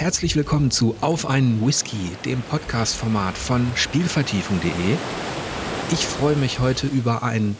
[0.00, 4.96] Herzlich willkommen zu Auf einen Whisky, dem Podcast-Format von Spielvertiefung.de.
[5.92, 7.54] Ich freue mich heute über einen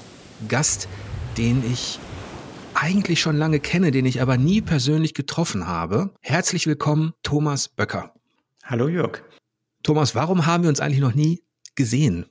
[0.49, 0.89] Gast,
[1.37, 2.01] den ich
[2.73, 6.15] eigentlich schon lange kenne, den ich aber nie persönlich getroffen habe.
[6.23, 8.15] Herzlich willkommen, Thomas Böcker.
[8.65, 9.23] Hallo Jörg.
[9.83, 11.43] Thomas, warum haben wir uns eigentlich noch nie
[11.75, 12.25] gesehen?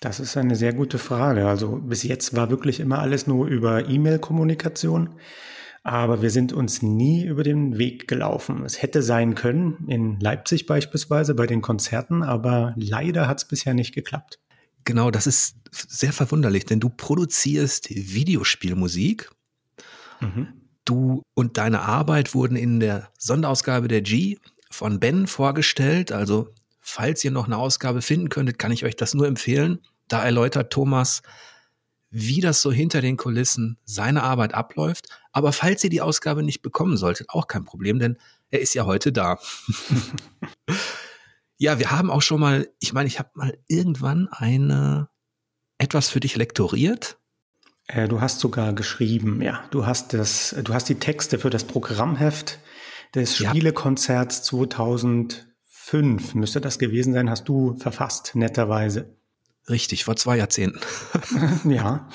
[0.00, 1.46] Das ist eine sehr gute Frage.
[1.46, 5.10] Also bis jetzt war wirklich immer alles nur über E-Mail-Kommunikation,
[5.84, 8.64] aber wir sind uns nie über den Weg gelaufen.
[8.64, 13.74] Es hätte sein können, in Leipzig beispielsweise bei den Konzerten, aber leider hat es bisher
[13.74, 14.40] nicht geklappt.
[14.84, 19.30] Genau, das ist sehr verwunderlich, denn du produzierst Videospielmusik.
[20.20, 20.48] Mhm.
[20.86, 24.38] Du und deine Arbeit wurden in der Sonderausgabe der G
[24.70, 26.12] von Ben vorgestellt.
[26.12, 26.48] Also,
[26.80, 29.80] falls ihr noch eine Ausgabe finden könntet, kann ich euch das nur empfehlen.
[30.08, 31.22] Da erläutert Thomas,
[32.14, 35.08] wie das so hinter den Kulissen seine Arbeit abläuft.
[35.32, 38.18] Aber falls ihr die Ausgabe nicht bekommen solltet, auch kein Problem, denn
[38.50, 39.38] er ist ja heute da.
[41.58, 45.08] ja, wir haben auch schon mal, ich meine, ich habe mal irgendwann eine
[45.78, 47.18] etwas für dich lektoriert.
[47.88, 49.64] Äh, du hast sogar geschrieben, ja.
[49.72, 52.60] Du hast das, du hast die Texte für das Programmheft
[53.12, 59.16] des Spielekonzerts 2005, müsste das gewesen sein, hast du verfasst, netterweise.
[59.68, 60.80] Richtig, vor zwei Jahrzehnten.
[61.64, 62.08] ja.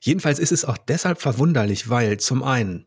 [0.00, 2.86] Jedenfalls ist es auch deshalb verwunderlich, weil zum einen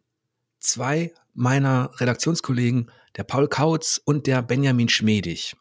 [0.59, 5.55] zwei meiner Redaktionskollegen, der Paul Kautz und der Benjamin Schmedig,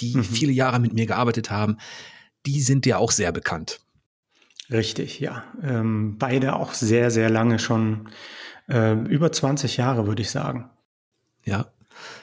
[0.00, 0.24] die mhm.
[0.24, 1.78] viele Jahre mit mir gearbeitet haben,
[2.46, 3.80] die sind dir auch sehr bekannt.
[4.70, 5.44] Richtig, ja.
[5.62, 8.08] Ähm, beide auch sehr, sehr lange schon
[8.68, 10.70] äh, über 20 Jahre, würde ich sagen.
[11.44, 11.66] Ja.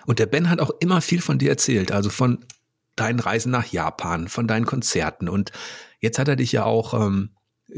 [0.05, 2.39] Und der Ben hat auch immer viel von dir erzählt, also von
[2.99, 5.29] deinen Reisen nach Japan, von deinen Konzerten.
[5.29, 5.51] Und
[5.99, 7.31] jetzt hat er dich ja auch ähm,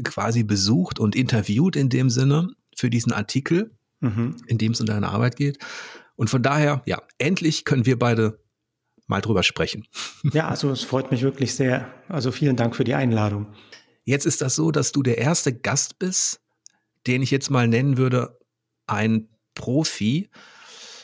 [0.04, 4.36] quasi besucht und interviewt in dem Sinne für diesen Artikel, mhm.
[4.46, 5.58] in dem es um deine Arbeit geht.
[6.16, 8.40] Und von daher, ja, endlich können wir beide
[9.06, 9.86] mal drüber sprechen.
[10.32, 11.92] Ja, also es freut mich wirklich sehr.
[12.08, 13.46] Also vielen Dank für die Einladung.
[14.04, 16.40] Jetzt ist das so, dass du der erste Gast bist,
[17.06, 18.38] den ich jetzt mal nennen würde,
[18.86, 20.30] ein Profi,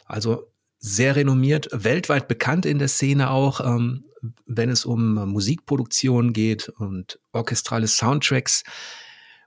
[0.06, 4.04] also sehr renommiert, weltweit bekannt in der Szene auch, ähm,
[4.46, 8.62] wenn es um Musikproduktion geht und orchestrale Soundtracks.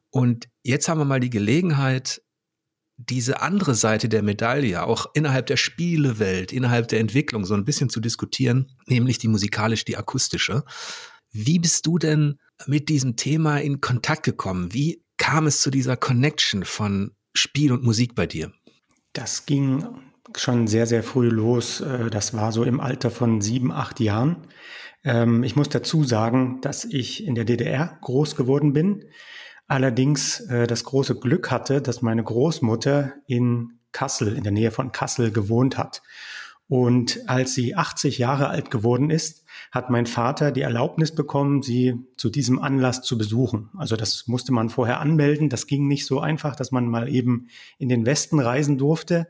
[0.10, 2.22] Und jetzt haben wir mal die Gelegenheit,
[2.98, 7.90] diese andere Seite der Medaille auch innerhalb der Spielewelt, innerhalb der Entwicklung so ein bisschen
[7.90, 10.64] zu diskutieren, nämlich die musikalisch, die akustische.
[11.32, 14.74] Wie bist du denn mit diesem Thema in Kontakt gekommen?
[14.74, 18.52] Wie kam es zu dieser Connection von Spiel und Musik bei dir?
[19.14, 19.86] Das ging
[20.38, 21.82] schon sehr, sehr früh los.
[21.82, 24.48] Äh, das war so im Alter von sieben, acht Jahren.
[25.04, 29.06] Ähm, ich muss dazu sagen, dass ich in der DDR groß geworden bin.
[29.68, 34.92] Allerdings äh, das große Glück hatte, dass meine Großmutter in Kassel, in der Nähe von
[34.92, 36.02] Kassel gewohnt hat.
[36.68, 41.96] Und als sie 80 Jahre alt geworden ist, hat mein Vater die Erlaubnis bekommen, sie
[42.16, 43.70] zu diesem Anlass zu besuchen.
[43.78, 45.50] Also das musste man vorher anmelden.
[45.50, 49.28] Das ging nicht so einfach, dass man mal eben in den Westen reisen durfte.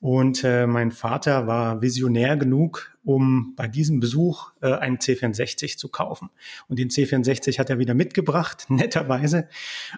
[0.00, 5.90] Und äh, mein Vater war visionär genug, um bei diesem Besuch äh, einen C64 zu
[5.90, 6.30] kaufen.
[6.68, 9.48] Und den C64 hat er wieder mitgebracht, netterweise.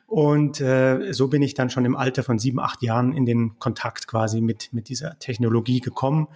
[0.06, 3.60] Und äh, so bin ich dann schon im Alter von sieben, acht Jahren in den
[3.60, 6.26] Kontakt quasi mit, mit dieser Technologie gekommen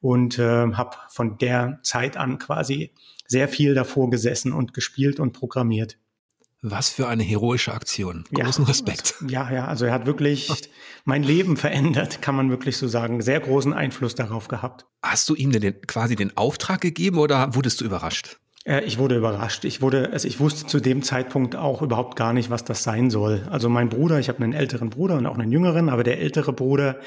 [0.00, 2.90] und äh, habe von der Zeit an quasi
[3.28, 5.96] sehr viel davor gesessen und gespielt und programmiert.
[6.62, 8.24] Was für eine heroische Aktion.
[8.32, 9.14] Großen ja, Respekt.
[9.20, 10.48] Also, ja, ja, also er hat wirklich
[11.04, 13.20] mein Leben verändert, kann man wirklich so sagen.
[13.20, 14.86] Sehr großen Einfluss darauf gehabt.
[15.02, 18.38] Hast du ihm denn den, quasi den Auftrag gegeben oder wurdest du überrascht?
[18.64, 19.64] Äh, ich wurde überrascht.
[19.64, 23.10] Ich wurde, also ich wusste zu dem Zeitpunkt auch überhaupt gar nicht, was das sein
[23.10, 23.46] soll.
[23.50, 26.52] Also mein Bruder, ich habe einen älteren Bruder und auch einen jüngeren, aber der ältere
[26.52, 27.00] Bruder,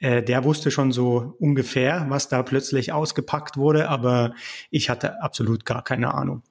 [0.00, 4.34] äh, der wusste schon so ungefähr, was da plötzlich ausgepackt wurde, aber
[4.70, 6.42] ich hatte absolut gar keine Ahnung.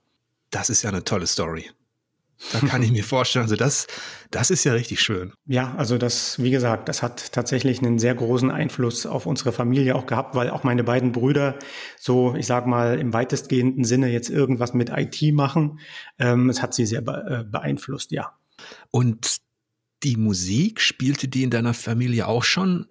[0.52, 1.72] Das ist ja eine tolle Story.
[2.52, 3.88] Da kann ich mir vorstellen, also das,
[4.32, 5.34] das ist ja richtig schön.
[5.46, 9.96] Ja, also das, wie gesagt, das hat tatsächlich einen sehr großen Einfluss auf unsere Familie
[9.96, 11.58] auch gehabt, weil auch meine beiden Brüder
[11.98, 15.80] so, ich sag mal, im weitestgehenden Sinne jetzt irgendwas mit IT machen.
[16.18, 18.34] Ähm, es hat sie sehr äh, beeinflusst, ja.
[18.90, 19.38] Und
[20.04, 22.88] die Musik spielte die in deiner Familie auch schon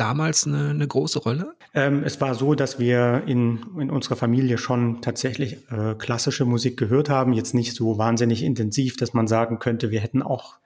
[0.00, 1.54] damals eine, eine große Rolle?
[1.74, 6.76] Ähm, es war so, dass wir in, in unserer Familie schon tatsächlich äh, klassische Musik
[6.76, 7.32] gehört haben.
[7.32, 10.58] Jetzt nicht so wahnsinnig intensiv, dass man sagen könnte, wir hätten auch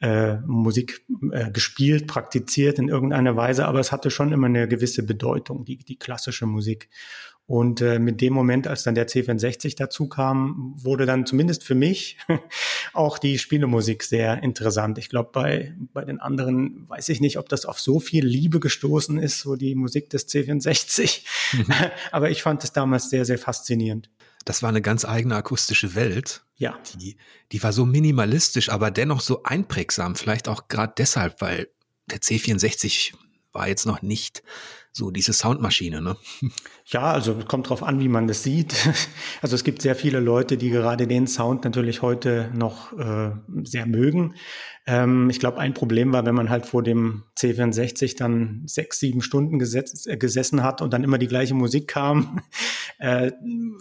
[0.00, 5.04] äh, Musik äh, gespielt, praktiziert in irgendeiner Weise, aber es hatte schon immer eine gewisse
[5.04, 6.88] Bedeutung, die, die klassische Musik.
[7.46, 11.74] Und äh, mit dem Moment, als dann der C64 dazu kam, wurde dann zumindest für
[11.74, 12.16] mich
[12.94, 14.98] auch die Spielemusik sehr interessant.
[14.98, 18.60] Ich glaube, bei, bei den anderen weiß ich nicht, ob das auf so viel Liebe
[18.60, 21.22] gestoßen ist, so die Musik des C64.
[21.52, 21.66] Mhm.
[22.12, 24.10] Aber ich fand es damals sehr, sehr faszinierend.
[24.44, 26.42] Das war eine ganz eigene akustische Welt.
[26.56, 26.78] Ja.
[27.00, 27.16] Die,
[27.52, 30.16] die war so minimalistisch, aber dennoch so einprägsam.
[30.16, 31.68] Vielleicht auch gerade deshalb, weil
[32.10, 33.14] der C64
[33.52, 34.42] war jetzt noch nicht
[34.96, 36.16] so diese Soundmaschine, ne?
[36.86, 38.74] Ja, also kommt drauf an, wie man das sieht.
[39.42, 43.32] Also es gibt sehr viele Leute, die gerade den Sound natürlich heute noch äh,
[43.64, 44.36] sehr mögen.
[44.86, 49.20] Ähm, ich glaube, ein Problem war, wenn man halt vor dem C64 dann sechs, sieben
[49.20, 52.40] Stunden gesetz, äh, gesessen hat und dann immer die gleiche Musik kam,
[52.98, 53.32] äh,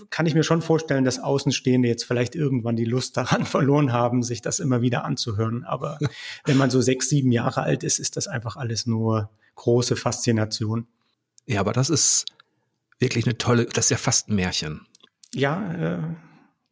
[0.09, 4.23] kann ich mir schon vorstellen, dass Außenstehende jetzt vielleicht irgendwann die Lust daran verloren haben,
[4.23, 5.63] sich das immer wieder anzuhören.
[5.63, 5.97] Aber
[6.45, 10.87] wenn man so sechs, sieben Jahre alt ist, ist das einfach alles nur große Faszination.
[11.45, 12.25] Ja, aber das ist
[12.99, 14.85] wirklich eine tolle, das ist ja fast ein Märchen.
[15.33, 16.15] Ja, äh,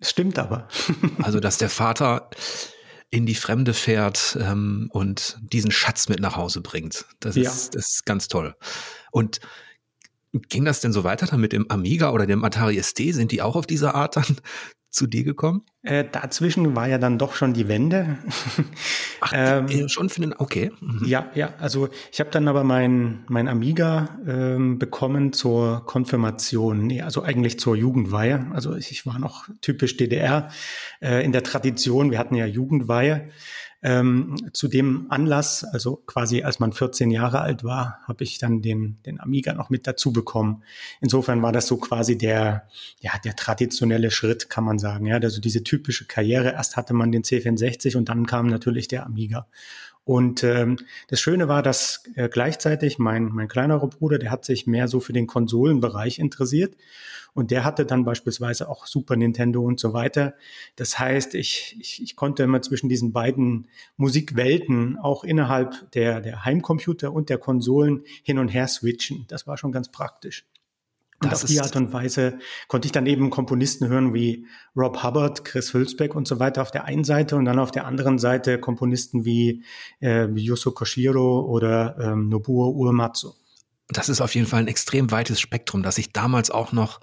[0.01, 0.67] stimmt aber.
[1.21, 2.29] also, dass der Vater
[3.09, 7.05] in die Fremde fährt ähm, und diesen Schatz mit nach Hause bringt.
[7.19, 7.49] Das, ja.
[7.49, 8.55] ist, das ist ganz toll.
[9.11, 9.41] Und
[10.31, 12.97] ging das denn so weiter dann mit dem Amiga oder dem Atari ST?
[12.97, 14.37] Sind die auch auf diese Art dann
[14.91, 15.63] zu dir gekommen?
[15.83, 18.17] Äh, dazwischen war ja dann doch schon die Wende.
[19.21, 20.71] Ach, ähm, schon für den, okay.
[20.79, 21.05] Mhm.
[21.05, 27.01] Ja, ja, also ich habe dann aber mein, mein Amiga ähm, bekommen zur Konfirmation, nee,
[27.01, 28.47] also eigentlich zur Jugendweihe.
[28.53, 30.49] Also ich, ich war noch typisch DDR
[31.01, 33.29] äh, in der Tradition, wir hatten ja Jugendweihe.
[33.83, 38.61] Ähm, zu dem Anlass, also quasi als man 14 Jahre alt war, habe ich dann
[38.61, 40.63] den, den Amiga noch mit dazu bekommen.
[40.99, 42.67] Insofern war das so quasi der,
[42.99, 45.07] ja, der traditionelle Schritt, kann man sagen.
[45.07, 46.51] Ja, also diese typische Karriere.
[46.51, 49.47] Erst hatte man den C64 und dann kam natürlich der Amiga.
[50.11, 50.75] Und ähm,
[51.07, 54.99] das Schöne war, dass äh, gleichzeitig mein, mein kleinerer Bruder, der hat sich mehr so
[54.99, 56.75] für den Konsolenbereich interessiert
[57.33, 60.33] und der hatte dann beispielsweise auch Super Nintendo und so weiter.
[60.75, 66.43] Das heißt, ich, ich, ich konnte immer zwischen diesen beiden Musikwelten auch innerhalb der, der
[66.43, 69.23] Heimcomputer und der Konsolen hin und her switchen.
[69.29, 70.43] Das war schon ganz praktisch.
[71.21, 75.03] Und das auf die Art und Weise konnte ich dann eben Komponisten hören wie Rob
[75.03, 78.17] Hubbard, Chris Hülsbeck und so weiter auf der einen Seite und dann auf der anderen
[78.17, 79.63] Seite Komponisten wie
[80.01, 83.33] äh, Yuzo Koshiro oder ähm, Nobuo Uematsu
[83.91, 87.01] das ist auf jeden Fall ein extrem weites Spektrum, das sich damals auch noch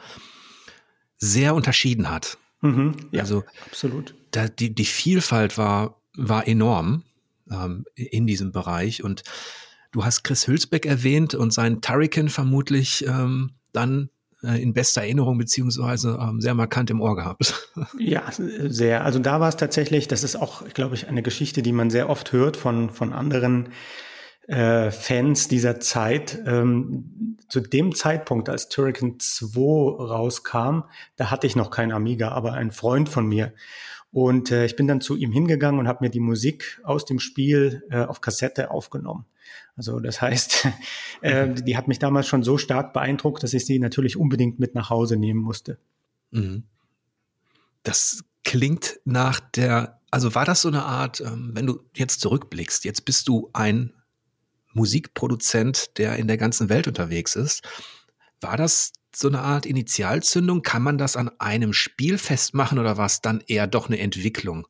[1.18, 2.38] sehr unterschieden hat.
[2.60, 4.14] Mhm, ja, also absolut.
[4.30, 7.04] Da, die, die Vielfalt war, war enorm
[7.50, 9.02] ähm, in diesem Bereich.
[9.02, 9.22] Und
[9.92, 14.10] du hast Chris Hülsbeck erwähnt und seinen Turrican vermutlich ähm, dann
[14.42, 17.70] äh, in bester Erinnerung beziehungsweise ähm, sehr markant im Ohr gehabt.
[17.98, 19.04] Ja, sehr.
[19.04, 22.10] Also da war es tatsächlich, das ist auch, glaube ich, eine Geschichte, die man sehr
[22.10, 23.70] oft hört von, von anderen
[24.48, 26.42] äh, Fans dieser Zeit.
[26.46, 29.60] Ähm, zu dem Zeitpunkt, als Turrican 2
[30.04, 30.82] rauskam,
[31.16, 33.52] da hatte ich noch kein Amiga, aber ein Freund von mir.
[34.10, 37.20] Und äh, ich bin dann zu ihm hingegangen und habe mir die Musik aus dem
[37.20, 39.26] Spiel äh, auf Kassette aufgenommen.
[39.76, 40.68] Also das heißt,
[41.22, 41.64] äh, mhm.
[41.64, 44.90] die hat mich damals schon so stark beeindruckt, dass ich sie natürlich unbedingt mit nach
[44.90, 45.78] Hause nehmen musste.
[46.30, 46.64] Mhm.
[47.82, 52.84] Das klingt nach der, also war das so eine Art, ähm, wenn du jetzt zurückblickst,
[52.84, 53.92] jetzt bist du ein
[54.72, 57.66] Musikproduzent, der in der ganzen Welt unterwegs ist.
[58.40, 60.62] War das so eine Art Initialzündung?
[60.62, 64.66] Kann man das an einem Spiel festmachen oder war es dann eher doch eine Entwicklung?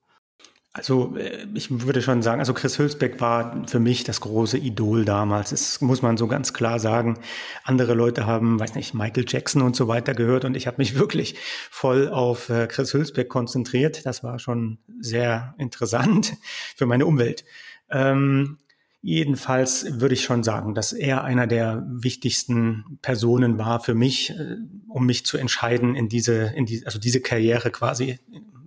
[0.78, 5.04] Also äh, ich würde schon sagen, also Chris Hülsbeck war für mich das große Idol
[5.04, 5.50] damals.
[5.50, 7.18] Das muss man so ganz klar sagen.
[7.64, 10.94] Andere Leute haben, weiß nicht, Michael Jackson und so weiter gehört und ich habe mich
[10.98, 11.34] wirklich
[11.70, 14.06] voll auf äh, Chris Hülsbeck konzentriert.
[14.06, 16.36] Das war schon sehr interessant
[16.76, 17.44] für meine Umwelt.
[17.90, 18.58] Ähm,
[19.00, 24.56] Jedenfalls würde ich schon sagen, dass er einer der wichtigsten Personen war für mich, äh,
[24.88, 28.18] um mich zu entscheiden, in diese, in die, also diese Karriere quasi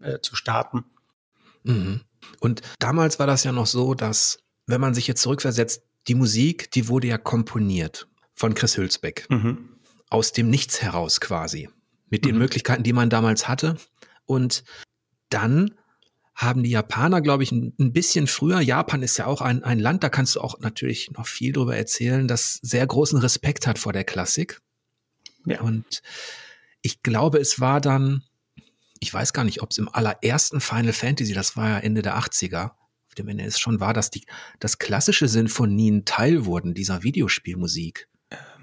[0.02, 0.86] äh, zu starten.
[1.64, 2.02] Mhm.
[2.40, 6.72] Und damals war das ja noch so, dass, wenn man sich jetzt zurückversetzt, die Musik,
[6.72, 9.28] die wurde ja komponiert von Chris Hülsbeck.
[9.30, 9.70] Mhm.
[10.10, 11.70] Aus dem Nichts heraus quasi.
[12.10, 12.40] Mit den mhm.
[12.40, 13.78] Möglichkeiten, die man damals hatte.
[14.26, 14.64] Und
[15.30, 15.72] dann
[16.36, 20.04] haben die Japaner, glaube ich, ein, bisschen früher, Japan ist ja auch ein, ein Land,
[20.04, 23.94] da kannst du auch natürlich noch viel drüber erzählen, das sehr großen Respekt hat vor
[23.94, 24.60] der Klassik.
[25.46, 25.62] Ja.
[25.62, 26.02] Und
[26.82, 28.24] ich glaube, es war dann,
[29.02, 32.18] ich weiß gar nicht, ob es im allerersten Final Fantasy, das war ja Ende der
[32.18, 32.72] 80er,
[33.08, 34.24] auf dem Ende es schon war, dass die,
[34.60, 38.08] dass klassische Sinfonien Teil wurden dieser Videospielmusik.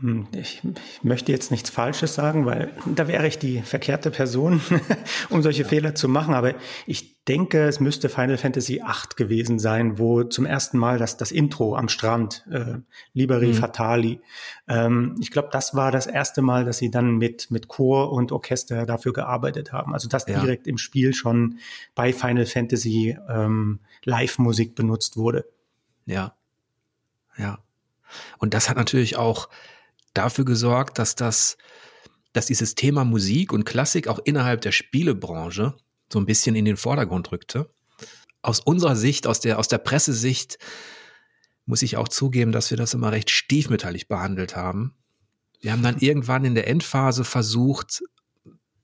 [0.00, 4.62] Ähm, ich, ich, möchte jetzt nichts Falsches sagen, weil da wäre ich die verkehrte Person,
[5.28, 5.68] um solche ja.
[5.68, 6.34] Fehler zu machen.
[6.34, 6.54] Aber
[6.86, 11.30] ich denke, es müsste Final Fantasy VIII gewesen sein, wo zum ersten Mal das, das
[11.30, 12.78] Intro am Strand, äh,
[13.12, 13.54] Liberi mhm.
[13.54, 14.20] Fatali,
[14.66, 18.32] ähm, ich glaube, das war das erste Mal, dass sie dann mit, mit Chor und
[18.32, 19.92] Orchester dafür gearbeitet haben.
[19.92, 20.40] Also dass ja.
[20.40, 21.58] direkt im Spiel schon
[21.94, 25.46] bei Final Fantasy ähm, Live-Musik benutzt wurde.
[26.06, 26.34] Ja,
[27.36, 27.58] ja.
[28.38, 29.48] Und das hat natürlich auch
[30.14, 31.58] dafür gesorgt, dass das,
[32.32, 35.76] dass dieses Thema Musik und Klassik auch innerhalb der Spielebranche
[36.12, 37.70] so ein bisschen in den Vordergrund rückte.
[38.42, 40.58] Aus unserer Sicht, aus der, aus der Pressesicht,
[41.66, 44.94] muss ich auch zugeben, dass wir das immer recht stiefmütterlich behandelt haben.
[45.60, 48.02] Wir haben dann irgendwann in der Endphase versucht,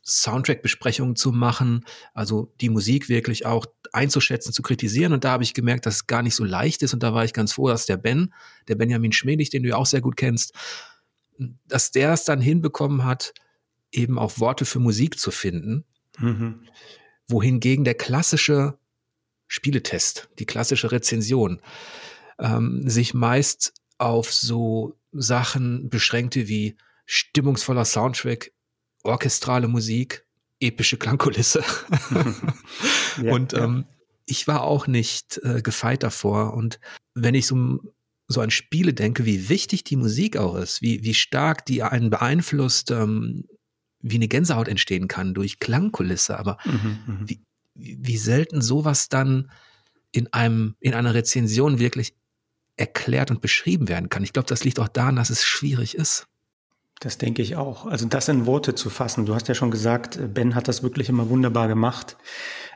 [0.07, 5.15] Soundtrack-Besprechungen zu machen, also die Musik wirklich auch einzuschätzen, zu kritisieren.
[5.15, 6.93] Und da habe ich gemerkt, dass es gar nicht so leicht ist.
[6.93, 8.35] Und da war ich ganz froh, dass der Ben,
[8.69, 10.53] der Benjamin Schmedig, den du ja auch sehr gut kennst,
[11.67, 13.33] dass der es dann hinbekommen hat,
[13.93, 15.85] eben auch Worte für Musik zu finden.
[16.19, 16.67] Mhm.
[17.29, 18.79] Wohingegen der klassische
[19.47, 21.61] Spieletest, die klassische Rezension,
[22.39, 26.77] ähm, sich meist auf so Sachen beschränkte wie
[27.07, 28.53] stimmungsvoller Soundtrack,
[29.03, 30.27] orchestrale Musik,
[30.61, 31.63] epische Klangkulisse.
[33.23, 33.87] ja, und ähm,
[34.27, 36.55] ich war auch nicht äh, gefeit davor.
[36.55, 36.81] Und
[37.15, 37.81] wenn ich so
[38.27, 42.11] so an Spiele denke, wie wichtig die Musik auch ist, wie, wie stark die einen
[42.11, 43.45] beeinflusst, ähm,
[44.05, 47.29] wie eine Gänsehaut entstehen kann durch Klangkulisse, aber mhm, mhm.
[47.29, 47.41] wie,
[47.75, 49.51] wie selten sowas dann
[50.13, 52.15] in einem, in einer Rezension wirklich
[52.77, 54.23] erklärt und beschrieben werden kann.
[54.23, 56.27] Ich glaube, das liegt auch daran, dass es schwierig ist.
[57.01, 57.87] Das denke ich auch.
[57.87, 59.27] Also das in Worte zu fassen.
[59.27, 62.17] Du hast ja schon gesagt, Ben hat das wirklich immer wunderbar gemacht.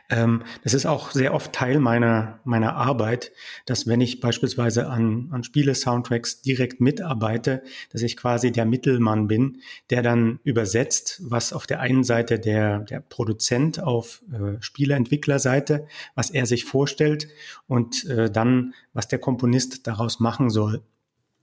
[0.09, 3.31] Ähm, das ist auch sehr oft Teil meiner, meiner Arbeit,
[3.65, 7.61] dass wenn ich beispielsweise an, an Spiele-Soundtracks direkt mitarbeite,
[7.91, 9.61] dass ich quasi der Mittelmann bin,
[9.91, 15.85] der dann übersetzt, was auf der einen Seite der, der Produzent auf äh, Spieleentwicklerseite,
[16.15, 17.27] was er sich vorstellt
[17.67, 20.81] und äh, dann, was der Komponist daraus machen soll.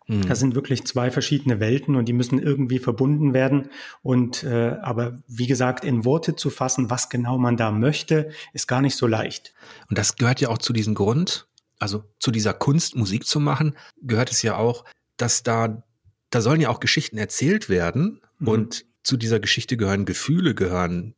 [0.07, 0.29] Mhm.
[0.29, 3.71] Das sind wirklich zwei verschiedene Welten und die müssen irgendwie verbunden werden.
[4.03, 8.69] Und äh, aber wie gesagt, in Worte zu fassen, was genau man da möchte, ist
[8.69, 9.55] gar nicht so leicht.
[9.89, 11.49] Und das gehört ja auch zu diesem Grund,
[11.79, 14.85] also zu dieser Kunst, Musik zu machen, gehört es ja auch,
[15.17, 15.83] dass da,
[16.31, 18.49] da sollen ja auch Geschichten erzählt werden mhm.
[18.49, 21.15] und zu dieser Geschichte gehören Gefühle, gehören,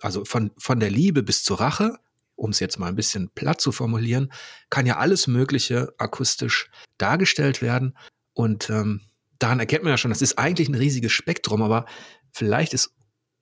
[0.00, 1.98] also von, von der Liebe bis zur Rache,
[2.36, 4.30] um es jetzt mal ein bisschen platt zu formulieren,
[4.68, 7.96] kann ja alles Mögliche akustisch dargestellt werden.
[8.34, 9.00] Und ähm,
[9.38, 11.86] daran erkennt man ja schon, das ist eigentlich ein riesiges Spektrum, aber
[12.32, 12.94] vielleicht ist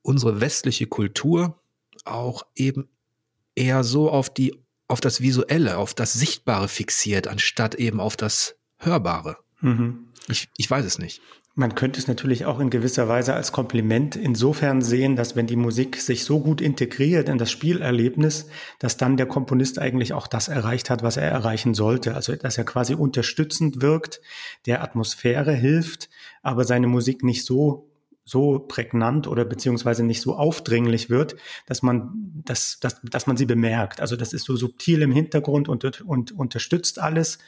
[0.02, 1.60] unsere westliche Kultur
[2.04, 2.88] auch eben
[3.54, 4.54] eher so auf die,
[4.88, 9.38] auf das Visuelle, auf das Sichtbare fixiert, anstatt eben auf das Hörbare.
[9.60, 10.08] Mhm.
[10.28, 11.20] Ich, ich weiß es nicht.
[11.54, 15.56] Man könnte es natürlich auch in gewisser Weise als Kompliment insofern sehen, dass wenn die
[15.56, 20.48] Musik sich so gut integriert in das Spielerlebnis, dass dann der Komponist eigentlich auch das
[20.48, 22.14] erreicht hat, was er erreichen sollte.
[22.14, 24.22] Also dass er quasi unterstützend wirkt,
[24.64, 26.08] der Atmosphäre hilft,
[26.42, 27.91] aber seine Musik nicht so
[28.24, 31.36] so prägnant oder beziehungsweise nicht so aufdringlich wird,
[31.66, 32.12] dass man,
[32.44, 34.00] dass, dass, dass man sie bemerkt.
[34.00, 37.38] Also das ist so subtil im Hintergrund und, und unterstützt alles,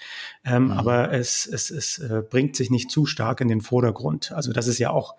[0.44, 0.70] ähm, mhm.
[0.72, 4.32] aber es, es, es äh, bringt sich nicht zu stark in den Vordergrund.
[4.32, 5.14] Also das ist ja auch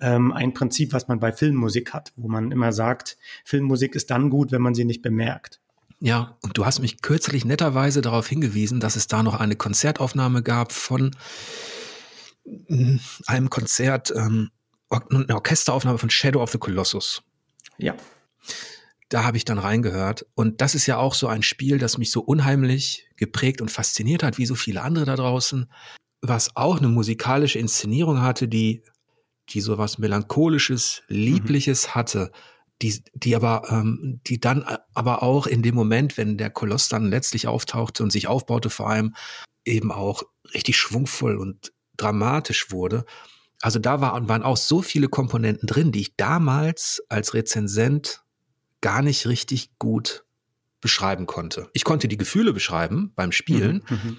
[0.00, 4.28] ähm, ein Prinzip, was man bei Filmmusik hat, wo man immer sagt, Filmmusik ist dann
[4.28, 5.60] gut, wenn man sie nicht bemerkt.
[6.00, 10.42] Ja, und du hast mich kürzlich netterweise darauf hingewiesen, dass es da noch eine Konzertaufnahme
[10.42, 11.10] gab von
[12.68, 12.96] mm,
[13.26, 14.50] einem Konzert ähm,
[14.90, 17.22] eine Orchesteraufnahme von Shadow of the Colossus.
[17.78, 17.94] Ja.
[19.08, 20.26] Da habe ich dann reingehört.
[20.34, 24.22] Und das ist ja auch so ein Spiel, das mich so unheimlich geprägt und fasziniert
[24.22, 25.70] hat, wie so viele andere da draußen,
[26.20, 28.82] was auch eine musikalische Inszenierung hatte, die,
[29.50, 31.94] die so was Melancholisches, Liebliches mhm.
[31.94, 32.32] hatte,
[32.82, 34.64] die, die aber, ähm, die dann
[34.94, 38.88] aber auch in dem Moment, wenn der Koloss dann letztlich auftauchte und sich aufbaute, vor
[38.90, 39.14] allem
[39.64, 40.22] eben auch
[40.54, 43.04] richtig schwungvoll und dramatisch wurde.
[43.60, 48.22] Also da war, waren auch so viele Komponenten drin, die ich damals als Rezensent
[48.80, 50.24] gar nicht richtig gut
[50.80, 51.68] beschreiben konnte.
[51.72, 54.16] Ich konnte die Gefühle beschreiben beim Spielen, mhm, mhm,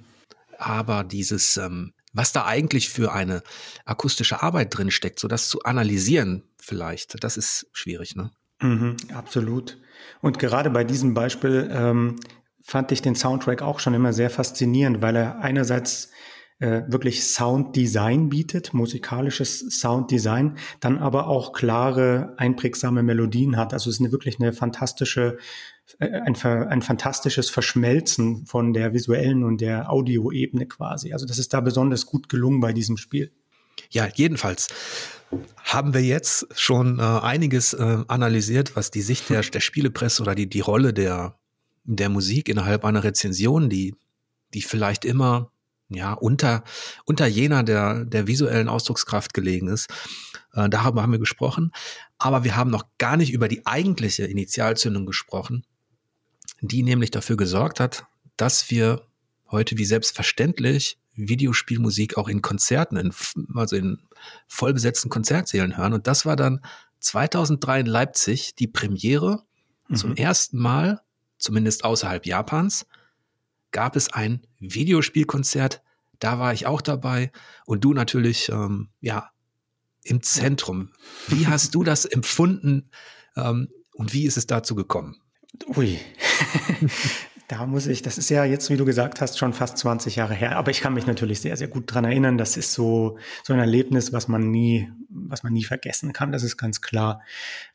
[0.57, 3.41] aber dieses, ähm, was da eigentlich für eine
[3.85, 8.31] akustische Arbeit drin steckt, so das zu analysieren vielleicht, das ist schwierig, ne?
[8.61, 9.77] Mhm, absolut.
[10.21, 12.19] Und gerade bei diesem Beispiel ähm,
[12.61, 16.09] fand ich den Soundtrack auch schon immer sehr faszinierend, weil er einerseits
[16.59, 23.73] äh, wirklich Sounddesign bietet, musikalisches Sounddesign, dann aber auch klare, einprägsame Melodien hat.
[23.73, 25.37] Also es ist eine, wirklich eine fantastische,
[25.99, 31.13] äh, ein, ein fantastisches Verschmelzen von der visuellen und der Audioebene quasi.
[31.13, 33.31] Also das ist da besonders gut gelungen bei diesem Spiel.
[33.89, 34.67] Ja, jedenfalls
[35.63, 40.35] haben wir jetzt schon äh, einiges äh, analysiert, was die Sicht der, der Spielepresse oder
[40.35, 41.39] die, die Rolle der,
[41.85, 43.95] der Musik innerhalb einer Rezension, die,
[44.53, 45.51] die vielleicht immer
[45.89, 46.63] ja, unter,
[47.05, 49.89] unter jener der, der visuellen Ausdruckskraft gelegen ist.
[50.53, 51.71] Äh, darüber haben wir gesprochen.
[52.17, 55.65] Aber wir haben noch gar nicht über die eigentliche Initialzündung gesprochen,
[56.61, 58.05] die nämlich dafür gesorgt hat,
[58.37, 59.05] dass wir
[59.49, 63.13] heute wie selbstverständlich Videospielmusik auch in Konzerten, in,
[63.55, 63.99] also in
[64.47, 65.93] vollbesetzten Konzertsälen hören.
[65.93, 66.61] Und das war dann
[66.99, 69.43] 2003 in Leipzig die Premiere.
[69.87, 69.95] Mhm.
[69.95, 71.01] Zum ersten Mal,
[71.37, 72.85] zumindest außerhalb Japans,
[73.71, 75.81] gab es ein Videospielkonzert.
[76.19, 77.31] Da war ich auch dabei
[77.65, 79.31] und du natürlich, ähm, ja,
[80.03, 80.89] im Zentrum.
[81.27, 82.89] Wie hast du das empfunden
[83.35, 85.17] ähm, und wie ist es dazu gekommen?
[85.75, 85.99] Ui,
[87.49, 90.35] Da muss ich, das ist ja jetzt, wie du gesagt hast, schon fast 20 Jahre
[90.35, 90.55] her.
[90.55, 92.37] Aber ich kann mich natürlich sehr, sehr gut dran erinnern.
[92.37, 96.31] Das ist so, so ein Erlebnis, was man nie, was man nie vergessen kann.
[96.31, 97.23] Das ist ganz klar.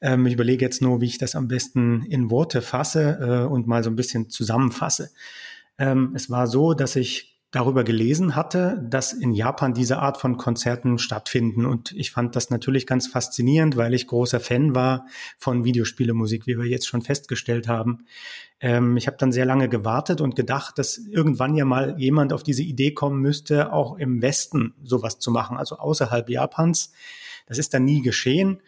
[0.01, 3.67] Ähm, ich überlege jetzt nur, wie ich das am besten in Worte fasse äh, und
[3.67, 5.11] mal so ein bisschen zusammenfasse.
[5.79, 10.37] Ähm, es war so, dass ich darüber gelesen hatte, dass in Japan diese Art von
[10.37, 11.67] Konzerten stattfinden.
[11.67, 15.07] Und ich fand das natürlich ganz faszinierend, weil ich großer Fan war
[15.39, 18.07] von Videospielemusik, wie wir jetzt schon festgestellt haben.
[18.59, 22.43] Ähm, ich habe dann sehr lange gewartet und gedacht, dass irgendwann ja mal jemand auf
[22.43, 26.93] diese Idee kommen müsste, auch im Westen sowas zu machen, also außerhalb Japans.
[27.47, 28.63] Das ist dann nie geschehen.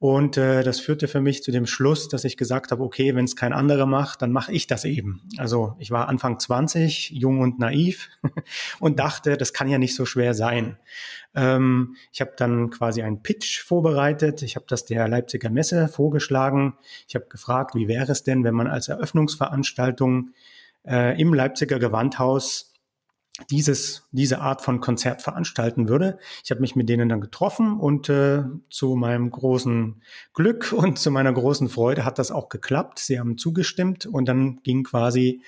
[0.00, 3.24] Und äh, das führte für mich zu dem Schluss, dass ich gesagt habe, okay, wenn
[3.24, 5.22] es kein anderer macht, dann mache ich das eben.
[5.38, 8.08] Also ich war Anfang 20, jung und naiv
[8.80, 10.78] und dachte, das kann ja nicht so schwer sein.
[11.34, 14.42] Ähm, ich habe dann quasi einen Pitch vorbereitet.
[14.42, 16.78] Ich habe das der Leipziger Messe vorgeschlagen.
[17.08, 20.30] Ich habe gefragt, wie wäre es denn, wenn man als Eröffnungsveranstaltung
[20.86, 22.67] äh, im Leipziger Gewandhaus
[23.50, 26.18] dieses, diese Art von Konzert veranstalten würde.
[26.44, 30.02] Ich habe mich mit denen dann getroffen und äh, zu meinem großen
[30.34, 32.98] Glück und zu meiner großen Freude hat das auch geklappt.
[32.98, 35.42] Sie haben zugestimmt und dann ging quasi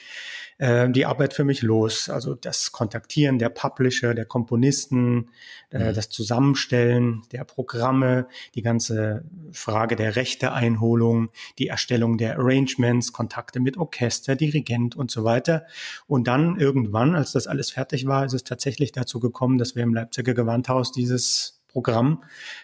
[0.60, 2.10] äh, die Arbeit für mich los.
[2.10, 5.30] Also das Kontaktieren der Publisher, der Komponisten,
[5.70, 5.94] äh, mhm.
[5.94, 13.78] das Zusammenstellen der Programme, die ganze Frage der Rechteeinholung, die Erstellung der Arrangements, Kontakte mit
[13.78, 15.64] Orchester, Dirigent und so weiter.
[16.06, 19.82] Und dann irgendwann, als das alles fertig war, ist es tatsächlich dazu gekommen, dass wir
[19.82, 22.22] im Leipziger Gewandhaus dieses Programm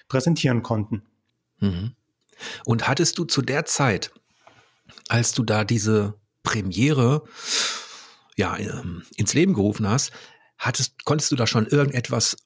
[0.08, 1.02] präsentieren konnten.
[1.60, 1.92] Mhm.
[2.66, 4.10] Und hattest du zu der Zeit,
[5.08, 7.24] als du da diese Premiere
[8.36, 10.12] ja, ähm, ins Leben gerufen hast,
[10.58, 12.36] hattest, konntest du da schon irgendetwas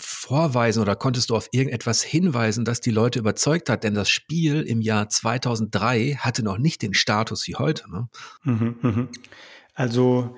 [0.00, 3.84] vorweisen oder konntest du auf irgendetwas hinweisen, das die Leute überzeugt hat?
[3.84, 7.90] Denn das Spiel im Jahr 2003 hatte noch nicht den Status wie heute.
[7.90, 8.08] Ne?
[8.44, 9.08] Mhm, mhm.
[9.74, 10.36] Also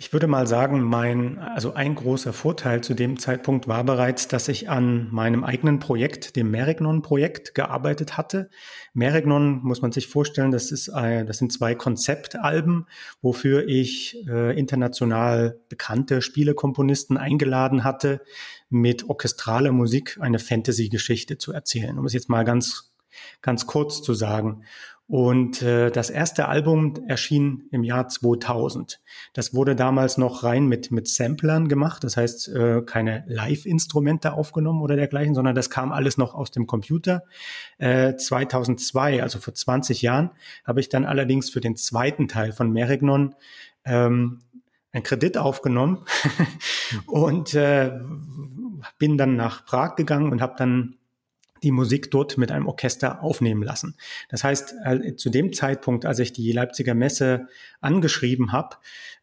[0.00, 4.48] ich würde mal sagen, mein, also ein großer Vorteil zu dem Zeitpunkt war bereits, dass
[4.48, 8.48] ich an meinem eigenen Projekt, dem Merignon-Projekt, gearbeitet hatte.
[8.94, 12.86] Merignon muss man sich vorstellen, das ist, ein, das sind zwei Konzeptalben,
[13.20, 18.22] wofür ich äh, international bekannte Spielekomponisten eingeladen hatte,
[18.70, 22.90] mit orchestraler Musik eine Fantasy-Geschichte zu erzählen, um es jetzt mal ganz,
[23.42, 24.64] ganz kurz zu sagen.
[25.10, 29.00] Und äh, das erste Album erschien im Jahr 2000.
[29.32, 34.80] Das wurde damals noch rein mit, mit Samplern gemacht, das heißt äh, keine Live-Instrumente aufgenommen
[34.80, 37.24] oder dergleichen, sondern das kam alles noch aus dem Computer.
[37.78, 40.30] Äh, 2002, also vor 20 Jahren,
[40.64, 43.34] habe ich dann allerdings für den zweiten Teil von Merignon
[43.84, 44.38] ähm,
[44.92, 46.04] einen Kredit aufgenommen
[47.06, 47.98] und äh,
[48.98, 50.99] bin dann nach Prag gegangen und habe dann
[51.62, 53.96] die Musik dort mit einem Orchester aufnehmen lassen.
[54.28, 57.48] Das heißt, äh, zu dem Zeitpunkt, als ich die Leipziger Messe
[57.80, 58.76] angeschrieben habe,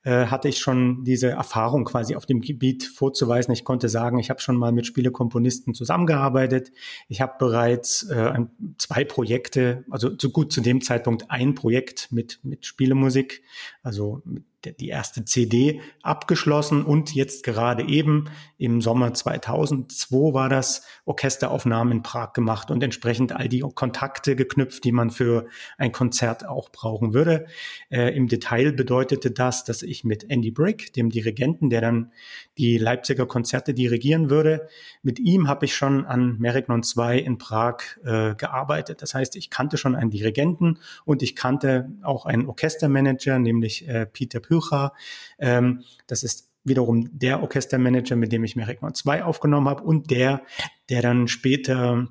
[0.04, 3.52] äh, hatte ich schon diese Erfahrung quasi auf dem Gebiet vorzuweisen.
[3.52, 6.72] Ich konnte sagen, ich habe schon mal mit Spielekomponisten zusammengearbeitet.
[7.10, 8.34] Ich habe bereits äh,
[8.78, 13.44] zwei Projekte, also zu gut zu dem Zeitpunkt ein Projekt mit, mit Spielemusik,
[13.84, 14.44] also mit
[14.74, 22.04] die erste CD abgeschlossen und jetzt gerade eben im Sommer 2002 war das Orchesteraufnahmen in
[22.04, 27.14] Prag gemacht und entsprechend all die Kontakte geknüpft, die man für ein Konzert auch brauchen
[27.14, 27.46] würde.
[27.90, 32.12] Äh, Im Detail bedeutete das, dass ich mit Andy Brick, dem Dirigenten, der dann
[32.58, 34.68] die Leipziger Konzerte dirigieren würde,
[35.04, 39.02] mit ihm habe ich schon an Merignon 2 in Prag äh, gearbeitet.
[39.02, 44.06] Das heißt, ich kannte schon einen Dirigenten und ich kannte auch einen Orchestermanager, nämlich äh,
[44.06, 44.94] Peter Pücher.
[45.40, 50.42] Ähm, das ist wiederum der Orchestermanager, mit dem ich Merignon 2 aufgenommen habe und der,
[50.90, 52.08] der dann später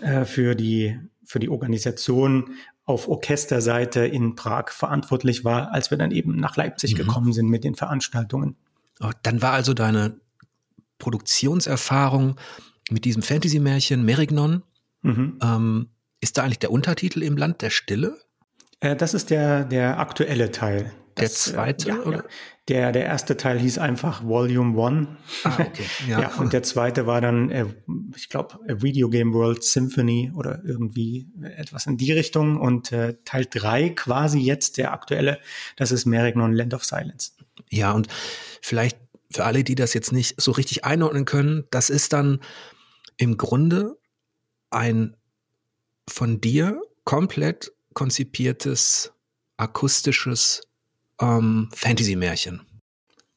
[0.00, 2.50] äh, für die für die Organisation
[2.84, 6.98] auf Orchesterseite in Prag verantwortlich war, als wir dann eben nach Leipzig mhm.
[6.98, 8.56] gekommen sind mit den Veranstaltungen.
[9.00, 10.20] Oh, dann war also deine
[10.98, 12.36] Produktionserfahrung
[12.90, 14.62] mit diesem Fantasy-Märchen Merignon.
[15.02, 15.38] Mhm.
[15.42, 15.88] Ähm,
[16.20, 18.18] ist da eigentlich der Untertitel im Land der Stille?
[18.80, 20.92] Äh, das ist der, der aktuelle Teil.
[21.16, 21.88] Der das, äh, zweite?
[21.88, 22.24] Ja, ja.
[22.68, 25.16] Der, der erste Teil hieß einfach Volume One.
[25.44, 25.84] Ah, okay.
[26.08, 26.20] Ja.
[26.20, 27.66] ja und der zweite war dann, äh,
[28.16, 32.60] ich glaube, Video Game World Symphony oder irgendwie etwas in die Richtung.
[32.60, 35.40] Und äh, Teil drei quasi jetzt der aktuelle,
[35.76, 37.32] das ist Merignon Land of Silence.
[37.68, 38.08] Ja, und
[38.60, 38.98] vielleicht
[39.32, 42.40] für alle, die das jetzt nicht so richtig einordnen können, das ist dann
[43.16, 43.96] im Grunde
[44.70, 45.16] ein
[46.08, 49.12] von dir komplett konzipiertes
[49.56, 50.62] akustisches
[51.20, 52.62] ähm, Fantasy-Märchen.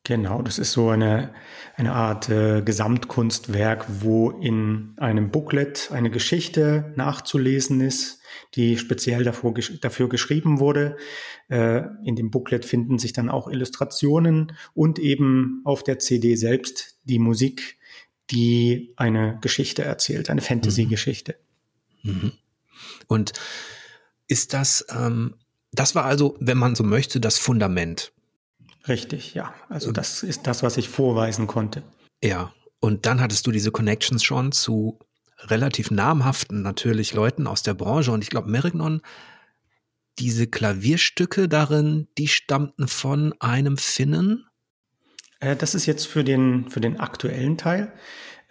[0.05, 1.33] Genau, das ist so eine,
[1.75, 8.21] eine Art äh, Gesamtkunstwerk, wo in einem Booklet eine Geschichte nachzulesen ist,
[8.53, 10.95] die speziell davor, dafür geschrieben wurde.
[11.49, 16.99] Äh, in dem Booklet finden sich dann auch Illustrationen und eben auf der CD selbst
[17.05, 17.79] die Musik,
[18.29, 21.35] die eine Geschichte erzählt, eine Fantasy-Geschichte.
[22.03, 22.11] Mhm.
[22.11, 22.31] Mhm.
[23.07, 23.33] Und
[24.27, 25.33] ist das, ähm,
[25.79, 28.11] das war also, wenn man so möchte, das Fundament.
[28.88, 29.53] Richtig, ja.
[29.69, 31.83] Also das ist das, was ich vorweisen konnte.
[32.23, 32.53] Ja.
[32.79, 34.99] Und dann hattest du diese Connections schon zu
[35.39, 38.11] relativ namhaften natürlich Leuten aus der Branche.
[38.11, 39.01] Und ich glaube, Merignon,
[40.19, 44.45] diese Klavierstücke darin, die stammten von einem Finnen.
[45.39, 47.91] Äh, das ist jetzt für den, für den aktuellen Teil.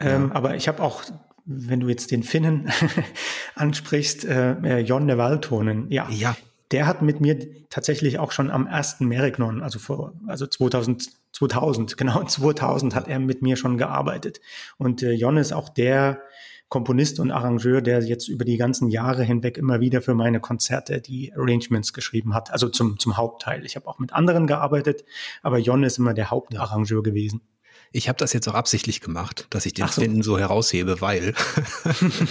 [0.01, 0.35] Ähm, ja.
[0.35, 1.05] Aber ich habe auch
[1.47, 2.71] wenn du jetzt den Finnen
[3.55, 6.09] ansprichst, äh, äh Jonne Valtonen, ja.
[6.11, 6.37] Ja.
[6.71, 11.97] Der hat mit mir tatsächlich auch schon am ersten Merignon, also vor, also 2000, 2000,
[11.97, 14.41] genau 2000 hat er mit mir schon gearbeitet.
[14.79, 16.23] Und äh, Jon ist auch der
[16.69, 21.01] Komponist und Arrangeur, der jetzt über die ganzen Jahre hinweg immer wieder für meine Konzerte
[21.01, 23.65] die Arrangements geschrieben hat, also zum, zum Hauptteil.
[23.65, 25.05] Ich habe auch mit anderen gearbeitet,
[25.43, 27.43] aber Jon ist immer der Hauptarrangeur gewesen.
[27.95, 30.01] Ich habe das jetzt auch absichtlich gemacht, dass ich den so.
[30.01, 31.33] Finnen so heraushebe, weil,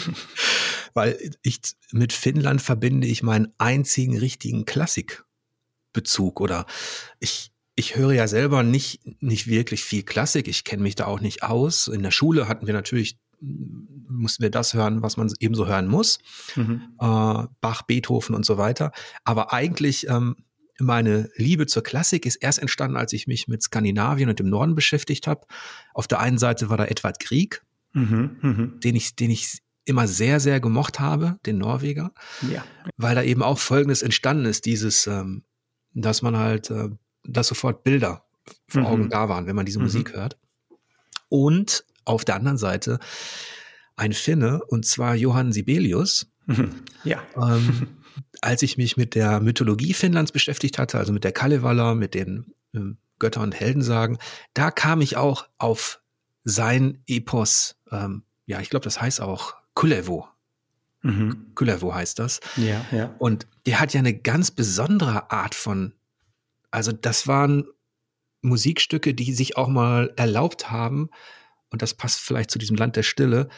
[0.93, 1.62] weil ich
[1.93, 6.65] mit Finnland verbinde ich meinen einzigen richtigen Klassikbezug oder
[7.21, 10.49] ich, ich höre ja selber nicht, nicht wirklich viel Klassik.
[10.49, 11.88] Ich kenne mich da auch nicht aus.
[11.88, 16.19] In der Schule hatten wir natürlich, mussten wir das hören, was man ebenso hören muss.
[16.58, 16.89] Mhm.
[16.99, 18.91] Äh, Bach, Beethoven und so weiter.
[19.23, 20.36] Aber eigentlich ähm,
[20.84, 24.76] meine Liebe zur Klassik ist erst entstanden, als ich mich mit Skandinavien und dem Norden
[24.76, 25.46] beschäftigt habe.
[25.93, 28.67] Auf der einen Seite war da Edward Grieg, mhm, mh.
[28.84, 32.13] den ich, den ich immer sehr, sehr gemocht habe, den Norweger,
[32.50, 32.63] ja.
[32.98, 35.43] weil da eben auch Folgendes entstanden ist, dieses, ähm,
[35.93, 36.89] dass man halt, äh,
[37.24, 38.26] dass sofort Bilder
[38.67, 38.88] vor mhm.
[38.88, 39.86] Augen da waren, wenn man diese mhm.
[39.86, 40.38] Musik hört.
[41.30, 43.00] Und auf der anderen Seite
[43.96, 46.28] ein Finne, und zwar Johann Sibelius.
[46.45, 46.84] Mhm.
[47.03, 47.21] Ja.
[47.36, 47.88] Ähm,
[48.41, 52.53] als ich mich mit der Mythologie Finnlands beschäftigt hatte, also mit der Kalevala, mit den
[52.73, 54.17] ähm, Götter- und Heldensagen,
[54.53, 56.01] da kam ich auch auf
[56.43, 60.27] sein Epos, ähm, ja, ich glaube, das heißt auch Kulevo.
[61.01, 61.51] Mhm.
[61.56, 62.39] Kulevo heißt das.
[62.58, 63.15] Ja, ja.
[63.19, 65.93] Und der hat ja eine ganz besondere Art von,
[66.71, 67.65] also das waren
[68.41, 71.10] Musikstücke, die sich auch mal erlaubt haben,
[71.69, 73.49] und das passt vielleicht zu diesem Land der Stille,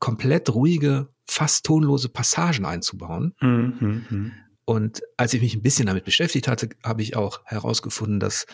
[0.00, 3.34] komplett ruhige, fast tonlose Passagen einzubauen.
[3.40, 4.30] Mhm, mh.
[4.64, 8.46] Und als ich mich ein bisschen damit beschäftigt hatte, habe ich auch herausgefunden, dass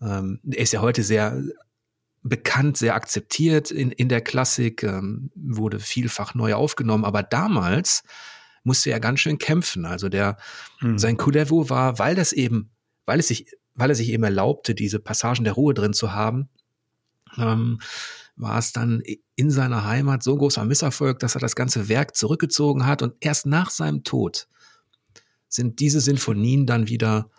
[0.00, 1.42] ähm, er ist ja heute sehr
[2.22, 8.02] bekannt, sehr akzeptiert in, in der Klassik, ähm, wurde vielfach neu aufgenommen, aber damals
[8.64, 9.84] musste er ganz schön kämpfen.
[9.84, 10.38] Also der,
[10.80, 10.98] mhm.
[10.98, 12.70] sein Coup d'oeuvre war, weil das eben,
[13.04, 16.48] weil es sich, weil er sich eben erlaubte, diese Passagen der Ruhe drin zu haben,
[17.36, 17.78] ähm,
[18.36, 19.02] war es dann
[19.36, 23.46] in seiner Heimat so großer Misserfolg, dass er das ganze Werk zurückgezogen hat und erst
[23.46, 24.48] nach seinem Tod
[25.48, 27.30] sind diese Sinfonien dann wieder,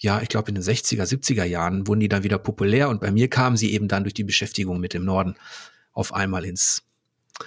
[0.00, 3.12] ja, ich glaube in den 60er, 70er Jahren wurden die dann wieder populär und bei
[3.12, 5.36] mir kamen sie eben dann durch die Beschäftigung mit dem Norden
[5.92, 6.82] auf einmal ins,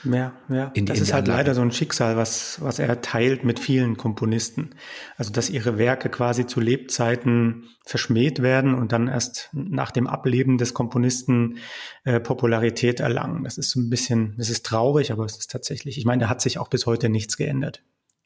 [0.04, 0.71] ja, ja.
[0.74, 3.98] In, das in ist halt leider so ein Schicksal, was, was er teilt mit vielen
[3.98, 4.71] Komponisten.
[5.17, 10.58] Also, dass ihre Werke quasi zu Lebzeiten verschmäht werden und dann erst nach dem Ableben
[10.58, 11.58] des Komponisten
[12.04, 13.43] äh, Popularität erlangen.
[13.43, 16.30] Das ist so ein bisschen, das ist traurig, aber es ist tatsächlich, ich meine, da
[16.30, 17.84] hat sich auch bis heute nichts geändert.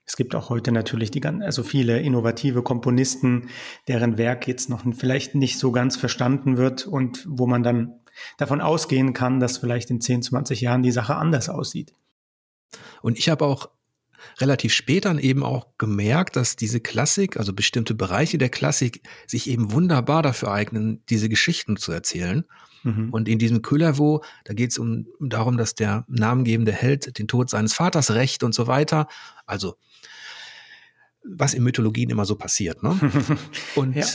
[0.10, 3.50] Es gibt auch heute natürlich die also viele innovative Komponisten,
[3.88, 7.99] deren Werk jetzt noch vielleicht nicht so ganz verstanden wird und wo man dann
[8.38, 11.94] davon ausgehen kann, dass vielleicht in 10, 20 Jahren die Sache anders aussieht.
[13.02, 13.70] Und ich habe auch
[14.40, 19.50] relativ spät dann eben auch gemerkt, dass diese Klassik, also bestimmte Bereiche der Klassik, sich
[19.50, 22.46] eben wunderbar dafür eignen, diese Geschichten zu erzählen.
[22.84, 23.10] Mhm.
[23.12, 27.50] Und in diesem Kullerwo, da geht es um darum, dass der namengebende Held den Tod
[27.50, 29.08] seines Vaters rächt und so weiter.
[29.46, 29.76] Also
[31.24, 32.82] was in Mythologien immer so passiert.
[32.84, 32.98] Ne?
[33.76, 34.06] Und ja.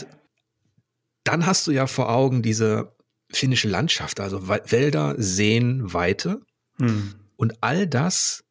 [1.23, 2.94] dann hast du ja vor Augen diese
[3.29, 6.41] finnische Landschaft, also Wälder, Seen, Weite.
[6.79, 7.15] Hm.
[7.37, 8.43] Und all das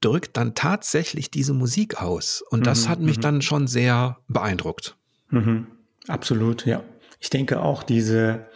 [0.00, 2.42] drückt dann tatsächlich diese Musik aus.
[2.50, 3.22] Und das mhm, hat mich mhm.
[3.22, 4.96] dann schon sehr beeindruckt.
[5.30, 5.66] Mhm.
[6.06, 6.84] Absolut, ja.
[7.18, 8.46] Ich denke auch diese,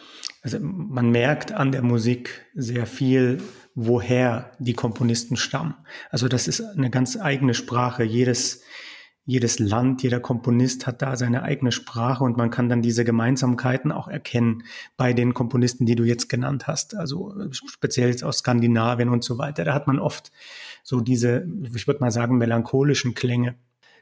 [0.42, 3.42] also man merkt an der Musik sehr viel,
[3.74, 5.74] woher die Komponisten stammen.
[6.10, 8.04] Also das ist eine ganz eigene Sprache.
[8.04, 8.62] Jedes,
[9.26, 13.92] jedes Land, jeder Komponist hat da seine eigene Sprache und man kann dann diese Gemeinsamkeiten
[13.92, 14.64] auch erkennen
[14.96, 16.96] bei den Komponisten, die du jetzt genannt hast.
[16.96, 19.64] Also speziell aus Skandinavien und so weiter.
[19.64, 20.32] Da hat man oft
[20.82, 23.56] so diese, ich würde mal sagen, melancholischen Klänge.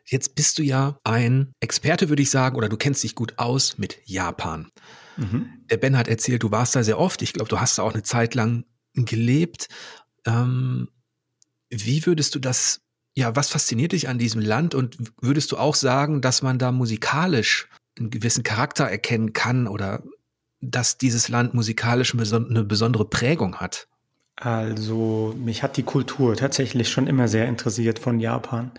[0.05, 3.77] Jetzt bist du ja ein Experte, würde ich sagen, oder du kennst dich gut aus
[3.77, 4.71] mit Japan.
[5.19, 5.51] Mhm.
[5.69, 7.21] Der Ben hat erzählt, du warst da sehr oft.
[7.21, 9.69] Ich glaube, du hast da auch eine Zeit lang gelebt.
[10.25, 10.89] Ähm,
[11.69, 12.81] wie würdest du das,
[13.15, 16.73] ja, was fasziniert dich an diesem Land und würdest du auch sagen, dass man da
[16.73, 17.69] musikalisch
[17.99, 20.03] einen gewissen Charakter erkennen kann oder
[20.61, 23.89] dass dieses Land musikalisch eine besondere Prägung hat?
[24.37, 28.71] Also mich hat die Kultur tatsächlich schon immer sehr interessiert von Japan.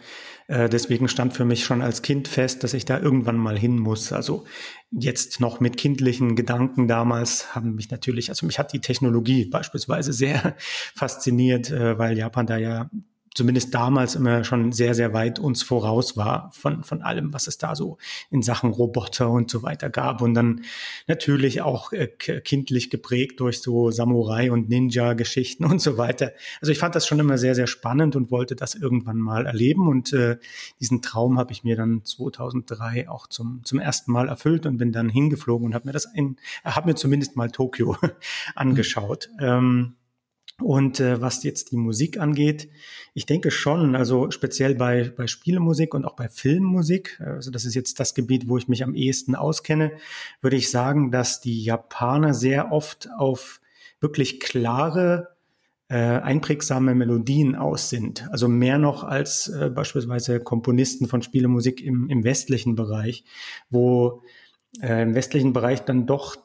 [0.47, 3.77] Äh, deswegen stand für mich schon als Kind fest, dass ich da irgendwann mal hin
[3.77, 4.13] muss.
[4.13, 4.45] Also
[4.89, 10.13] jetzt noch mit kindlichen Gedanken damals haben mich natürlich, also mich hat die Technologie beispielsweise
[10.13, 10.55] sehr
[10.95, 12.89] fasziniert, äh, weil Japan da ja
[13.35, 17.57] zumindest damals immer schon sehr, sehr weit uns voraus war von, von allem, was es
[17.57, 17.97] da so
[18.29, 20.21] in Sachen Roboter und so weiter gab.
[20.21, 20.61] Und dann
[21.07, 26.33] natürlich auch äh, kindlich geprägt durch so Samurai und Ninja-Geschichten und so weiter.
[26.61, 29.87] Also ich fand das schon immer sehr, sehr spannend und wollte das irgendwann mal erleben.
[29.87, 30.37] Und äh,
[30.79, 34.91] diesen Traum habe ich mir dann 2003 auch zum, zum ersten Mal erfüllt und bin
[34.91, 37.95] dann hingeflogen und habe mir das in, habe mir zumindest mal Tokio
[38.55, 39.29] angeschaut.
[39.39, 39.45] Mhm.
[39.45, 39.95] Ähm,
[40.61, 42.69] und äh, was jetzt die Musik angeht,
[43.13, 47.75] ich denke schon, also speziell bei, bei Spielemusik und auch bei Filmmusik, also das ist
[47.75, 49.91] jetzt das Gebiet, wo ich mich am ehesten auskenne,
[50.41, 53.61] würde ich sagen, dass die Japaner sehr oft auf
[53.99, 55.35] wirklich klare,
[55.89, 58.29] äh, einprägsame Melodien aus sind.
[58.31, 63.23] Also mehr noch als äh, beispielsweise Komponisten von Spielemusik im, im westlichen Bereich,
[63.69, 64.21] wo
[64.81, 66.37] äh, im westlichen Bereich dann doch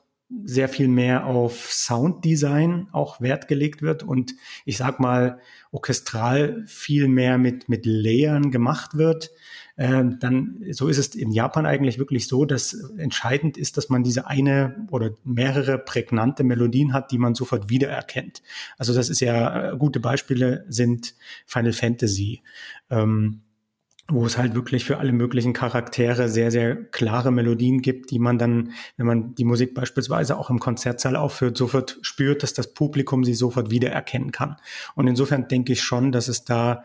[0.44, 7.08] sehr viel mehr auf Sounddesign auch Wert gelegt wird und ich sag mal orchestral viel
[7.08, 9.30] mehr mit mit Layern gemacht wird,
[9.76, 14.04] ähm, dann so ist es in Japan eigentlich wirklich so, dass entscheidend ist, dass man
[14.04, 18.42] diese eine oder mehrere prägnante Melodien hat, die man sofort wiedererkennt.
[18.78, 21.14] Also das ist ja äh, gute Beispiele sind
[21.46, 22.42] Final Fantasy.
[22.90, 23.43] Ähm,
[24.08, 28.38] wo es halt wirklich für alle möglichen Charaktere sehr, sehr klare Melodien gibt, die man
[28.38, 33.24] dann, wenn man die Musik beispielsweise auch im Konzertsaal aufführt, sofort spürt, dass das Publikum
[33.24, 34.56] sie sofort wiedererkennen kann.
[34.94, 36.84] Und insofern denke ich schon, dass es da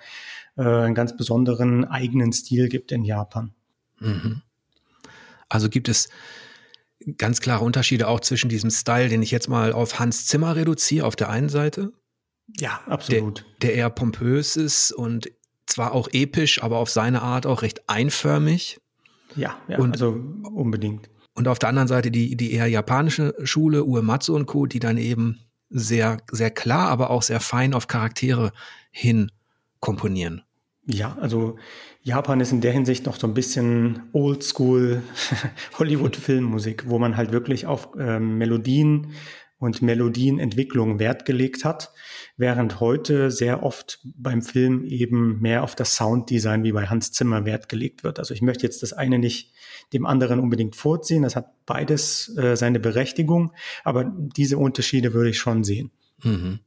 [0.55, 3.53] äh, einen ganz besonderen eigenen Stil gibt in Japan.
[3.99, 4.41] Mhm.
[5.49, 6.09] Also gibt es
[7.17, 11.05] ganz klare Unterschiede auch zwischen diesem Style, den ich jetzt mal auf Hans Zimmer reduziere,
[11.05, 11.91] auf der einen Seite.
[12.57, 13.45] Ja, absolut.
[13.61, 15.29] Der, der eher pompös ist und
[15.69, 18.79] zwar auch episch, aber auf seine Art auch recht einförmig.
[19.35, 21.09] Ja, ja und, also unbedingt.
[21.33, 24.97] Und auf der anderen Seite die, die eher japanische Schule, Uematsu und Co., die dann
[24.97, 28.51] eben sehr, sehr klar, aber auch sehr fein auf Charaktere
[28.91, 29.31] hin
[29.79, 30.41] komponieren.
[30.85, 31.57] Ja, also
[32.01, 35.03] Japan ist in der Hinsicht noch so ein bisschen Oldschool
[35.79, 39.11] Hollywood-Filmmusik, wo man halt wirklich auf äh, Melodien
[39.59, 41.91] und Melodienentwicklung Wert gelegt hat,
[42.37, 47.45] während heute sehr oft beim Film eben mehr auf das Sounddesign wie bei Hans Zimmer
[47.45, 48.19] Wert gelegt wird.
[48.19, 49.53] Also ich möchte jetzt das eine nicht
[49.91, 53.51] dem anderen unbedingt vorziehen, das hat beides äh, seine Berechtigung,
[53.83, 55.91] aber diese Unterschiede würde ich schon sehen.
[56.23, 56.59] Mhm.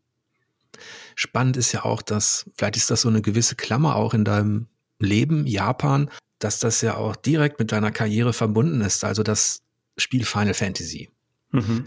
[1.15, 4.67] Spannend ist ja auch, dass, vielleicht ist das so eine gewisse Klammer auch in deinem
[4.99, 9.63] Leben, Japan, dass das ja auch direkt mit deiner Karriere verbunden ist, also das
[9.97, 11.11] Spiel Final Fantasy.
[11.51, 11.85] Mhm.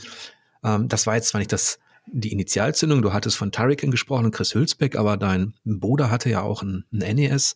[0.65, 4.31] Ähm, das war jetzt zwar nicht das, die Initialzündung, du hattest von Tarikin gesprochen und
[4.31, 7.55] Chris Hülsbeck, aber dein Bruder hatte ja auch ein, ein NES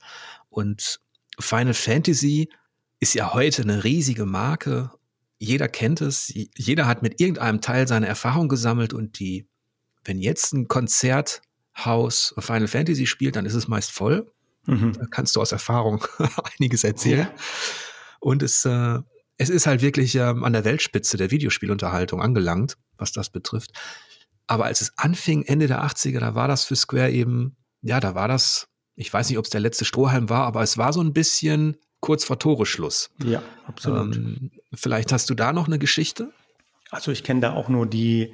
[0.50, 1.02] und
[1.40, 2.50] Final Fantasy
[3.00, 4.92] ist ja heute eine riesige Marke.
[5.38, 9.48] Jeder kennt es, jeder hat mit irgendeinem Teil seine Erfahrung gesammelt und die,
[10.04, 14.30] wenn jetzt ein Konzerthaus Final Fantasy spielt, dann ist es meist voll.
[14.66, 14.94] Mhm.
[14.94, 16.06] Da kannst du aus Erfahrung
[16.60, 17.30] einiges erzählen.
[17.32, 17.34] Ja.
[18.20, 19.00] Und es äh,
[19.40, 23.72] es ist halt wirklich ähm, an der Weltspitze der Videospielunterhaltung angelangt, was das betrifft.
[24.48, 28.16] Aber als es anfing, Ende der 80er, da war das für Square eben, ja, da
[28.16, 31.02] war das, ich weiß nicht, ob es der letzte Strohhalm war, aber es war so
[31.02, 33.12] ein bisschen kurz vor Toreschluss.
[33.24, 34.16] Ja, absolut.
[34.16, 36.34] Ähm, vielleicht hast du da noch eine Geschichte?
[36.92, 38.34] Also ich kenne da auch nur die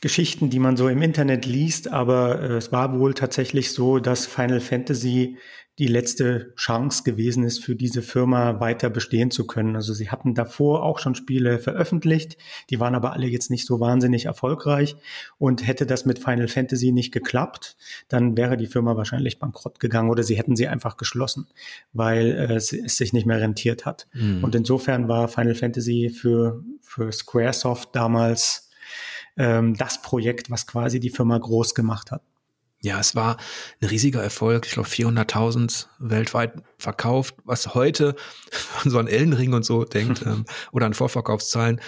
[0.00, 4.24] Geschichten, die man so im Internet liest, aber äh, es war wohl tatsächlich so, dass
[4.24, 5.36] Final Fantasy
[5.80, 9.76] die letzte Chance gewesen ist, für diese Firma weiter bestehen zu können.
[9.76, 12.36] Also sie hatten davor auch schon Spiele veröffentlicht,
[12.68, 14.94] die waren aber alle jetzt nicht so wahnsinnig erfolgreich
[15.38, 20.10] und hätte das mit Final Fantasy nicht geklappt, dann wäre die Firma wahrscheinlich bankrott gegangen
[20.10, 21.46] oder sie hätten sie einfach geschlossen,
[21.94, 24.06] weil äh, es, es, sich nicht mehr rentiert hat.
[24.12, 24.44] Mhm.
[24.44, 28.68] Und insofern war Final Fantasy für, für Squaresoft damals
[29.38, 32.20] ähm, das Projekt, was quasi die Firma groß gemacht hat.
[32.82, 33.36] Ja, es war
[33.80, 34.66] ein riesiger Erfolg.
[34.66, 38.16] Ich glaube, 400.000 weltweit verkauft, was heute
[38.84, 41.80] so an Ellenring und so denkt ähm, oder an Vorverkaufszahlen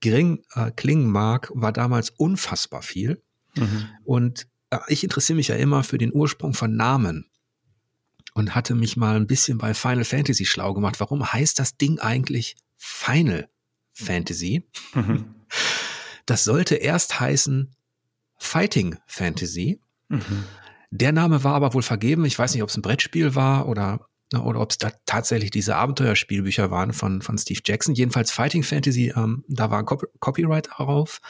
[0.00, 3.22] gering äh, klingen mag, war damals unfassbar viel.
[3.56, 3.88] Mhm.
[4.04, 7.26] Und äh, ich interessiere mich ja immer für den Ursprung von Namen
[8.34, 11.00] und hatte mich mal ein bisschen bei Final Fantasy schlau gemacht.
[11.00, 13.48] Warum heißt das Ding eigentlich Final
[13.94, 14.68] Fantasy?
[14.92, 15.34] Mhm.
[16.26, 17.74] Das sollte erst heißen
[18.36, 19.80] Fighting Fantasy.
[20.08, 20.44] Mhm.
[20.90, 22.24] Der Name war aber wohl vergeben.
[22.24, 25.76] Ich weiß nicht, ob es ein Brettspiel war oder, oder ob es da tatsächlich diese
[25.76, 27.94] Abenteuerspielbücher waren von, von Steve Jackson.
[27.94, 31.20] Jedenfalls Fighting Fantasy, ähm, da war ein Cop Copyright darauf.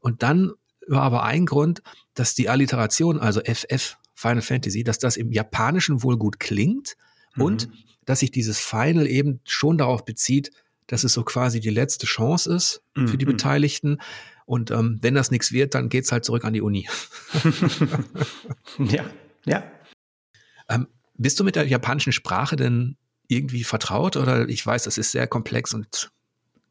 [0.00, 0.52] Und dann
[0.86, 1.82] war aber ein Grund,
[2.14, 6.96] dass die Alliteration, also FF, Final Fantasy, dass das im Japanischen wohl gut klingt
[7.34, 7.42] mhm.
[7.42, 7.68] und
[8.04, 10.52] dass sich dieses Final eben schon darauf bezieht,
[10.86, 13.32] dass es so quasi die letzte Chance ist für die mhm.
[13.32, 13.98] Beteiligten.
[14.46, 16.88] Und ähm, wenn das nichts wird, dann geht's halt zurück an die Uni.
[18.78, 19.04] ja,
[19.44, 19.64] ja.
[20.68, 22.96] Ähm, bist du mit der japanischen Sprache denn
[23.28, 26.10] irgendwie vertraut oder ich weiß, das ist sehr komplex und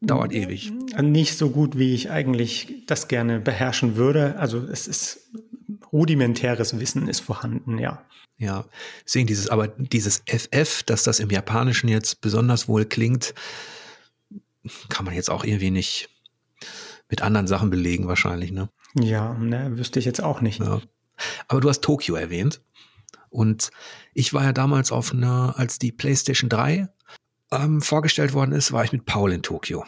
[0.00, 0.72] dauert ewig?
[1.00, 4.36] Nicht so gut, wie ich eigentlich das gerne beherrschen würde.
[4.38, 5.30] Also es ist
[5.92, 8.02] rudimentäres Wissen ist vorhanden, ja.
[8.38, 8.66] Ja,
[9.04, 13.34] deswegen dieses, aber dieses FF, dass das im Japanischen jetzt besonders wohl klingt,
[14.88, 16.10] kann man jetzt auch irgendwie nicht
[17.08, 18.68] mit anderen Sachen belegen wahrscheinlich, ne?
[18.94, 20.60] Ja, ne, wüsste ich jetzt auch nicht.
[20.60, 20.80] Ja.
[21.48, 22.62] Aber du hast Tokio erwähnt.
[23.28, 23.70] Und
[24.14, 26.88] ich war ja damals auf einer, als die PlayStation 3
[27.52, 29.84] ähm, vorgestellt worden ist, war ich mit Paul in Tokio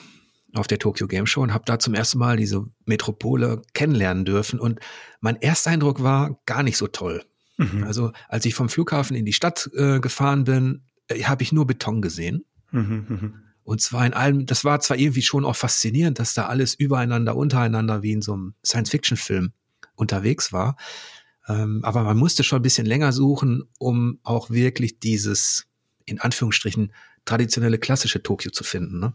[0.55, 4.59] auf der Tokyo Game Show und habe da zum ersten Mal diese Metropole kennenlernen dürfen.
[4.59, 4.81] Und
[5.21, 7.25] mein erster Eindruck war gar nicht so toll.
[7.59, 7.85] Mhm.
[7.85, 11.67] Also als ich vom Flughafen in die Stadt äh, gefahren bin, äh, habe ich nur
[11.67, 12.45] Beton gesehen.
[12.71, 13.35] Mhm, mhm.
[13.69, 17.37] Und zwar in allem, das war zwar irgendwie schon auch faszinierend, dass da alles übereinander,
[17.37, 19.53] untereinander wie in so einem Science-Fiction-Film
[19.95, 20.79] unterwegs war.
[21.47, 25.67] Ähm, aber man musste schon ein bisschen länger suchen, um auch wirklich dieses,
[26.07, 26.95] in Anführungsstrichen,
[27.27, 29.01] traditionelle klassische Tokio zu finden.
[29.01, 29.13] Ne?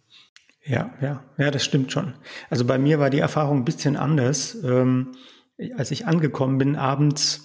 [0.63, 2.13] Ja, ja, ja, das stimmt schon.
[2.51, 4.55] Also bei mir war die Erfahrung ein bisschen anders.
[4.63, 5.13] Ähm,
[5.75, 7.43] als ich angekommen bin abends,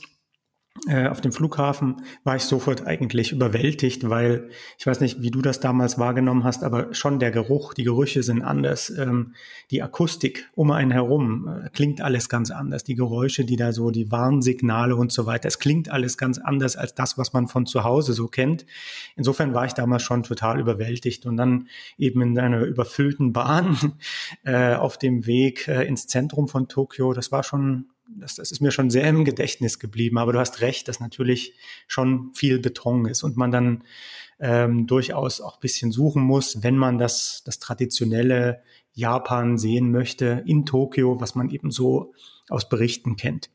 [1.11, 5.61] auf dem Flughafen war ich sofort eigentlich überwältigt, weil ich weiß nicht, wie du das
[5.61, 8.91] damals wahrgenommen hast, aber schon der Geruch, die Gerüche sind anders.
[8.91, 9.35] Ähm,
[9.71, 12.85] die Akustik um einen herum äh, klingt alles ganz anders.
[12.85, 16.77] Die Geräusche, die da so, die Warnsignale und so weiter, es klingt alles ganz anders
[16.77, 18.67] als das, was man von zu Hause so kennt.
[19.17, 23.77] Insofern war ich damals schon total überwältigt und dann eben in einer überfüllten Bahn
[24.45, 27.13] äh, auf dem Weg äh, ins Zentrum von Tokio.
[27.13, 30.19] Das war schon das, das ist mir schon sehr im Gedächtnis geblieben.
[30.19, 31.55] Aber du hast recht, dass natürlich
[31.87, 33.85] schon viel Beton ist und man dann
[34.41, 40.65] ähm, durchaus auch bisschen suchen muss, wenn man das, das traditionelle Japan sehen möchte in
[40.67, 42.13] Tokio, was man eben so
[42.49, 43.51] aus Berichten kennt.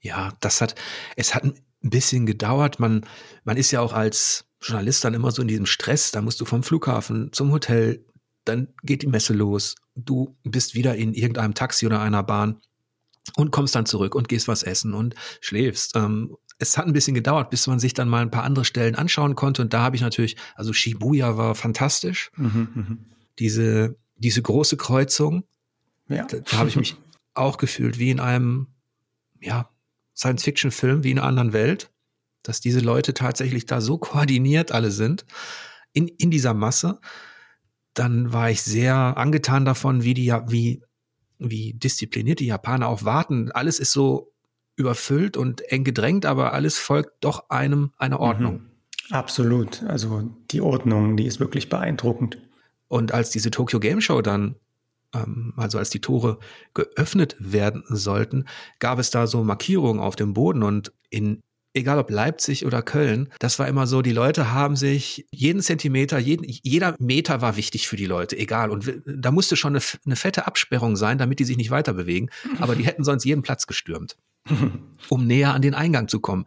[0.00, 0.74] Ja, das hat,
[1.16, 2.80] es hat ein bisschen gedauert.
[2.80, 3.06] Man,
[3.44, 6.10] man ist ja auch als Journalist dann immer so in diesem Stress.
[6.10, 8.04] Da musst du vom Flughafen zum Hotel,
[8.44, 9.74] dann geht die Messe los.
[9.94, 12.60] Du bist wieder in irgendeinem Taxi oder einer Bahn
[13.36, 15.96] und kommst dann zurück und gehst was essen und schläfst.
[15.96, 18.94] Ähm, es hat ein bisschen gedauert, bis man sich dann mal ein paar andere Stellen
[18.94, 19.62] anschauen konnte.
[19.62, 22.30] Und da habe ich natürlich, also Shibuya war fantastisch.
[22.36, 22.96] Mhm, mh.
[23.38, 25.44] Diese, diese große Kreuzung,
[26.08, 26.26] ja.
[26.26, 26.96] da, da habe ich mich
[27.34, 28.68] auch gefühlt wie in einem,
[29.40, 29.70] ja,
[30.14, 31.90] Science-Fiction-Film, wie in einer anderen Welt,
[32.42, 35.24] dass diese Leute tatsächlich da so koordiniert alle sind
[35.92, 37.00] in, in dieser Masse.
[37.94, 40.82] Dann war ich sehr angetan davon, wie die, wie
[41.40, 43.50] wie diszipliniert die Japaner auch warten.
[43.50, 44.32] Alles ist so
[44.76, 48.22] überfüllt und eng gedrängt, aber alles folgt doch einem einer mhm.
[48.22, 48.54] Ordnung.
[48.54, 48.70] Mhm.
[49.10, 49.82] Absolut.
[49.84, 52.38] Also die Ordnung, die ist wirklich beeindruckend.
[52.86, 54.56] Und als diese Tokyo Game Show dann,
[55.14, 56.38] ähm, also als die Tore
[56.74, 58.46] geöffnet werden sollten,
[58.78, 61.40] gab es da so Markierungen auf dem Boden und in
[61.74, 66.18] egal ob Leipzig oder Köln, das war immer so, die Leute haben sich jeden Zentimeter,
[66.18, 68.70] jeden, jeder Meter war wichtig für die Leute, egal.
[68.70, 72.30] Und da musste schon eine, eine fette Absperrung sein, damit die sich nicht weiter bewegen.
[72.58, 74.16] Aber die hätten sonst jeden Platz gestürmt,
[75.08, 76.46] um näher an den Eingang zu kommen.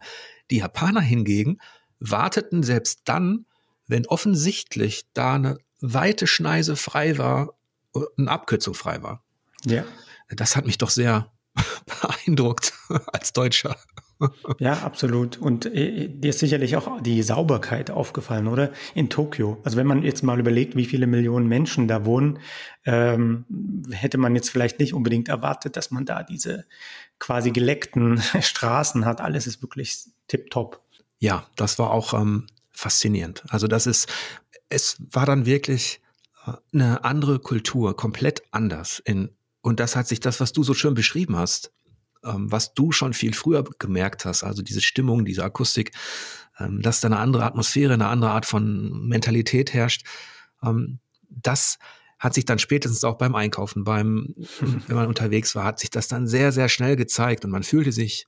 [0.50, 1.58] Die Japaner hingegen
[2.00, 3.46] warteten selbst dann,
[3.86, 7.54] wenn offensichtlich da eine weite Schneise frei war,
[8.16, 9.22] eine Abkürzung frei war.
[9.64, 9.84] Ja.
[10.28, 11.32] Das hat mich doch sehr
[12.02, 12.74] beeindruckt
[13.12, 13.76] als Deutscher.
[14.58, 15.38] Ja, absolut.
[15.38, 18.72] Und äh, dir ist sicherlich auch die Sauberkeit aufgefallen, oder?
[18.94, 19.58] In Tokio.
[19.64, 22.38] Also wenn man jetzt mal überlegt, wie viele Millionen Menschen da wohnen,
[22.84, 23.44] ähm,
[23.90, 26.64] hätte man jetzt vielleicht nicht unbedingt erwartet, dass man da diese
[27.18, 29.20] quasi geleckten Straßen hat.
[29.20, 30.80] Alles ist wirklich tipptopp.
[31.18, 33.44] Ja, das war auch ähm, faszinierend.
[33.48, 34.08] Also das ist,
[34.68, 36.00] es war dann wirklich
[36.46, 39.00] äh, eine andere Kultur, komplett anders.
[39.04, 41.72] In, und das hat sich das, was du so schön beschrieben hast,
[42.24, 45.92] ähm, was du schon viel früher gemerkt hast, also diese Stimmung, diese Akustik,
[46.58, 50.06] ähm, dass da eine andere Atmosphäre, eine andere Art von Mentalität herrscht,
[50.62, 50.98] ähm,
[51.28, 51.78] das
[52.18, 54.34] hat sich dann spätestens auch beim Einkaufen, beim,
[54.86, 57.92] wenn man unterwegs war, hat sich das dann sehr, sehr schnell gezeigt und man fühlte
[57.92, 58.26] sich,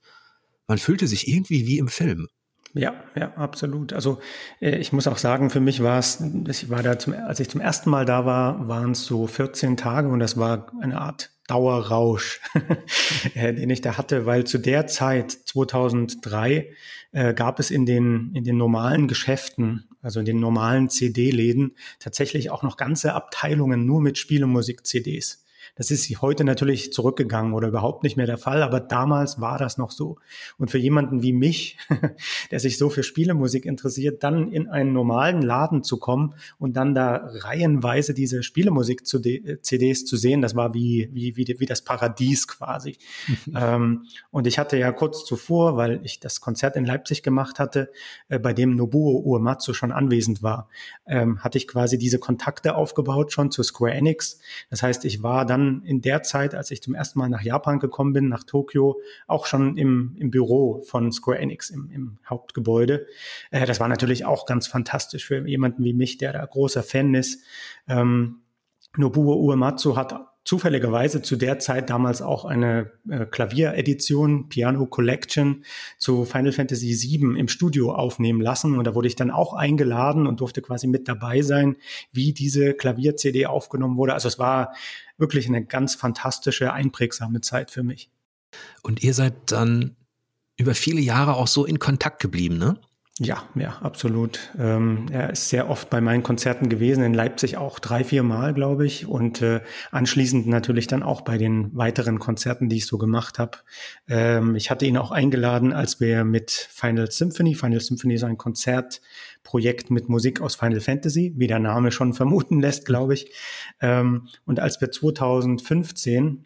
[0.67, 2.27] man fühlte sich irgendwie wie im Film.
[2.73, 3.93] Ja, ja, absolut.
[3.93, 4.19] Also
[4.61, 7.49] äh, ich muss auch sagen, für mich war es, ich war da zum, als ich
[7.49, 11.31] zum ersten Mal da war, waren es so 14 Tage und das war eine Art
[11.47, 12.41] Dauerrausch,
[13.33, 16.69] äh, den ich da hatte, weil zu der Zeit 2003
[17.13, 22.51] äh, gab es in den in den normalen Geschäften, also in den normalen CD-Läden tatsächlich
[22.51, 25.45] auch noch ganze Abteilungen nur mit Spielemusik-CDs.
[25.77, 29.77] Das ist heute natürlich zurückgegangen oder überhaupt nicht mehr der Fall, aber damals war das
[29.77, 30.17] noch so.
[30.57, 31.77] Und für jemanden wie mich,
[32.51, 36.95] der sich so für Spielemusik interessiert, dann in einen normalen Laden zu kommen und dann
[36.95, 42.97] da reihenweise diese Spielemusik-CDs zu sehen, das war wie, wie, wie, wie das Paradies quasi.
[43.55, 47.91] ähm, und ich hatte ja kurz zuvor, weil ich das Konzert in Leipzig gemacht hatte,
[48.29, 50.69] äh, bei dem Nobuo Uematsu schon anwesend war,
[51.05, 54.39] ähm, hatte ich quasi diese Kontakte aufgebaut schon zu Square Enix.
[54.69, 57.79] Das heißt, ich war dann in der Zeit, als ich zum ersten Mal nach Japan
[57.79, 63.07] gekommen bin, nach Tokio, auch schon im, im Büro von Square Enix im, im Hauptgebäude.
[63.51, 67.13] Äh, das war natürlich auch ganz fantastisch für jemanden wie mich, der da großer Fan
[67.13, 67.43] ist.
[67.87, 68.41] Ähm,
[68.95, 70.13] Nobuo Uematsu hat
[70.47, 75.65] zufälligerweise zu der Zeit damals auch eine äh, Klavieredition, Piano Collection
[75.97, 78.77] zu Final Fantasy VII im Studio aufnehmen lassen.
[78.77, 81.75] Und da wurde ich dann auch eingeladen und durfte quasi mit dabei sein,
[82.13, 84.13] wie diese Klavier-CD aufgenommen wurde.
[84.13, 84.73] Also es war
[85.17, 88.09] wirklich eine ganz fantastische, einprägsame Zeit für mich.
[88.83, 89.95] Und ihr seid dann
[90.57, 92.79] über viele Jahre auch so in Kontakt geblieben, ne?
[93.19, 94.51] Ja, ja, absolut.
[94.59, 98.53] Ähm, er ist sehr oft bei meinen Konzerten gewesen, in Leipzig auch drei, vier Mal,
[98.53, 99.07] glaube ich.
[99.07, 103.57] Und äh, anschließend natürlich dann auch bei den weiteren Konzerten, die ich so gemacht habe.
[104.07, 108.37] Ähm, ich hatte ihn auch eingeladen, als wir mit Final Symphony, Final Symphony ist ein
[108.37, 113.31] Konzertprojekt mit Musik aus Final Fantasy, wie der Name schon vermuten lässt, glaube ich.
[113.81, 116.45] Ähm, und als wir 2015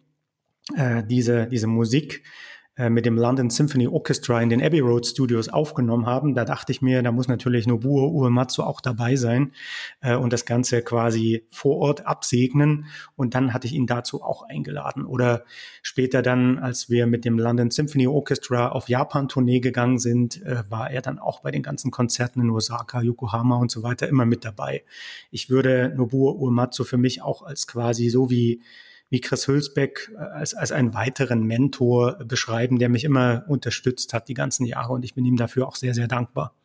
[0.78, 2.24] äh, diese, diese Musik
[2.90, 6.36] mit dem London Symphony Orchestra in den Abbey Road Studios aufgenommen haben.
[6.36, 9.52] Da dachte ich mir, da muss natürlich Nobuo Uematsu auch dabei sein
[10.02, 12.86] äh, und das Ganze quasi vor Ort absegnen.
[13.16, 15.06] Und dann hatte ich ihn dazu auch eingeladen.
[15.06, 15.44] Oder
[15.82, 20.92] später dann, als wir mit dem London Symphony Orchestra auf Japan-Tournee gegangen sind, äh, war
[20.92, 24.46] er dann auch bei den ganzen Konzerten in Osaka, Yokohama und so weiter immer mit
[24.46, 24.84] dabei.
[25.30, 28.62] Ich würde Nobuo Uematsu für mich auch als quasi so wie
[29.12, 34.28] wie Chris Hülsbeck äh, als, als einen weiteren Mentor beschreiben, der mich immer unterstützt hat
[34.28, 36.56] die ganzen Jahre und ich bin ihm dafür auch sehr, sehr dankbar.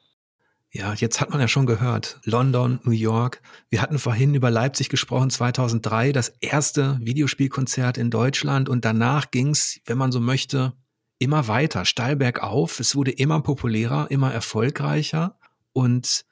[0.70, 3.40] Ja, jetzt hat man ja schon gehört, London, New York.
[3.68, 9.80] Wir hatten vorhin über Leipzig gesprochen, 2003, das erste Videospielkonzert in Deutschland und danach ging's,
[9.86, 10.74] wenn man so möchte,
[11.18, 12.78] immer weiter, steil bergauf.
[12.78, 15.38] Es wurde immer populärer, immer erfolgreicher
[15.72, 16.24] und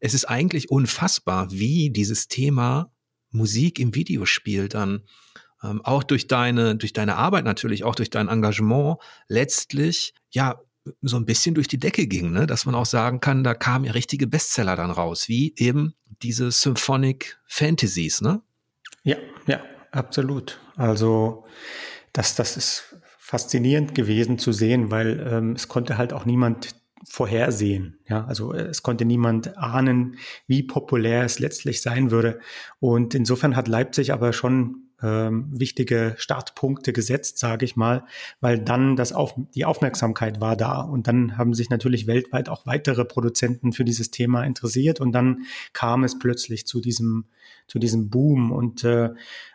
[0.00, 2.92] es ist eigentlich unfassbar, wie dieses Thema
[3.30, 5.02] Musik im Videospiel dann
[5.62, 8.98] ähm, auch durch deine, durch deine Arbeit natürlich, auch durch dein Engagement
[9.28, 10.60] letztlich, ja,
[11.02, 12.46] so ein bisschen durch die Decke ging, ne?
[12.46, 16.50] dass man auch sagen kann, da kamen ja richtige Bestseller dann raus, wie eben diese
[16.50, 18.40] Symphonic Fantasies, ne?
[19.02, 20.58] Ja, ja, absolut.
[20.76, 21.44] Also
[22.12, 26.74] das, das ist faszinierend gewesen zu sehen, weil ähm, es konnte halt auch niemand
[27.08, 27.98] vorhersehen.
[28.08, 32.40] Ja, also es konnte niemand ahnen, wie populär es letztlich sein würde.
[32.80, 38.04] Und insofern hat Leipzig aber schon ähm, wichtige Startpunkte gesetzt, sage ich mal,
[38.40, 40.80] weil dann das auf, die Aufmerksamkeit war da.
[40.80, 45.00] Und dann haben sich natürlich weltweit auch weitere Produzenten für dieses Thema interessiert.
[45.00, 45.42] Und dann
[45.72, 47.26] kam es plötzlich zu diesem
[47.68, 48.50] zu diesem Boom.
[48.50, 49.10] Und äh,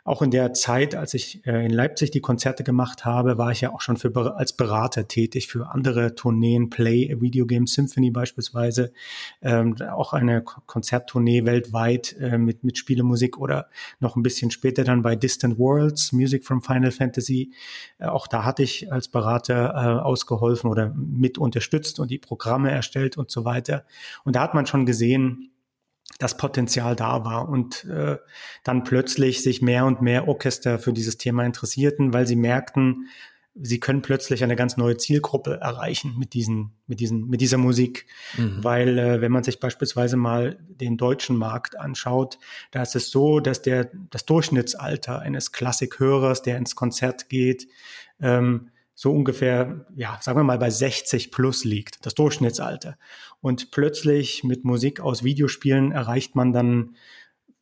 [0.06, 3.62] auch in der Zeit, als ich äh, in Leipzig die Konzerte gemacht habe, war ich
[3.62, 8.94] ja auch schon für, als Berater tätig für andere Tourneen, Play, Video Game Symphony beispielsweise,
[9.42, 13.68] ähm, auch eine Konzerttournee weltweit äh, mit, mit Spielemusik oder
[14.00, 17.52] noch ein bisschen später dann bei Distant Worlds, Music from Final Fantasy.
[17.98, 22.70] Äh, auch da hatte ich als Berater äh, ausgeholfen oder mit unterstützt und die Programme
[22.70, 23.86] erstellt und so weiter.
[24.24, 25.53] Und da hat man schon gesehen,
[26.20, 28.18] das Potenzial da war und äh,
[28.64, 33.08] dann plötzlich sich mehr und mehr Orchester für dieses Thema interessierten, weil sie merkten,
[33.56, 38.08] sie können plötzlich eine ganz neue Zielgruppe erreichen mit diesen, mit diesen, mit dieser Musik.
[38.38, 38.64] Mhm.
[38.64, 42.40] Weil äh, wenn man sich beispielsweise mal den deutschen Markt anschaut,
[42.72, 47.68] da ist es so, dass der das Durchschnittsalter eines Klassikhörers, der ins Konzert geht,
[48.20, 52.98] ähm, so ungefähr, ja, sagen wir mal bei 60 plus liegt, das Durchschnittsalter.
[53.42, 56.96] Und plötzlich mit Musik aus Videospielen erreicht man dann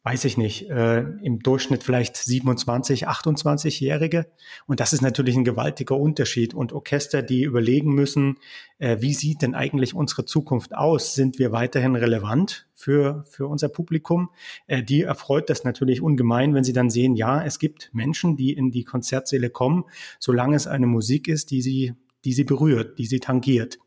[0.03, 4.25] weiß ich nicht, äh, im Durchschnitt vielleicht 27, 28-Jährige.
[4.65, 6.55] Und das ist natürlich ein gewaltiger Unterschied.
[6.55, 8.37] Und Orchester, die überlegen müssen,
[8.79, 11.13] äh, wie sieht denn eigentlich unsere Zukunft aus?
[11.13, 14.31] Sind wir weiterhin relevant für, für unser Publikum?
[14.65, 18.53] Äh, die erfreut das natürlich ungemein, wenn sie dann sehen, ja, es gibt Menschen, die
[18.53, 19.83] in die Konzertsäle kommen,
[20.17, 21.93] solange es eine Musik ist, die sie,
[22.25, 23.77] die sie berührt, die sie tangiert.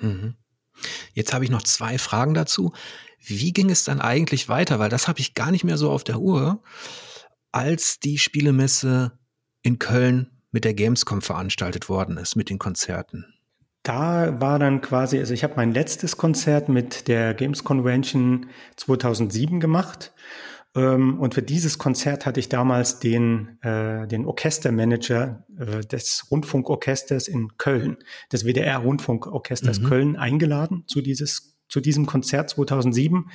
[0.00, 0.34] Mhm.
[1.14, 2.72] Jetzt habe ich noch zwei Fragen dazu.
[3.26, 4.78] Wie ging es dann eigentlich weiter?
[4.78, 6.62] Weil das habe ich gar nicht mehr so auf der Uhr,
[7.52, 9.18] als die Spielemesse
[9.62, 13.26] in Köln mit der Gamescom veranstaltet worden ist, mit den Konzerten.
[13.82, 18.46] Da war dann quasi, also ich habe mein letztes Konzert mit der Games Convention
[18.76, 20.14] 2007 gemacht.
[20.74, 27.28] Ähm, und für dieses Konzert hatte ich damals den, äh, den Orchestermanager äh, des Rundfunkorchesters
[27.28, 27.98] in Köln,
[28.32, 29.84] des WDR Rundfunkorchesters mhm.
[29.86, 33.30] Köln eingeladen zu dieses zu diesem Konzert 2007,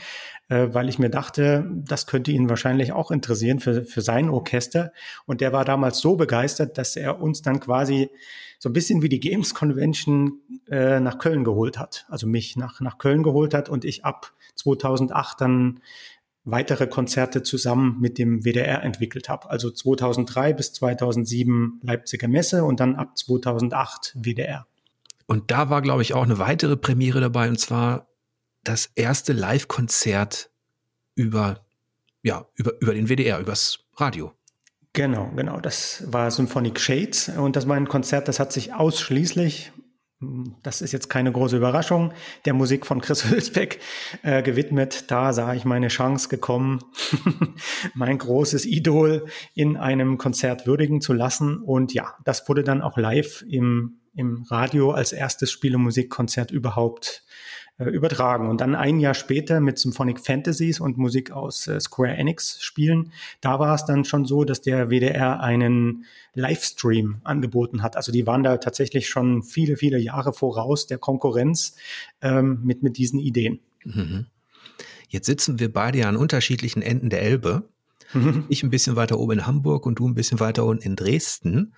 [0.48, 4.94] äh, weil ich mir dachte, das könnte ihn wahrscheinlich auch interessieren für, für sein Orchester.
[5.26, 8.10] Und der war damals so begeistert, dass er uns dann quasi
[8.58, 12.06] so ein bisschen wie die Games Convention äh, nach Köln geholt hat.
[12.08, 15.82] Also mich nach, nach Köln geholt hat und ich ab 2008 dann
[16.46, 19.50] weitere Konzerte zusammen mit dem WDR entwickelt habe.
[19.50, 24.66] Also 2003 bis 2007 Leipziger Messe und dann ab 2008 WDR.
[25.28, 28.09] Und da war, glaube ich, auch eine weitere Premiere dabei, und zwar
[28.70, 30.52] das erste Live-Konzert
[31.16, 31.66] über,
[32.22, 34.32] ja, über, über den WDR, übers Radio.
[34.94, 35.60] Genau, genau.
[35.60, 39.72] Das war Symphonic Shades und das war ein Konzert, das hat sich ausschließlich,
[40.62, 42.14] das ist jetzt keine große Überraschung,
[42.46, 43.80] der Musik von Chris Hülsbeck
[44.22, 45.10] äh, gewidmet.
[45.10, 46.80] Da sah ich meine Chance gekommen,
[47.96, 51.58] mein großes Idol in einem Konzert würdigen zu lassen.
[51.58, 57.24] Und ja, das wurde dann auch live im, im Radio als erstes Spielemusikkonzert überhaupt
[57.86, 58.50] übertragen.
[58.50, 63.12] Und dann ein Jahr später mit Symphonic Fantasies und Musik aus äh, Square Enix Spielen,
[63.42, 67.96] da war es dann schon so, dass der WDR einen Livestream angeboten hat.
[67.96, 71.76] Also die waren da tatsächlich schon viele, viele Jahre voraus der Konkurrenz
[72.22, 73.60] ähm, mit, mit diesen Ideen.
[73.86, 74.26] Mhm.
[75.08, 77.70] Jetzt sitzen wir beide ja an unterschiedlichen Enden der Elbe.
[78.14, 78.46] Mhm.
[78.50, 81.74] Ich ein bisschen weiter oben in Hamburg und du ein bisschen weiter unten in Dresden.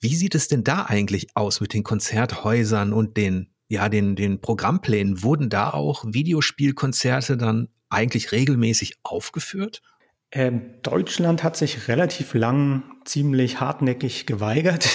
[0.00, 4.40] Wie sieht es denn da eigentlich aus mit den Konzerthäusern und den ja, den, den
[4.40, 9.82] Programmplänen, wurden da auch Videospielkonzerte dann eigentlich regelmäßig aufgeführt?
[10.32, 14.88] Ähm, Deutschland hat sich relativ lang ziemlich hartnäckig geweigert,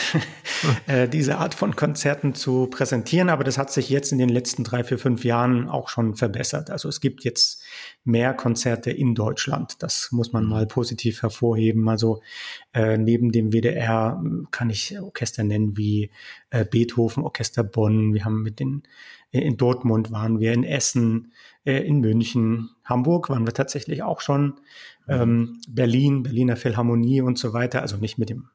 [0.87, 3.29] äh, diese Art von Konzerten zu präsentieren.
[3.29, 6.69] Aber das hat sich jetzt in den letzten drei, vier, fünf Jahren auch schon verbessert.
[6.69, 7.63] Also es gibt jetzt
[8.03, 9.81] mehr Konzerte in Deutschland.
[9.81, 10.49] Das muss man mhm.
[10.49, 11.87] mal positiv hervorheben.
[11.87, 12.21] Also
[12.73, 14.21] äh, neben dem WDR
[14.51, 16.11] kann ich Orchester nennen wie
[16.49, 18.13] äh, Beethoven, Orchester Bonn.
[18.13, 18.83] Wir haben mit den
[19.31, 21.31] in Dortmund waren wir, in Essen,
[21.63, 24.59] äh, in München, Hamburg waren wir tatsächlich auch schon
[25.07, 27.81] ähm, Berlin, Berliner Philharmonie und so weiter.
[27.81, 28.49] Also nicht mit dem,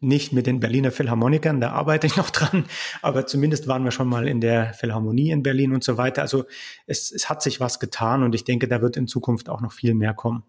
[0.00, 2.64] nicht mit den Berliner Philharmonikern, da arbeite ich noch dran,
[3.02, 6.22] aber zumindest waren wir schon mal in der Philharmonie in Berlin und so weiter.
[6.22, 6.44] Also
[6.86, 9.72] es, es hat sich was getan und ich denke, da wird in Zukunft auch noch
[9.72, 10.44] viel mehr kommen.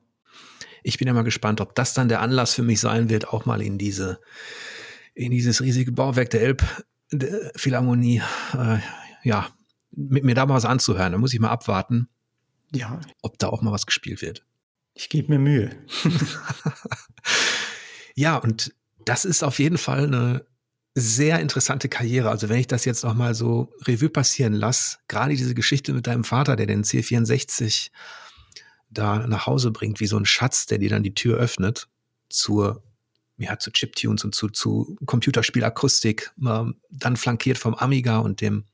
[0.84, 3.46] Ich bin ja mal gespannt, ob das dann der Anlass für mich sein wird, auch
[3.46, 4.20] mal in diese,
[5.14, 6.64] in dieses riesige Bauwerk der Elb
[7.56, 8.22] Philharmonie,
[8.54, 8.78] äh,
[9.24, 9.50] ja,
[9.92, 11.12] mit mir da mal was anzuhören.
[11.12, 12.10] Da muss ich mal abwarten,
[12.72, 13.00] ja.
[13.22, 14.46] ob da auch mal was gespielt wird.
[14.94, 15.72] Ich gebe mir Mühe.
[18.16, 18.74] ja, und
[19.06, 20.46] das ist auf jeden Fall eine
[20.96, 22.30] sehr interessante Karriere.
[22.30, 26.08] Also wenn ich das jetzt noch mal so Revue passieren lasse, gerade diese Geschichte mit
[26.08, 27.92] deinem Vater, der den C64
[28.90, 31.88] da nach Hause bringt, wie so ein Schatz, der dir dann die Tür öffnet
[32.30, 32.84] zur
[33.40, 38.66] ja, zu Chiptunes und zu, zu Computerspielakustik, ähm, dann flankiert vom Amiga und dem,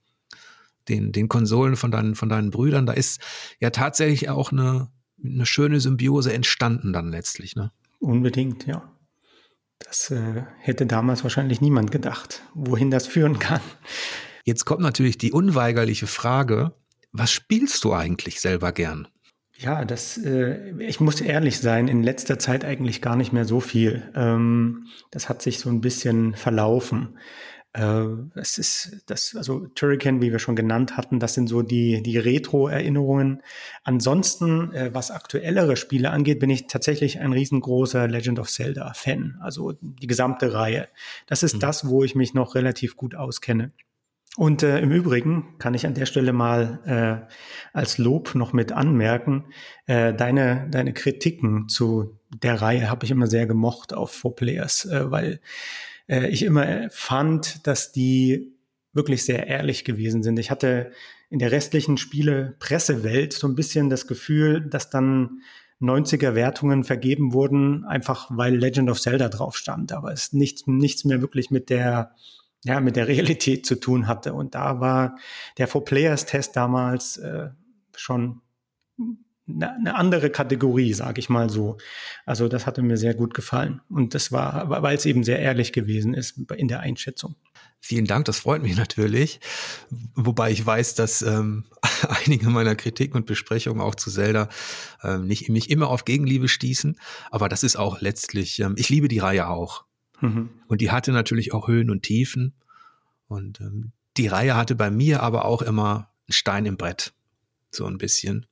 [0.89, 2.85] den, den Konsolen von deinen, von deinen Brüdern.
[2.85, 3.21] Da ist
[3.59, 4.89] ja tatsächlich auch eine,
[5.23, 7.71] eine schöne Symbiose entstanden dann letztlich, ne?
[7.99, 8.91] Unbedingt, ja.
[9.79, 13.61] Das äh, hätte damals wahrscheinlich niemand gedacht, wohin das führen kann.
[14.43, 16.73] Jetzt kommt natürlich die unweigerliche Frage,
[17.11, 19.07] was spielst du eigentlich selber gern?
[19.57, 23.61] Ja, das, äh, ich muss ehrlich sein, in letzter Zeit eigentlich gar nicht mehr so
[23.61, 24.11] viel.
[24.13, 27.17] Ähm, das hat sich so ein bisschen verlaufen.
[27.75, 32.01] Äh, es ist das, also Turrican, wie wir schon genannt hatten, das sind so die,
[32.01, 33.41] die Retro-Erinnerungen.
[33.83, 39.39] Ansonsten, äh, was aktuellere Spiele angeht, bin ich tatsächlich ein riesengroßer Legend of Zelda-Fan.
[39.41, 40.87] Also die gesamte Reihe.
[41.27, 41.59] Das ist mhm.
[41.59, 43.71] das, wo ich mich noch relativ gut auskenne.
[44.37, 47.33] Und äh, im Übrigen kann ich an der Stelle mal äh,
[47.73, 49.45] als Lob noch mit anmerken,
[49.85, 54.85] äh, deine, deine Kritiken zu der Reihe habe ich immer sehr gemocht auf Four Players,
[54.85, 55.39] äh, weil
[56.07, 58.53] äh, ich immer fand, dass die
[58.93, 60.39] wirklich sehr ehrlich gewesen sind.
[60.39, 60.91] Ich hatte
[61.29, 65.41] in der restlichen Spiele-Pressewelt so ein bisschen das Gefühl, dass dann
[65.81, 69.91] 90er Wertungen vergeben wurden, einfach weil Legend of Zelda drauf stand.
[69.91, 72.15] Aber es nichts, nichts mehr wirklich mit der
[72.65, 74.33] ja, mit der Realität zu tun hatte.
[74.33, 75.17] Und da war
[75.59, 77.49] der Four Players Test damals äh,
[77.95, 78.41] schon
[79.47, 81.77] eine, andere Kategorie, sage ich mal so.
[82.25, 83.81] Also das hatte mir sehr gut gefallen.
[83.89, 87.35] Und das war, weil es eben sehr ehrlich gewesen ist in der Einschätzung.
[87.79, 89.39] Vielen Dank, das freut mich natürlich.
[90.15, 91.65] Wobei ich weiß, dass ähm,
[92.25, 94.49] einige meiner Kritiken und Besprechungen auch zu Zelda
[95.03, 96.97] ähm, nicht, nicht immer auf Gegenliebe stießen.
[97.29, 99.85] Aber das ist auch letztlich, ähm, ich liebe die Reihe auch.
[100.21, 100.49] Mhm.
[100.67, 102.55] Und die hatte natürlich auch Höhen und Tiefen.
[103.27, 107.13] Und ähm, die Reihe hatte bei mir aber auch immer einen Stein im Brett.
[107.69, 108.47] So ein bisschen.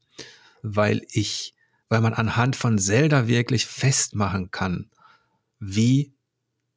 [0.63, 1.53] Weil ich,
[1.89, 4.89] weil man anhand von Zelda wirklich festmachen kann,
[5.59, 6.15] wie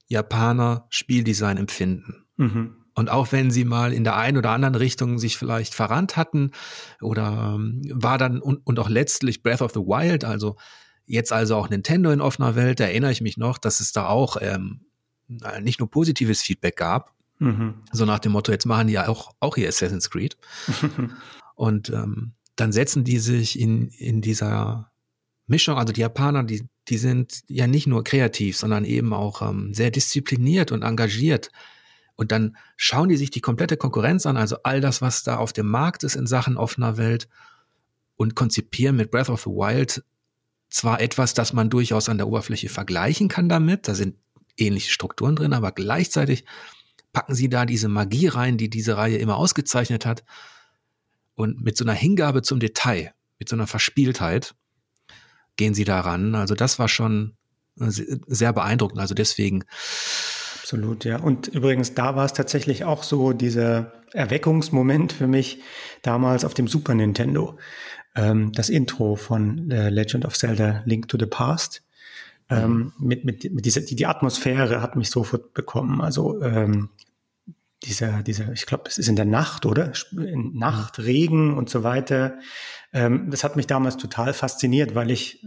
[0.08, 2.26] Japaner Spieldesign empfinden.
[2.36, 2.76] Mhm.
[2.94, 6.50] Und auch wenn sie mal in der einen oder anderen Richtung sich vielleicht verrannt hatten
[7.00, 10.56] oder ähm, war dann und, und auch letztlich Breath of the Wild, also
[11.06, 14.08] Jetzt also auch Nintendo in offener Welt, da erinnere ich mich noch, dass es da
[14.08, 14.80] auch ähm,
[15.62, 17.74] nicht nur positives Feedback gab, mhm.
[17.92, 20.36] so nach dem Motto, jetzt machen die ja auch, auch hier Assassin's Creed.
[21.54, 24.90] und ähm, dann setzen die sich in, in dieser
[25.46, 29.72] Mischung, also die Japaner, die, die sind ja nicht nur kreativ, sondern eben auch ähm,
[29.74, 31.50] sehr diszipliniert und engagiert.
[32.16, 35.52] Und dann schauen die sich die komplette Konkurrenz an, also all das, was da auf
[35.52, 37.28] dem Markt ist in Sachen offener Welt
[38.16, 40.02] und konzipieren mit Breath of the Wild
[40.70, 44.16] zwar etwas, das man durchaus an der Oberfläche vergleichen kann damit, da sind
[44.56, 46.44] ähnliche Strukturen drin, aber gleichzeitig
[47.12, 50.24] packen sie da diese Magie rein, die diese Reihe immer ausgezeichnet hat
[51.36, 54.54] und mit so einer Hingabe zum Detail, mit so einer Verspieltheit
[55.56, 56.34] gehen sie daran.
[56.34, 57.36] Also das war schon
[57.76, 59.00] sehr beeindruckend.
[59.00, 59.64] Also deswegen.
[60.56, 61.20] Absolut, ja.
[61.20, 65.60] Und übrigens, da war es tatsächlich auch so dieser Erweckungsmoment für mich
[66.02, 67.58] damals auf dem Super Nintendo
[68.14, 71.82] ähm, das Intro von äh, Legend of Zelda Link to the Past.
[72.48, 73.06] Ähm, mhm.
[73.08, 76.00] mit, mit, mit dieser, die, die Atmosphäre hat mich sofort bekommen.
[76.00, 76.90] Also ähm,
[77.86, 79.92] dieser, dieser, ich glaube, es ist in der Nacht, oder?
[80.12, 82.38] Nacht, Regen und so weiter.
[82.92, 85.44] Ähm, das hat mich damals total fasziniert, weil ich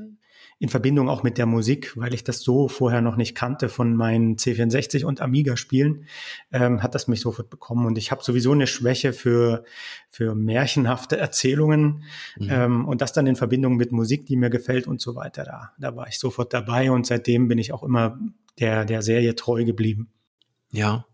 [0.61, 3.95] in Verbindung auch mit der Musik, weil ich das so vorher noch nicht kannte von
[3.95, 6.05] meinen C64 und Amiga-Spielen,
[6.51, 7.85] ähm, hat das mich sofort bekommen.
[7.85, 9.63] Und ich habe sowieso eine Schwäche für,
[10.09, 12.03] für märchenhafte Erzählungen
[12.37, 12.49] mhm.
[12.49, 15.45] ähm, und das dann in Verbindung mit Musik, die mir gefällt und so weiter.
[15.45, 18.19] Da, da war ich sofort dabei und seitdem bin ich auch immer
[18.59, 20.09] der, der Serie treu geblieben.
[20.71, 21.05] Ja,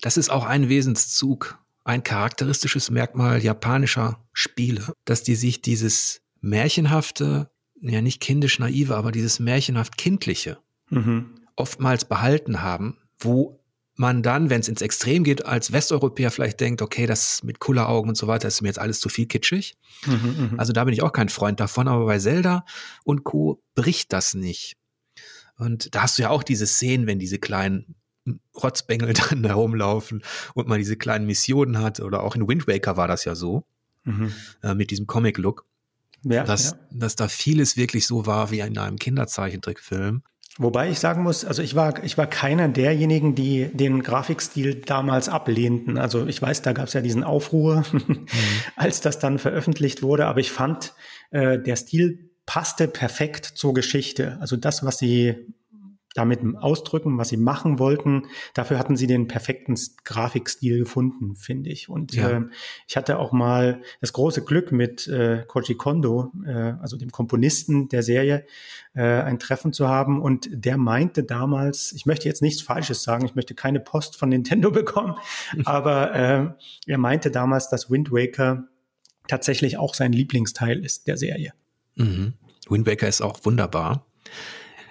[0.00, 7.50] das ist auch ein Wesenszug, ein charakteristisches Merkmal japanischer Spiele, dass die sich dieses märchenhafte
[7.80, 10.58] ja nicht kindisch naive, aber dieses märchenhaft kindliche
[10.90, 11.34] mhm.
[11.56, 13.60] oftmals behalten haben, wo
[13.96, 18.08] man dann, wenn es ins Extrem geht, als Westeuropäer vielleicht denkt, okay, das mit Kulleraugen
[18.08, 19.76] und so weiter ist mir jetzt alles zu viel kitschig.
[20.06, 22.64] Mhm, also da bin ich auch kein Freund davon, aber bei Zelda
[23.04, 23.62] und Co.
[23.74, 24.78] bricht das nicht.
[25.58, 27.94] Und da hast du ja auch diese Szenen, wenn diese kleinen
[28.62, 30.22] Rotzbengel dann da rumlaufen
[30.54, 33.64] und man diese kleinen Missionen hat, oder auch in Wind Waker war das ja so,
[34.04, 34.32] mhm.
[34.62, 35.64] äh, mit diesem Comic-Look.
[36.22, 36.78] Ja, dass, ja.
[36.90, 40.22] dass da vieles wirklich so war wie in einem Kinderzeichentrickfilm.
[40.58, 45.30] Wobei ich sagen muss, also ich war, ich war keiner derjenigen, die den Grafikstil damals
[45.30, 45.96] ablehnten.
[45.96, 48.26] Also ich weiß, da gab es ja diesen Aufruhr, mhm.
[48.76, 50.92] als das dann veröffentlicht wurde, aber ich fand,
[51.30, 54.36] äh, der Stil passte perfekt zur Geschichte.
[54.40, 55.36] Also das, was sie
[56.14, 58.26] damit ausdrücken, was sie machen wollten.
[58.54, 61.88] Dafür hatten sie den perfekten Grafikstil gefunden, finde ich.
[61.88, 62.30] Und ja.
[62.30, 62.40] äh,
[62.88, 67.88] ich hatte auch mal das große Glück mit äh, Koji Kondo, äh, also dem Komponisten
[67.88, 68.44] der Serie,
[68.94, 70.20] äh, ein Treffen zu haben.
[70.20, 74.30] Und der meinte damals, ich möchte jetzt nichts Falsches sagen, ich möchte keine Post von
[74.30, 75.14] Nintendo bekommen,
[75.64, 76.48] aber äh,
[76.86, 78.64] er meinte damals, dass Wind Waker
[79.28, 81.52] tatsächlich auch sein Lieblingsteil ist der Serie.
[81.94, 82.34] Mhm.
[82.68, 84.06] Wind Waker ist auch wunderbar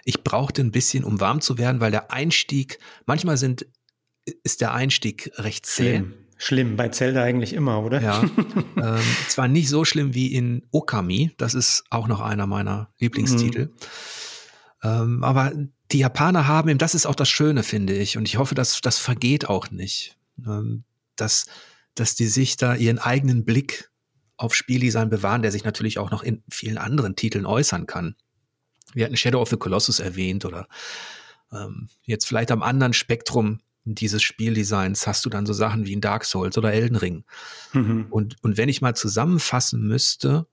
[0.10, 3.68] ich brauchte ein bisschen, um warm zu werden, weil der Einstieg, manchmal sind,
[4.43, 5.97] ist der Einstieg recht zäh.
[5.97, 6.76] Schlimm, schlimm.
[6.76, 8.01] bei Zelda eigentlich immer, oder?
[8.01, 8.24] Ja.
[8.78, 13.66] ähm, zwar nicht so schlimm wie in Okami, das ist auch noch einer meiner Lieblingstitel.
[13.66, 13.72] Mhm.
[14.82, 15.53] Ähm, aber
[15.91, 18.18] die Japaner haben eben, das ist auch das Schöne, finde ich.
[18.18, 20.18] Und ich hoffe, dass das vergeht auch nicht.
[20.45, 20.86] ähm,
[21.18, 21.45] dass,
[21.93, 23.91] dass die sich da ihren eigenen Blick
[24.38, 28.16] auf Spieldesign bewahren, der sich natürlich auch noch in vielen anderen Titeln äußern kann.
[28.93, 30.67] Wir hatten Shadow of the Colossus erwähnt oder
[31.51, 36.01] ähm, jetzt vielleicht am anderen Spektrum dieses Spieldesigns hast du dann so Sachen wie in
[36.01, 37.23] Dark Souls oder Elden Ring.
[37.73, 38.07] Mhm.
[38.09, 40.47] Und, und wenn ich mal zusammenfassen müsste,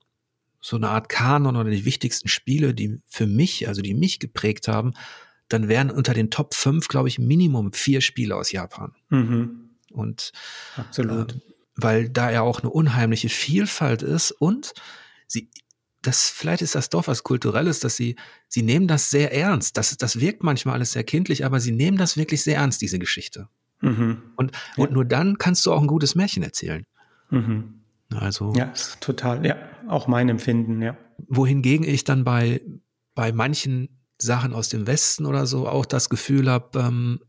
[0.59, 4.67] so eine Art Kanon oder die wichtigsten Spiele, die für mich, also die mich geprägt
[4.67, 4.93] haben,
[5.49, 8.93] dann wären unter den Top 5, glaube ich, Minimum vier Spiele aus Japan.
[9.09, 9.69] Mhm.
[9.91, 10.31] Und
[10.75, 11.33] absolut.
[11.33, 11.39] Äh,
[11.75, 14.73] weil da ja auch eine unheimliche Vielfalt ist und
[15.27, 15.49] sie,
[16.01, 18.15] das, vielleicht ist das doch was Kulturelles, dass sie,
[18.47, 19.77] sie nehmen das sehr ernst.
[19.77, 22.99] Das, das wirkt manchmal alles sehr kindlich, aber sie nehmen das wirklich sehr ernst, diese
[22.99, 23.49] Geschichte.
[23.81, 24.21] Mhm.
[24.35, 24.83] Und, ja.
[24.83, 26.85] und nur dann kannst du auch ein gutes Märchen erzählen.
[27.29, 27.81] Mhm.
[28.13, 28.53] Also.
[28.55, 28.71] Ja,
[29.01, 30.97] total, ja, auch mein Empfinden, ja.
[31.27, 32.61] Wohingegen ich dann bei,
[33.15, 37.19] bei manchen Sachen aus dem Westen oder so auch das Gefühl habe, ähm,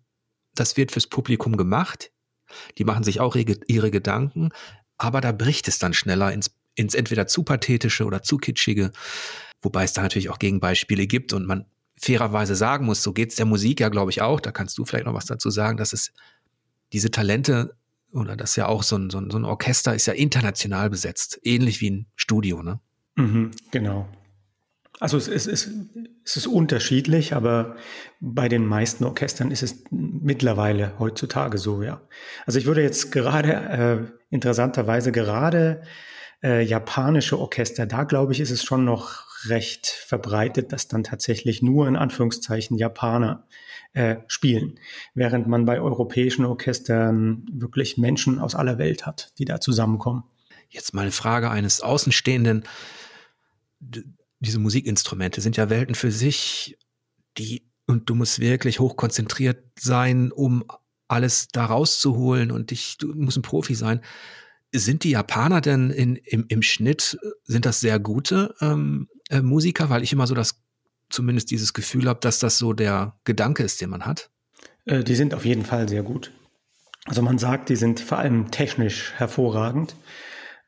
[0.54, 2.12] das wird fürs Publikum gemacht.
[2.78, 4.50] Die machen sich auch ihre Gedanken,
[4.96, 8.92] aber da bricht es dann schneller ins, ins entweder zu pathetische oder zu kitschige,
[9.62, 11.66] wobei es da natürlich auch Gegenbeispiele gibt und man
[12.00, 14.40] fairerweise sagen muss, so geht es der Musik ja, glaube ich, auch.
[14.40, 16.12] Da kannst du vielleicht noch was dazu sagen, dass es
[16.92, 17.74] diese Talente
[18.12, 21.40] oder das ja auch so ein, so ein, so ein Orchester ist ja international besetzt,
[21.42, 22.80] ähnlich wie ein Studio, ne?
[23.16, 24.08] Mhm, genau.
[25.00, 25.70] Also es ist, es,
[26.24, 27.76] es ist unterschiedlich, aber
[28.20, 32.00] bei den meisten Orchestern ist es mittlerweile heutzutage so, ja.
[32.46, 33.98] Also ich würde jetzt gerade, äh,
[34.30, 35.82] interessanterweise gerade
[36.42, 41.62] äh, japanische Orchester, da glaube ich, ist es schon noch recht verbreitet, dass dann tatsächlich
[41.62, 43.46] nur in Anführungszeichen Japaner
[43.92, 44.78] äh, spielen,
[45.14, 50.24] während man bei europäischen Orchestern wirklich Menschen aus aller Welt hat, die da zusammenkommen.
[50.68, 52.64] Jetzt mal eine Frage eines Außenstehenden
[54.40, 56.78] diese Musikinstrumente sind ja Welten für sich,
[57.36, 60.64] die, und du musst wirklich hochkonzentriert sein, um
[61.08, 64.00] alles da rauszuholen und dich, du musst ein Profi sein.
[64.72, 69.88] Sind die Japaner denn in, im, im Schnitt, sind das sehr gute ähm, äh, Musiker?
[69.90, 70.62] Weil ich immer so das,
[71.08, 74.30] zumindest dieses Gefühl habe, dass das so der Gedanke ist, den man hat.
[74.84, 76.32] Äh, die sind auf jeden Fall sehr gut.
[77.06, 79.94] Also man sagt, die sind vor allem technisch hervorragend.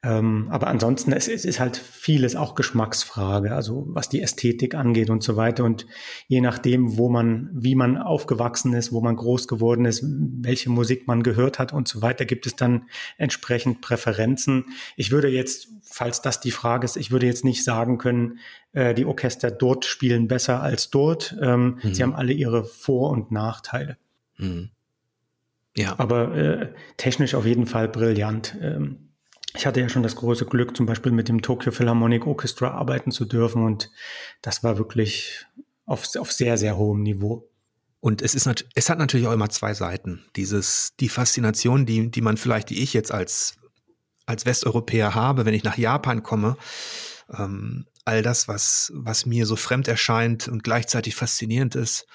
[0.03, 5.11] Ähm, aber ansonsten, es, es ist halt vieles auch Geschmacksfrage, also was die Ästhetik angeht
[5.11, 5.65] und so weiter.
[5.65, 5.87] Und
[6.27, 11.07] je nachdem, wo man, wie man aufgewachsen ist, wo man groß geworden ist, welche Musik
[11.07, 12.89] man gehört hat und so weiter, gibt es dann
[13.19, 14.65] entsprechend Präferenzen.
[14.97, 18.39] Ich würde jetzt, falls das die Frage ist, ich würde jetzt nicht sagen können,
[18.73, 21.37] äh, die Orchester dort spielen besser als dort.
[21.43, 21.95] Ähm, mhm.
[21.95, 23.99] Sie haben alle ihre Vor- und Nachteile.
[24.39, 24.71] Mhm.
[25.77, 25.95] Ja.
[25.99, 28.57] Aber äh, technisch auf jeden Fall brillant.
[28.63, 29.10] Ähm,
[29.55, 33.11] ich hatte ja schon das große Glück, zum Beispiel mit dem Tokyo Philharmonic Orchestra arbeiten
[33.11, 33.91] zu dürfen und
[34.43, 35.47] das war wirklich
[35.87, 37.49] auf, auf sehr, sehr hohem Niveau.
[38.01, 40.25] Und es ist es hat natürlich auch immer zwei Seiten.
[40.37, 43.57] Dieses, die Faszination, die, die man vielleicht, die ich jetzt als,
[44.25, 46.57] als Westeuropäer habe, wenn ich nach Japan komme,
[47.29, 52.07] ähm, all das, was, was mir so fremd erscheint und gleichzeitig faszinierend ist,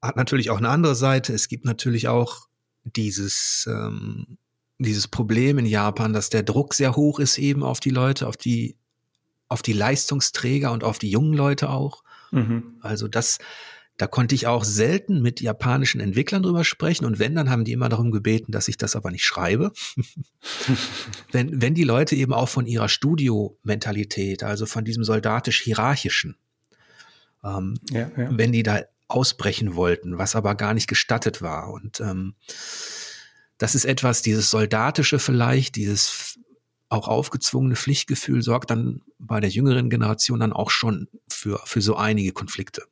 [0.00, 1.34] hat natürlich auch eine andere Seite.
[1.34, 2.48] Es gibt natürlich auch
[2.84, 4.38] dieses, ähm,
[4.78, 8.36] dieses Problem in Japan, dass der Druck sehr hoch ist eben auf die Leute, auf
[8.36, 8.76] die,
[9.48, 12.02] auf die Leistungsträger und auf die jungen Leute auch.
[12.32, 12.74] Mhm.
[12.80, 13.38] Also das,
[13.96, 17.72] da konnte ich auch selten mit japanischen Entwicklern drüber sprechen und wenn, dann haben die
[17.72, 19.72] immer darum gebeten, dass ich das aber nicht schreibe.
[21.32, 26.36] wenn, wenn die Leute eben auch von ihrer Studio-Mentalität, also von diesem soldatisch-hierarchischen,
[27.44, 28.36] ähm, ja, ja.
[28.36, 32.34] wenn die da ausbrechen wollten, was aber gar nicht gestattet war und ähm,
[33.64, 36.38] das ist etwas, dieses Soldatische vielleicht, dieses
[36.90, 41.96] auch aufgezwungene Pflichtgefühl sorgt dann bei der jüngeren Generation dann auch schon für, für so
[41.96, 42.82] einige Konflikte.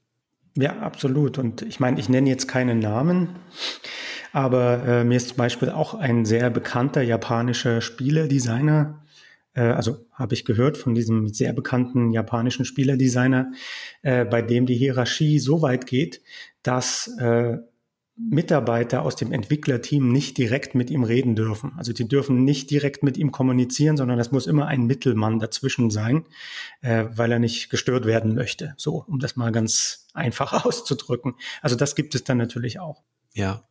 [0.57, 1.37] Ja, absolut.
[1.37, 3.37] Und ich meine, ich nenne jetzt keinen Namen,
[4.33, 9.05] aber äh, mir ist zum Beispiel auch ein sehr bekannter japanischer Spielerdesigner,
[9.53, 13.53] äh, also habe ich gehört von diesem sehr bekannten japanischen Spielerdesigner,
[14.01, 16.23] äh, bei dem die Hierarchie so weit geht,
[16.63, 17.59] dass äh,
[18.17, 21.73] Mitarbeiter aus dem Entwicklerteam nicht direkt mit ihm reden dürfen.
[21.77, 25.91] Also die dürfen nicht direkt mit ihm kommunizieren, sondern es muss immer ein Mittelmann dazwischen
[25.91, 26.27] sein,
[26.83, 28.75] äh, weil er nicht gestört werden möchte.
[28.77, 31.35] So, um das mal ganz einfach auszudrücken.
[31.63, 33.03] Also das gibt es dann natürlich auch.
[33.33, 33.67] Ja.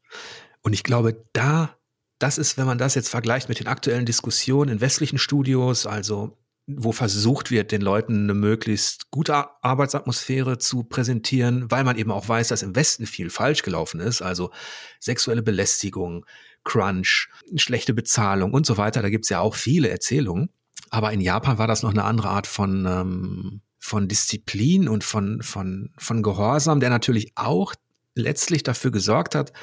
[0.62, 1.78] Und ich glaube, da,
[2.18, 6.38] das ist, wenn man das jetzt vergleicht mit den aktuellen Diskussionen in westlichen Studios, also
[6.78, 12.28] wo versucht wird, den Leuten eine möglichst gute Arbeitsatmosphäre zu präsentieren, weil man eben auch
[12.28, 14.52] weiß, dass im Westen viel falsch gelaufen ist, also
[15.00, 16.26] sexuelle Belästigung,
[16.64, 19.02] Crunch, schlechte Bezahlung und so weiter.
[19.02, 20.50] Da gibt's ja auch viele Erzählungen.
[20.90, 25.42] Aber in Japan war das noch eine andere Art von, ähm, von Disziplin und von,
[25.42, 27.74] von, von Gehorsam, der natürlich auch
[28.16, 29.54] letztlich dafür gesorgt hat,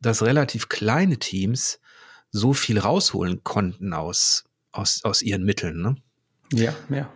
[0.00, 1.80] dass relativ kleine Teams
[2.30, 5.82] so viel rausholen konnten aus, aus, aus ihren Mitteln.
[5.82, 5.96] Ne?
[6.52, 7.10] Ja, ja.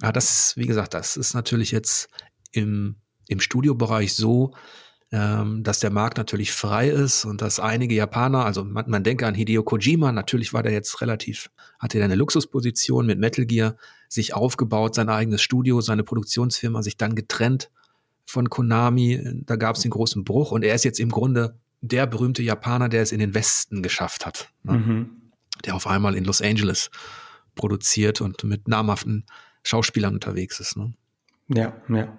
[0.00, 2.08] Ja, das, wie gesagt, das ist natürlich jetzt
[2.52, 4.54] im, im Studiobereich so,
[5.10, 9.26] ähm, dass der Markt natürlich frei ist und dass einige Japaner, also man, man denke
[9.26, 13.76] an Hideo Kojima, natürlich war der jetzt relativ, hatte er eine Luxusposition mit Metal Gear,
[14.08, 17.70] sich aufgebaut, sein eigenes Studio, seine Produktionsfirma, sich dann getrennt
[18.26, 22.06] von Konami, da gab es den großen Bruch und er ist jetzt im Grunde der
[22.06, 24.72] berühmte Japaner, der es in den Westen geschafft hat, ne?
[24.72, 25.10] mhm.
[25.64, 26.90] der auf einmal in Los Angeles
[27.58, 29.26] produziert und mit namhaften
[29.62, 30.78] Schauspielern unterwegs ist.
[30.78, 30.94] Ne?
[31.48, 32.18] Ja, ja.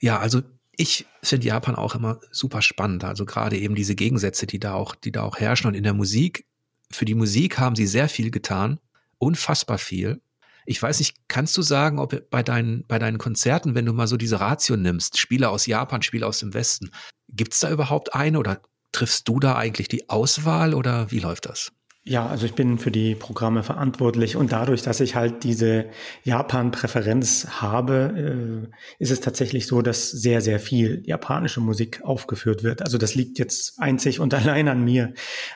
[0.00, 0.42] Ja, also
[0.76, 3.04] ich finde Japan auch immer super spannend.
[3.04, 5.68] Also gerade eben diese Gegensätze, die da auch, die da auch herrschen.
[5.68, 6.46] Und in der Musik,
[6.90, 8.78] für die Musik haben sie sehr viel getan.
[9.18, 10.20] Unfassbar viel.
[10.66, 14.06] Ich weiß nicht, kannst du sagen, ob bei deinen, bei deinen Konzerten, wenn du mal
[14.06, 16.90] so diese Ratio nimmst, Spieler aus Japan, Spieler aus dem Westen,
[17.28, 18.60] gibt es da überhaupt eine oder
[18.92, 21.72] triffst du da eigentlich die Auswahl oder wie läuft das?
[22.08, 25.90] Ja, also ich bin für die Programme verantwortlich und dadurch, dass ich halt diese
[26.24, 32.80] Japan-Präferenz habe, äh, ist es tatsächlich so, dass sehr, sehr viel japanische Musik aufgeführt wird.
[32.80, 35.12] Also das liegt jetzt einzig und allein an mir,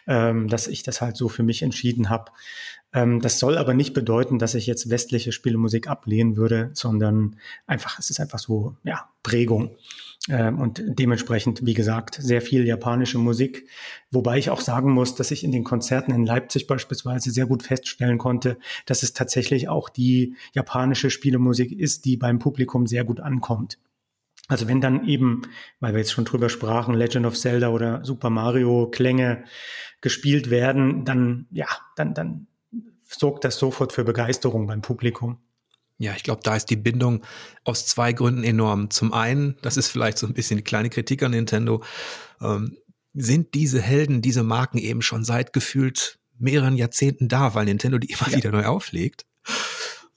[0.07, 2.33] ähm, dass ich das halt so für mich entschieden habe.
[2.93, 7.37] Ähm, das soll aber nicht bedeuten, dass ich jetzt westliche Spielemusik ablehnen würde, sondern
[7.67, 9.75] einfach, es ist einfach so, ja, Prägung.
[10.29, 13.69] Ähm, und dementsprechend, wie gesagt, sehr viel japanische Musik.
[14.11, 17.65] Wobei ich auch sagen muss, dass ich in den Konzerten in Leipzig beispielsweise sehr gut
[17.65, 23.21] feststellen konnte, dass es tatsächlich auch die japanische Spielemusik ist, die beim Publikum sehr gut
[23.21, 23.79] ankommt.
[24.49, 25.43] Also wenn dann eben,
[25.81, 29.45] weil wir jetzt schon drüber sprachen, Legend of Zelda oder Super Mario Klänge
[30.01, 31.67] gespielt werden, dann, ja,
[31.97, 32.47] dann, dann
[33.03, 35.39] sorgt das sofort für Begeisterung beim Publikum.
[35.99, 37.25] Ja, ich glaube, da ist die Bindung
[37.65, 38.91] aus zwei Gründen enorm.
[38.91, 41.83] Zum einen, das ist vielleicht so ein bisschen die kleine Kritik an Nintendo,
[42.41, 42.77] ähm,
[43.15, 48.11] sind diese Helden, diese Marken eben schon seit gefühlt mehreren Jahrzehnten da, weil Nintendo die
[48.11, 48.37] immer ja.
[48.37, 49.27] wieder neu auflegt.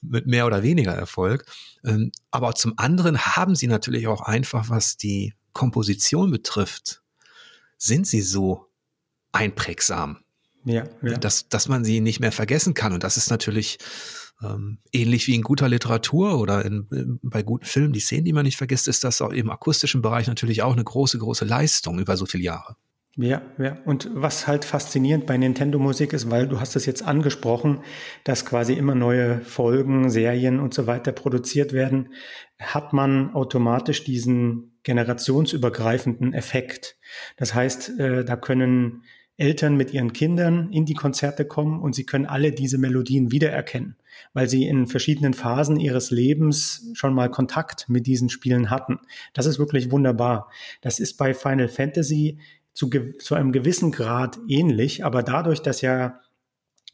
[0.02, 1.46] Mit mehr oder weniger Erfolg.
[1.84, 7.02] Ähm, aber zum anderen haben sie natürlich auch einfach, was die Komposition betrifft,
[7.78, 8.66] sind sie so
[9.32, 10.18] einprägsam.
[10.64, 11.16] Ja, ja.
[11.16, 12.92] Dass, dass man sie nicht mehr vergessen kann.
[12.92, 13.78] Und das ist natürlich
[14.42, 18.44] ähm, ähnlich wie in guter Literatur oder in, bei guten Filmen, die Szenen, die man
[18.44, 22.16] nicht vergisst, ist das auch im akustischen Bereich natürlich auch eine große, große Leistung über
[22.16, 22.76] so viele Jahre.
[23.18, 23.78] Ja, ja.
[23.86, 27.80] Und was halt faszinierend bei Nintendo Musik ist, weil du hast es jetzt angesprochen,
[28.24, 32.12] dass quasi immer neue Folgen, Serien und so weiter produziert werden,
[32.60, 36.98] hat man automatisch diesen generationsübergreifenden Effekt.
[37.38, 39.02] Das heißt, äh, da können
[39.36, 43.96] Eltern mit ihren Kindern in die Konzerte kommen und sie können alle diese Melodien wiedererkennen,
[44.32, 48.98] weil sie in verschiedenen Phasen ihres Lebens schon mal Kontakt mit diesen Spielen hatten.
[49.34, 50.50] Das ist wirklich wunderbar.
[50.80, 52.38] Das ist bei Final Fantasy
[52.72, 56.20] zu, zu einem gewissen Grad ähnlich, aber dadurch, dass ja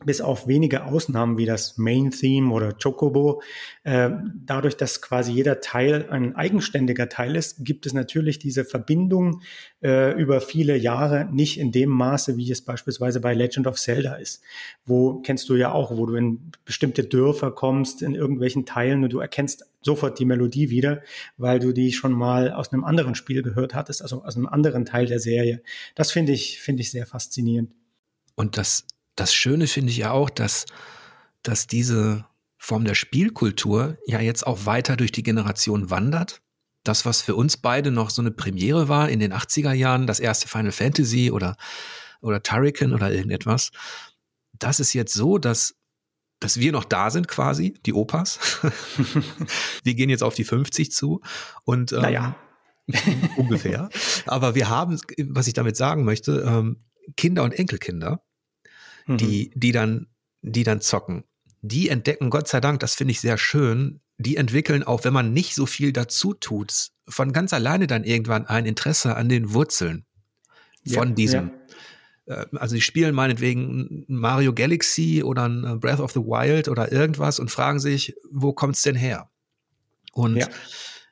[0.05, 3.43] bis auf wenige Ausnahmen wie das Main Theme oder Chocobo.
[3.85, 4.11] Äh,
[4.45, 9.43] dadurch, dass quasi jeder Teil ein eigenständiger Teil ist, gibt es natürlich diese Verbindung
[9.83, 14.15] äh, über viele Jahre nicht in dem Maße, wie es beispielsweise bei Legend of Zelda
[14.15, 14.43] ist.
[14.85, 19.13] Wo kennst du ja auch, wo du in bestimmte Dörfer kommst, in irgendwelchen Teilen und
[19.13, 21.03] du erkennst sofort die Melodie wieder,
[21.37, 24.85] weil du die schon mal aus einem anderen Spiel gehört hattest, also aus einem anderen
[24.85, 25.63] Teil der Serie.
[25.95, 27.73] Das finde ich, finde ich sehr faszinierend.
[28.35, 28.87] Und das
[29.17, 30.67] das Schöne finde ich ja auch, dass,
[31.43, 32.25] dass diese
[32.59, 36.41] Form der Spielkultur ja jetzt auch weiter durch die Generation wandert.
[36.85, 40.21] Das, was für uns beide noch so eine Premiere war in den 80er Jahren, das
[40.21, 41.57] erste Final Fantasy oder,
[42.21, 43.71] oder Turrican oder irgendetwas,
[44.53, 45.75] das ist jetzt so, dass,
[46.41, 48.39] dass wir noch da sind quasi, die Opas.
[49.85, 51.21] wir gehen jetzt auf die 50 zu
[51.65, 52.37] und ähm, naja.
[53.37, 53.89] ungefähr.
[54.27, 56.85] Aber wir haben, was ich damit sagen möchte, ähm,
[57.17, 58.23] Kinder und Enkelkinder,
[59.07, 59.17] mhm.
[59.17, 60.09] die, die dann,
[60.43, 61.25] die dann zocken.
[61.61, 65.33] Die entdecken, Gott sei Dank, das finde ich sehr schön, die entwickeln auch, wenn man
[65.33, 70.07] nicht so viel dazu tut, von ganz alleine dann irgendwann ein Interesse an den Wurzeln
[70.87, 71.51] von ja, diesem.
[72.27, 72.43] Ja.
[72.43, 76.93] Äh, also die spielen meinetwegen Mario Galaxy oder ein äh, Breath of the Wild oder
[76.93, 79.31] irgendwas und fragen sich, wo kommt's denn her?
[80.13, 80.49] Und ja.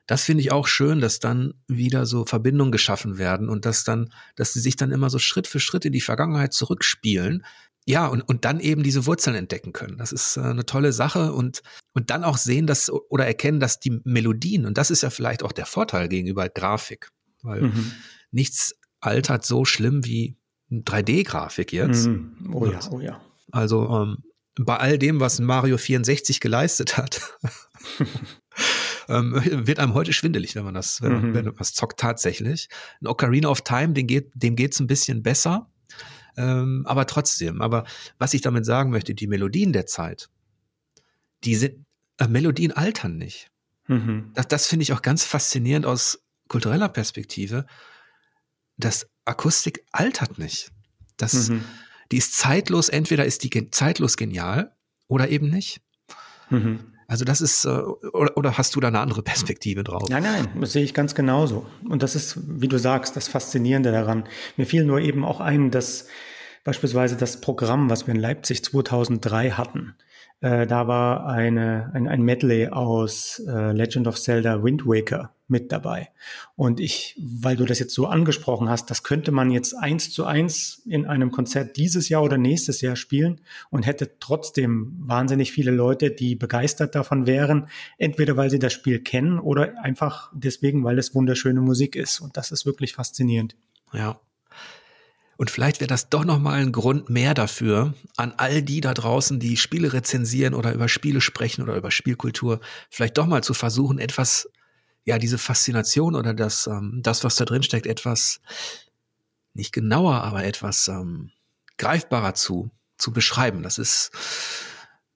[0.07, 4.13] das finde ich auch schön, dass dann wieder so Verbindungen geschaffen werden und dass dann,
[4.37, 7.45] dass sie sich dann immer so Schritt für Schritt in die Vergangenheit zurückspielen,
[7.87, 9.97] ja, und, und dann eben diese Wurzeln entdecken können.
[9.99, 11.63] Das ist äh, eine tolle Sache und,
[11.93, 15.43] und dann auch sehen, dass oder erkennen, dass die Melodien, und das ist ja vielleicht
[15.43, 17.11] auch der Vorteil gegenüber Grafik,
[17.43, 17.93] weil mhm.
[18.31, 20.37] nichts altert so schlimm wie
[20.71, 22.07] 3D-Grafik jetzt.
[22.07, 22.51] Mhm.
[22.53, 23.21] Oh ja, oh ja.
[23.51, 24.19] Also ähm,
[24.57, 27.39] bei all dem, was Mario 64 geleistet hat,
[29.09, 31.35] ähm, wird einem heute schwindelig, wenn man das, wenn man, mhm.
[31.35, 32.69] wenn man was zockt tatsächlich.
[33.01, 35.70] Ein Ocarina of Time, den geht, dem geht's ein bisschen besser
[36.41, 37.85] Ähm, aber trotzdem, aber
[38.19, 40.31] was ich damit sagen möchte, die Melodien der Zeit,
[41.45, 41.85] die sind,
[42.17, 43.51] äh, Melodien altern nicht.
[43.89, 44.31] Mhm.
[44.33, 47.67] Das, das finde ich auch ganz faszinierend aus kultureller Perspektive.
[48.79, 50.73] Das Akustik altert nicht.
[51.19, 51.63] Das, mhm.
[52.11, 54.75] Die ist zeitlos, entweder ist die zeitlos genial
[55.09, 55.83] oder eben nicht.
[56.49, 56.95] Mhm.
[57.11, 60.09] Also das ist, äh, oder, oder, hast du da eine andere Perspektive drauf?
[60.09, 61.67] Nein, nein, das sehe ich ganz genauso.
[61.89, 64.23] Und das ist, wie du sagst, das Faszinierende daran.
[64.57, 66.07] Mir fiel nur eben auch ein, dass
[66.65, 69.95] beispielsweise das Programm, was wir in Leipzig 2003 hatten,
[70.41, 75.73] äh, da war eine, ein, ein Medley aus äh, Legend of Zelda Wind Waker mit
[75.73, 76.09] dabei.
[76.57, 80.25] Und ich, weil du das jetzt so angesprochen hast, das könnte man jetzt eins zu
[80.25, 85.73] eins in einem Konzert dieses Jahr oder nächstes Jahr spielen und hätte trotzdem wahnsinnig viele
[85.73, 90.99] Leute, die begeistert davon wären, entweder weil sie das Spiel kennen oder einfach deswegen, weil
[90.99, 92.21] es wunderschöne Musik ist.
[92.21, 93.57] Und das ist wirklich faszinierend.
[93.93, 94.21] Ja,
[95.41, 99.41] und vielleicht wäre das doch nochmal ein Grund mehr dafür, an all die da draußen,
[99.41, 102.61] die Spiele rezensieren oder über Spiele sprechen oder über Spielkultur,
[102.91, 104.51] vielleicht doch mal zu versuchen, etwas,
[105.07, 108.43] ja, diese Faszination oder das, ähm, das, was da drin steckt, etwas
[109.55, 111.31] nicht genauer, aber etwas ähm,
[111.79, 113.63] greifbarer zu, zu beschreiben.
[113.63, 114.11] Das ist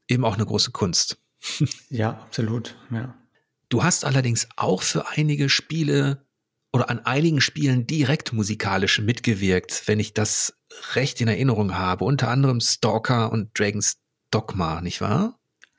[0.09, 1.19] eben auch eine große Kunst.
[1.91, 3.15] Ja, absolut, ja.
[3.69, 6.24] Du hast allerdings auch für einige Spiele
[6.75, 10.59] oder an einigen Spielen direkt musikalisch mitgewirkt, wenn ich das
[10.97, 12.05] recht in Erinnerung habe.
[12.05, 13.99] Unter anderem Stalker und Dragon's
[14.33, 15.39] Dogma, nicht wahr?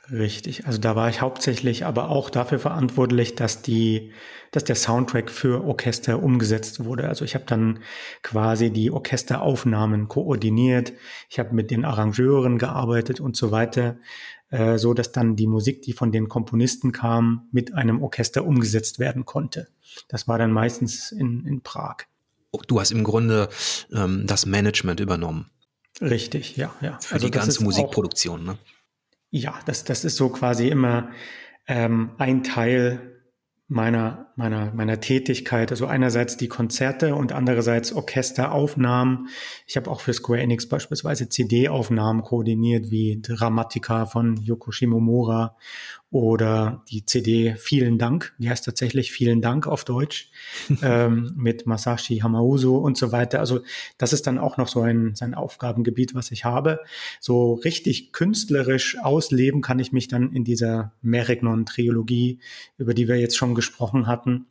[0.10, 0.68] Richtig.
[0.68, 4.14] Also da war ich hauptsächlich aber auch dafür verantwortlich, dass die,
[4.52, 7.10] dass der Soundtrack für Orchester umgesetzt wurde.
[7.10, 7.80] Also ich habe dann
[8.22, 10.93] quasi die Orchesteraufnahmen koordiniert.
[11.30, 13.98] Ich habe mit den Arrangeuren gearbeitet und so weiter,
[14.50, 19.00] äh, so dass dann die Musik, die von den Komponisten kam, mit einem Orchester umgesetzt
[19.00, 19.68] werden konnte.
[20.08, 21.98] Das war dann meistens in, in Prag.
[22.68, 23.50] Du hast im Grunde
[23.91, 25.50] ähm, das Management übernommen.
[26.02, 26.98] Richtig, ja, ja.
[27.00, 28.58] Für also die ganze Musikproduktion, auch, ne?
[29.32, 31.10] Ja, das, das ist so quasi immer
[31.68, 33.14] ähm, ein Teil
[33.68, 35.72] meiner, meiner, meiner Tätigkeit.
[35.72, 39.30] Also einerseits die Konzerte und andererseits Orchesteraufnahmen.
[39.66, 45.55] Ich habe auch für Square Enix beispielsweise CD-Aufnahmen koordiniert, wie Dramatica von Yoko Shimomura
[46.16, 50.32] oder die CD Vielen Dank, die heißt tatsächlich Vielen Dank auf Deutsch,
[50.82, 53.41] ähm, mit Masashi Hamauso und so weiter.
[53.41, 53.59] Also
[53.97, 56.80] das ist dann auch noch so ein, sein Aufgabengebiet, was ich habe.
[57.20, 62.39] So richtig künstlerisch ausleben kann ich mich dann in dieser Merignon-Trilogie,
[62.78, 64.45] über die wir jetzt schon gesprochen hatten.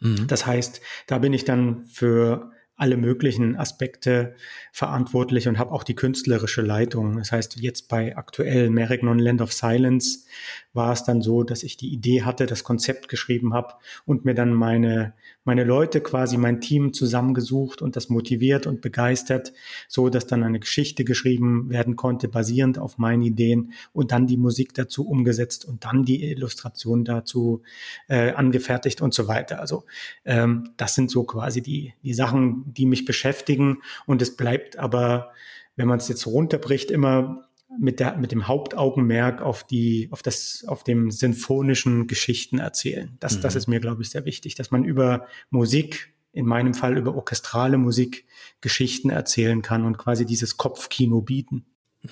[0.00, 0.26] Mhm.
[0.26, 4.34] Das heißt, da bin ich dann für alle möglichen Aspekte
[4.72, 7.18] verantwortlich und habe auch die künstlerische Leitung.
[7.18, 10.26] Das heißt, jetzt bei aktuell Merignon Land of Silence
[10.74, 14.34] war es dann so, dass ich die Idee hatte, das Konzept geschrieben habe und mir
[14.34, 15.14] dann meine,
[15.44, 19.52] meine Leute, quasi mein Team zusammengesucht und das motiviert und begeistert,
[19.88, 24.36] so dass dann eine Geschichte geschrieben werden konnte, basierend auf meinen Ideen und dann die
[24.36, 27.62] Musik dazu umgesetzt und dann die Illustration dazu
[28.08, 29.60] äh, angefertigt und so weiter.
[29.60, 29.84] Also
[30.24, 35.30] ähm, das sind so quasi die, die Sachen, die mich beschäftigen und es bleibt aber,
[35.76, 37.48] wenn man es jetzt runterbricht, immer
[37.78, 43.16] mit der, mit dem Hauptaugenmerk auf die, auf das, auf dem sinfonischen Geschichten erzählen.
[43.20, 43.40] Das, mhm.
[43.42, 47.14] das ist mir, glaube ich, sehr wichtig, dass man über Musik, in meinem Fall über
[47.14, 48.26] orchestrale Musik,
[48.60, 51.64] Geschichten erzählen kann und quasi dieses Kopfkino bieten.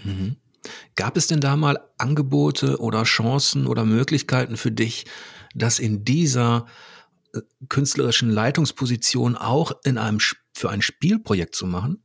[0.05, 0.37] Mhm.
[0.95, 5.07] Gab es denn da mal Angebote oder Chancen oder Möglichkeiten für dich,
[5.55, 6.67] das in dieser
[7.35, 10.19] äh, künstlerischen Leitungsposition auch in einem
[10.55, 12.03] für ein Spielprojekt zu machen?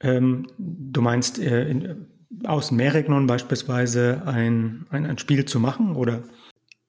[0.00, 2.06] Ähm, du meinst äh, in,
[2.44, 6.24] aus Meregnon beispielsweise ein, ein, ein Spiel zu machen oder?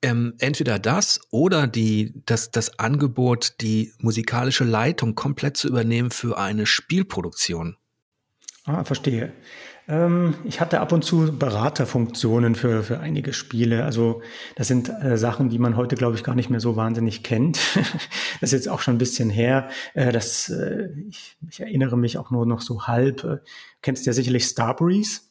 [0.01, 6.37] Ähm, entweder das oder die, das, das Angebot, die musikalische Leitung komplett zu übernehmen für
[6.37, 7.77] eine Spielproduktion.
[8.65, 9.31] Ah, verstehe.
[9.87, 13.83] Ähm, ich hatte ab und zu Beraterfunktionen für, für einige Spiele.
[13.83, 14.21] Also
[14.55, 17.59] das sind äh, Sachen, die man heute, glaube ich, gar nicht mehr so wahnsinnig kennt.
[18.41, 19.69] das ist jetzt auch schon ein bisschen her.
[19.93, 23.23] Äh, das, äh, ich, ich, erinnere mich auch nur noch so halb.
[23.23, 23.37] Äh,
[23.83, 25.21] kennst du ja sicherlich Starbreeze?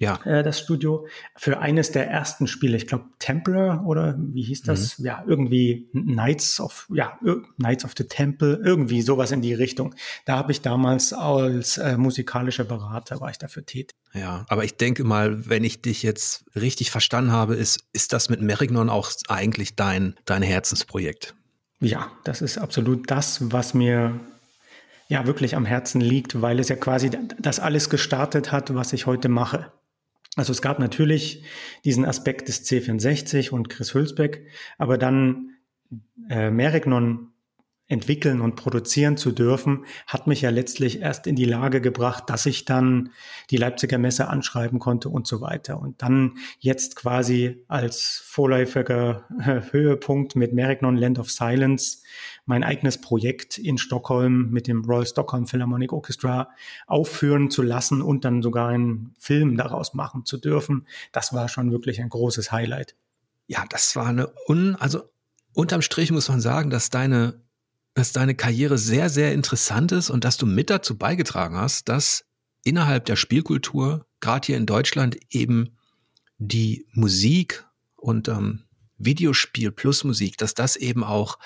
[0.00, 0.18] Ja.
[0.24, 4.98] äh, das Studio, für eines der ersten Spiele, ich glaube Templar oder wie hieß das?
[4.98, 5.04] Mhm.
[5.04, 7.18] Ja, irgendwie Knights of, ja,
[7.58, 9.94] Knights of the Temple, irgendwie sowas in die Richtung.
[10.24, 13.94] Da habe ich damals als äh, musikalischer Berater, war ich dafür tätig.
[14.14, 18.30] Ja, aber ich denke mal, wenn ich dich jetzt richtig verstanden habe, ist, ist das
[18.30, 21.34] mit Merignon auch eigentlich dein, dein Herzensprojekt.
[21.80, 24.18] Ja, das ist absolut das, was mir
[25.08, 29.06] ja wirklich am Herzen liegt, weil es ja quasi das alles gestartet hat, was ich
[29.06, 29.72] heute mache.
[30.36, 31.44] Also es gab natürlich
[31.84, 34.46] diesen Aspekt des C64 und Chris Hülsbeck,
[34.78, 35.56] aber dann
[36.28, 37.32] äh, Merignon
[37.90, 42.46] entwickeln und produzieren zu dürfen, hat mich ja letztlich erst in die Lage gebracht, dass
[42.46, 43.10] ich dann
[43.50, 45.80] die Leipziger Messe anschreiben konnte und so weiter.
[45.80, 49.24] Und dann jetzt quasi als vorläufiger
[49.72, 52.02] Höhepunkt mit Merignon Land of Silence
[52.50, 56.50] mein eigenes Projekt in Stockholm mit dem Royal Stockholm Philharmonic Orchestra
[56.88, 60.86] aufführen zu lassen und dann sogar einen Film daraus machen zu dürfen.
[61.12, 62.96] Das war schon wirklich ein großes Highlight.
[63.46, 65.04] Ja, das war eine un, also
[65.54, 67.40] unterm Strich muss man sagen, dass deine
[67.94, 72.24] dass deine Karriere sehr, sehr interessant ist und dass du mit dazu beigetragen hast, dass
[72.62, 75.76] innerhalb der Spielkultur, gerade hier in Deutschland, eben
[76.38, 78.64] die Musik und ähm,
[78.96, 81.38] Videospiel plus Musik, dass das eben auch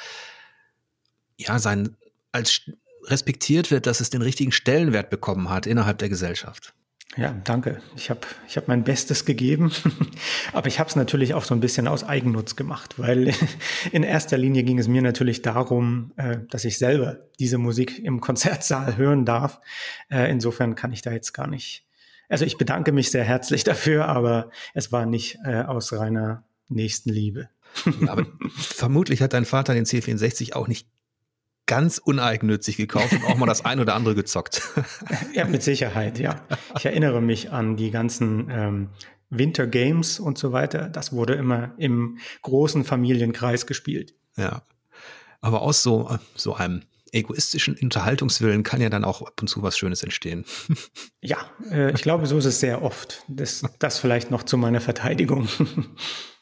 [1.37, 1.97] ja sein
[2.33, 2.63] als
[3.05, 6.75] respektiert wird, dass es den richtigen Stellenwert bekommen hat innerhalb der Gesellschaft.
[7.17, 7.81] Ja, danke.
[7.97, 9.71] Ich habe ich hab mein Bestes gegeben,
[10.53, 13.33] aber ich habe es natürlich auch so ein bisschen aus Eigennutz gemacht, weil
[13.93, 18.21] in erster Linie ging es mir natürlich darum, äh, dass ich selber diese Musik im
[18.21, 19.61] Konzertsaal hören darf.
[20.11, 21.87] Äh, insofern kann ich da jetzt gar nicht.
[22.29, 27.49] Also ich bedanke mich sehr herzlich dafür, aber es war nicht äh, aus reiner Nächstenliebe.
[28.07, 28.27] Aber
[28.57, 30.89] vermutlich hat dein Vater den C64 auch nicht
[31.67, 34.63] ganz uneigennützig gekauft und auch mal das ein oder andere gezockt.
[35.35, 36.43] ja, mit Sicherheit, ja.
[36.77, 38.89] Ich erinnere mich an die ganzen ähm,
[39.31, 40.89] Winter Games und so weiter.
[40.89, 44.15] Das wurde immer im großen Familienkreis gespielt.
[44.37, 44.63] Ja.
[45.41, 49.79] Aber aus so, so einem egoistischen Unterhaltungswillen kann ja dann auch ab und zu was
[49.79, 50.45] Schönes entstehen.
[51.21, 51.39] ja,
[51.71, 53.23] äh, ich glaube, so ist es sehr oft.
[53.29, 55.49] Das, das vielleicht noch zu meiner Verteidigung.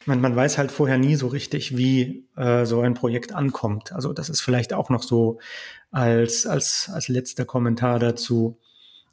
[0.07, 3.93] Man, man weiß halt vorher nie so richtig, wie äh, so ein Projekt ankommt.
[3.93, 5.39] Also das ist vielleicht auch noch so
[5.91, 8.59] als, als, als letzter Kommentar dazu,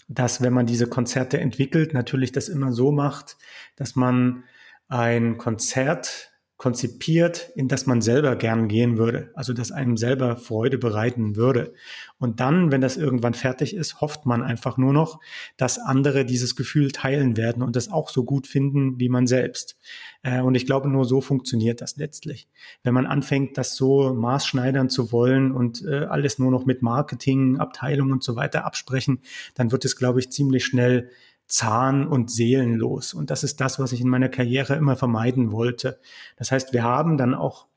[0.08, 3.38] dass wenn man diese Konzerte entwickelt, natürlich das immer so macht,
[3.76, 4.44] dass man
[4.88, 10.78] ein Konzert konzipiert, in das man selber gern gehen würde, also das einem selber Freude
[10.78, 11.74] bereiten würde.
[12.18, 15.22] Und dann, wenn das irgendwann fertig ist, hofft man einfach nur noch,
[15.55, 19.78] dass andere dieses Gefühl teilen werden und das auch so gut finden wie man selbst.
[20.22, 22.49] Äh, und ich glaube, nur so funktioniert das letztlich.
[22.84, 27.57] Wenn man anfängt, das so maßschneidern zu wollen und äh, alles nur noch mit Marketing,
[27.57, 29.22] Abteilung und so weiter absprechen,
[29.55, 31.10] dann wird es, glaube ich, ziemlich schnell
[31.50, 33.14] zahn- und seelenlos.
[33.14, 36.00] Und das ist das, was ich in meiner Karriere immer vermeiden wollte.
[36.38, 37.68] Das heißt, wir haben dann auch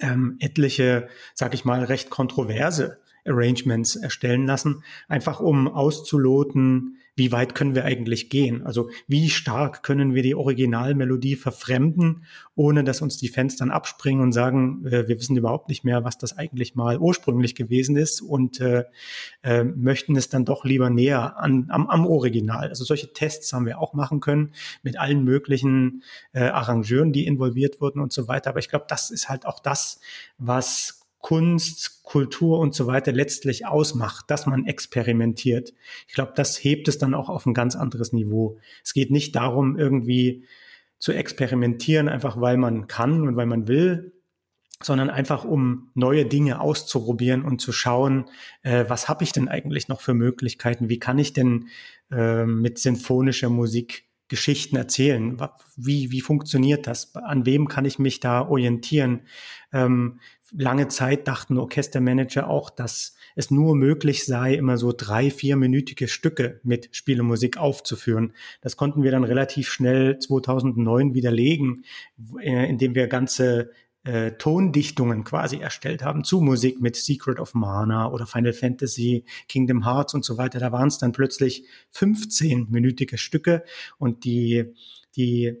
[0.00, 7.56] ähm, etliche, sag ich mal, recht kontroverse Arrangements erstellen lassen, einfach um auszuloten, wie weit
[7.56, 8.64] können wir eigentlich gehen?
[8.64, 12.24] Also wie stark können wir die Originalmelodie verfremden,
[12.54, 16.04] ohne dass uns die Fans dann abspringen und sagen, äh, wir wissen überhaupt nicht mehr,
[16.04, 18.84] was das eigentlich mal ursprünglich gewesen ist und äh,
[19.42, 22.68] äh, möchten es dann doch lieber näher an, am, am Original.
[22.68, 24.52] Also solche Tests haben wir auch machen können
[24.84, 28.50] mit allen möglichen äh, Arrangeuren, die involviert wurden und so weiter.
[28.50, 29.98] Aber ich glaube, das ist halt auch das,
[30.38, 35.74] was Kunst, Kultur und so weiter letztlich ausmacht, dass man experimentiert.
[36.06, 38.58] Ich glaube, das hebt es dann auch auf ein ganz anderes Niveau.
[38.84, 40.44] Es geht nicht darum, irgendwie
[40.98, 44.12] zu experimentieren, einfach weil man kann und weil man will,
[44.82, 48.26] sondern einfach um neue Dinge auszuprobieren und zu schauen,
[48.62, 50.88] äh, was habe ich denn eigentlich noch für Möglichkeiten?
[50.88, 51.68] Wie kann ich denn
[52.10, 55.38] äh, mit sinfonischer Musik Geschichten erzählen?
[55.76, 57.14] Wie, wie funktioniert das?
[57.14, 59.22] An wem kann ich mich da orientieren?
[59.72, 60.20] Ähm,
[60.52, 66.60] lange Zeit dachten Orchestermanager auch, dass es nur möglich sei, immer so drei, vierminütige Stücke
[66.62, 68.32] mit Spielemusik aufzuführen.
[68.60, 71.84] Das konnten wir dann relativ schnell 2009 widerlegen,
[72.40, 73.70] äh, indem wir ganze
[74.08, 79.84] äh, Tondichtungen quasi erstellt haben zu Musik mit Secret of Mana oder Final Fantasy, Kingdom
[79.84, 80.58] Hearts und so weiter.
[80.58, 83.64] Da waren es dann plötzlich 15-minütige Stücke
[83.98, 84.72] und die,
[85.14, 85.58] die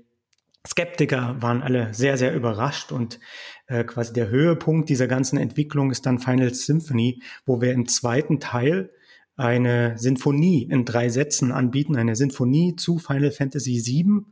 [0.66, 3.20] Skeptiker waren alle sehr, sehr überrascht und
[3.66, 8.40] äh, quasi der Höhepunkt dieser ganzen Entwicklung ist dann Final Symphony, wo wir im zweiten
[8.40, 8.90] Teil
[9.36, 14.24] eine Sinfonie in drei Sätzen anbieten, eine Sinfonie zu Final Fantasy VII,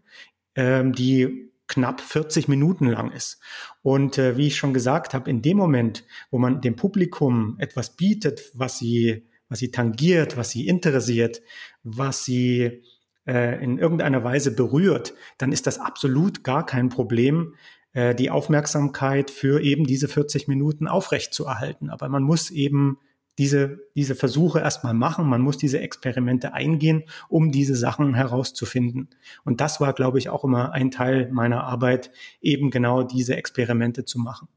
[0.54, 3.40] ähm, die knapp 40 Minuten lang ist.
[3.82, 7.96] Und äh, wie ich schon gesagt habe, in dem Moment, wo man dem Publikum etwas
[7.96, 11.42] bietet, was sie, was sie tangiert, was sie interessiert,
[11.82, 12.82] was sie
[13.26, 17.54] äh, in irgendeiner Weise berührt, dann ist das absolut gar kein Problem,
[17.92, 21.90] äh, die Aufmerksamkeit für eben diese 40 Minuten aufrechtzuerhalten.
[21.90, 22.98] Aber man muss eben
[23.38, 29.08] diese, diese Versuche erstmal machen, man muss diese Experimente eingehen, um diese Sachen herauszufinden.
[29.44, 32.10] Und das war, glaube ich, auch immer ein Teil meiner Arbeit,
[32.40, 34.48] eben genau diese Experimente zu machen.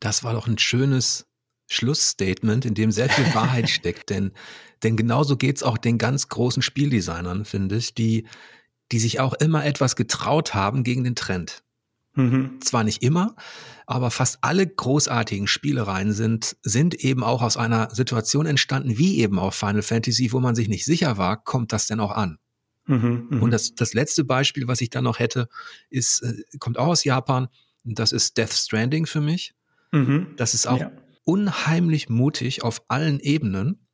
[0.00, 1.26] Das war doch ein schönes
[1.68, 4.32] Schlussstatement, in dem sehr viel Wahrheit steckt, denn
[4.82, 8.26] denn genauso geht's auch den ganz großen Spieldesignern, finde ich, die,
[8.92, 11.62] die sich auch immer etwas getraut haben gegen den Trend.
[12.16, 12.60] Mhm.
[12.62, 13.36] Zwar nicht immer,
[13.86, 19.38] aber fast alle großartigen Spielereien sind, sind eben auch aus einer Situation entstanden, wie eben
[19.38, 22.38] auch Final Fantasy, wo man sich nicht sicher war, kommt das denn auch an?
[22.86, 23.40] Mhm, mh.
[23.42, 25.48] Und das, das letzte Beispiel, was ich dann noch hätte,
[25.90, 27.48] ist, äh, kommt auch aus Japan.
[27.84, 29.54] Das ist Death Stranding für mich.
[29.92, 30.34] Mhm.
[30.36, 30.90] Das ist auch ja.
[31.24, 33.86] unheimlich mutig auf allen Ebenen,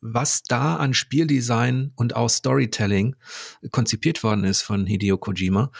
[0.00, 3.16] was da an Spieldesign und auch Storytelling
[3.70, 5.70] konzipiert worden ist von Hideo Kojima.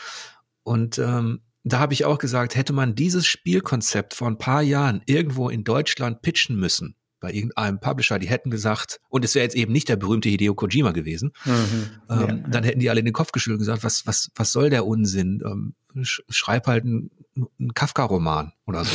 [0.63, 5.03] Und ähm, da habe ich auch gesagt, hätte man dieses Spielkonzept vor ein paar Jahren
[5.07, 9.57] irgendwo in Deutschland pitchen müssen, bei irgendeinem Publisher, die hätten gesagt, und es wäre jetzt
[9.57, 12.27] eben nicht der berühmte Hideo Kojima gewesen, mhm, ähm, ja.
[12.49, 14.87] dann hätten die alle in den Kopf geschüttelt und gesagt, was, was, was soll der
[14.87, 15.43] Unsinn?
[15.45, 17.11] Ähm, schreib halt einen,
[17.59, 18.91] einen Kafka-Roman oder so.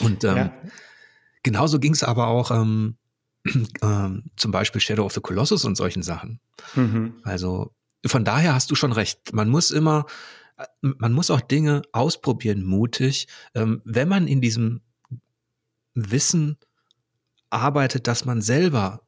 [0.00, 0.52] und ähm, ja.
[1.42, 2.96] genauso ging es aber auch ähm,
[3.82, 6.40] ähm, zum Beispiel Shadow of the Colossus und solchen Sachen.
[6.74, 7.16] Mhm.
[7.22, 7.72] Also
[8.06, 9.32] von daher hast du schon recht.
[9.32, 10.06] Man muss immer,
[10.80, 13.28] man muss auch Dinge ausprobieren, mutig.
[13.54, 14.80] Ähm, wenn man in diesem
[15.94, 16.58] Wissen
[17.50, 19.02] arbeitet, dass man selber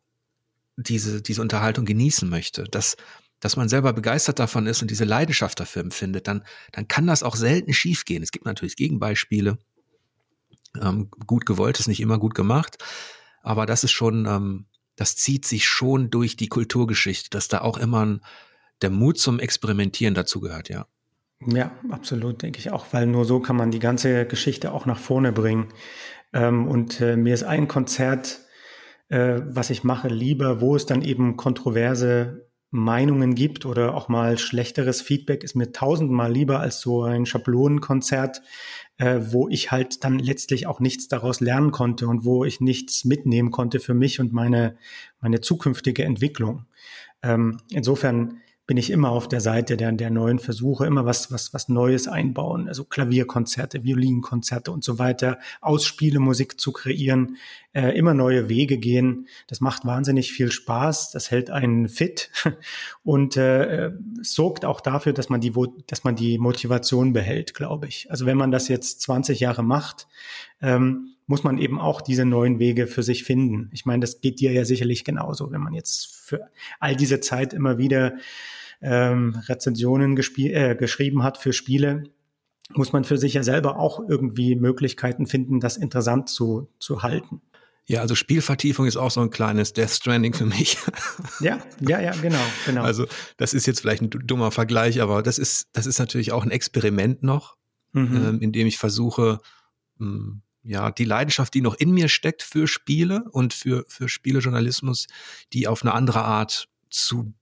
[0.76, 2.96] diese, diese Unterhaltung genießen möchte, dass,
[3.40, 7.22] dass man selber begeistert davon ist und diese Leidenschaft dafür empfindet, dann, dann kann das
[7.22, 8.22] auch selten schiefgehen.
[8.22, 9.58] Es gibt natürlich Gegenbeispiele.
[10.80, 12.78] Ähm, gut gewollt ist nicht immer gut gemacht,
[13.42, 17.76] aber das ist schon, ähm, das zieht sich schon durch die Kulturgeschichte, dass da auch
[17.76, 18.20] immer ein,
[18.80, 20.86] der Mut zum Experimentieren dazu gehört, ja.
[21.46, 24.98] Ja, absolut, denke ich auch, weil nur so kann man die ganze Geschichte auch nach
[24.98, 25.68] vorne bringen.
[26.34, 28.40] Ähm, und äh, mir ist ein Konzert,
[29.08, 34.38] äh, was ich mache, lieber, wo es dann eben kontroverse Meinungen gibt oder auch mal
[34.38, 38.42] schlechteres Feedback, ist mir tausendmal lieber als so ein Schablonenkonzert,
[38.98, 43.06] äh, wo ich halt dann letztlich auch nichts daraus lernen konnte und wo ich nichts
[43.06, 44.76] mitnehmen konnte für mich und meine,
[45.20, 46.66] meine zukünftige Entwicklung.
[47.22, 48.40] Ähm, insofern
[48.70, 52.06] bin ich immer auf der Seite der, der neuen Versuche, immer was, was, was Neues
[52.06, 57.36] einbauen, also Klavierkonzerte, Violinkonzerte und so weiter, Ausspielemusik zu kreieren,
[57.72, 59.26] äh, immer neue Wege gehen.
[59.48, 62.30] Das macht wahnsinnig viel Spaß, das hält einen fit
[63.02, 63.90] und äh,
[64.22, 65.52] sorgt auch dafür, dass man die,
[65.88, 68.08] dass man die Motivation behält, glaube ich.
[68.08, 70.06] Also wenn man das jetzt 20 Jahre macht,
[70.62, 73.68] ähm, muss man eben auch diese neuen Wege für sich finden.
[73.72, 76.48] Ich meine, das geht dir ja sicherlich genauso, wenn man jetzt für
[76.78, 78.14] all diese Zeit immer wieder
[78.80, 82.04] ähm, Rezensionen äh, geschrieben hat für Spiele,
[82.74, 87.42] muss man für sich ja selber auch irgendwie Möglichkeiten finden, das interessant zu, zu halten.
[87.86, 90.78] Ja, also Spielvertiefung ist auch so ein kleines Death Stranding für mich.
[91.40, 92.82] Ja, ja, ja, genau, genau.
[92.82, 93.06] Also
[93.38, 96.50] das ist jetzt vielleicht ein dummer Vergleich, aber das ist, das ist natürlich auch ein
[96.50, 97.56] Experiment noch,
[97.92, 98.16] mhm.
[98.16, 99.40] ähm, in dem ich versuche,
[99.96, 104.08] mh, hm, ja, die Leidenschaft, die noch in mir steckt für Spiele und für, für
[104.08, 105.06] Spielejournalismus,
[105.54, 107.32] die auf eine andere Art zu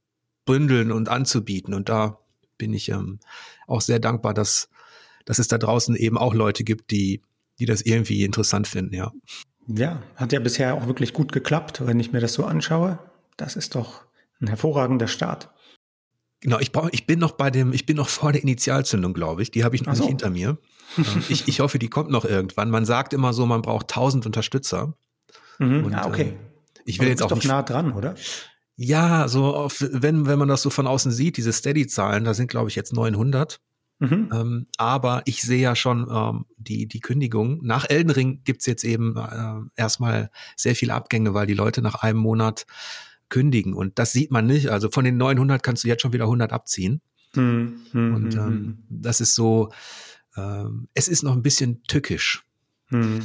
[0.49, 1.75] bündeln und anzubieten.
[1.75, 2.19] Und da
[2.57, 3.21] bin ich ähm,
[3.67, 4.71] auch sehr dankbar, dass,
[5.27, 7.21] dass es da draußen eben auch Leute gibt, die,
[7.59, 9.13] die das irgendwie interessant finden, ja.
[9.67, 12.99] Ja, hat ja bisher auch wirklich gut geklappt, wenn ich mir das so anschaue.
[13.37, 14.05] Das ist doch
[14.41, 15.51] ein hervorragender Start.
[16.41, 19.43] Genau, ich, brauch, ich bin noch bei dem, ich bin noch vor der Initialzündung, glaube
[19.43, 19.51] ich.
[19.51, 20.05] Die habe ich noch so.
[20.05, 20.57] nicht hinter mir.
[20.97, 22.71] Ähm, ich, ich hoffe, die kommt noch irgendwann.
[22.71, 24.95] Man sagt immer so, man braucht tausend Unterstützer.
[25.59, 26.23] Mhm, Und, ja, okay.
[26.23, 28.15] Äh, ich will jetzt auch doch nicht, nah dran, oder?
[28.81, 32.49] Ja, so auf, wenn, wenn man das so von außen sieht, diese Steady-Zahlen, da sind
[32.49, 33.61] glaube ich jetzt 900.
[33.99, 34.31] Mhm.
[34.33, 37.59] Ähm, aber ich sehe ja schon ähm, die, die Kündigung.
[37.63, 41.97] Nach Elden Ring gibt's jetzt eben äh, erstmal sehr viele Abgänge, weil die Leute nach
[41.97, 42.67] einem Monat
[43.29, 43.75] kündigen.
[43.75, 44.69] Und das sieht man nicht.
[44.71, 47.01] Also von den 900 kannst du jetzt schon wieder 100 abziehen.
[47.35, 47.81] Mhm.
[47.93, 48.79] Und ähm, mhm.
[48.89, 49.73] das ist so,
[50.37, 52.45] ähm, es ist noch ein bisschen tückisch,
[52.91, 53.21] mhm.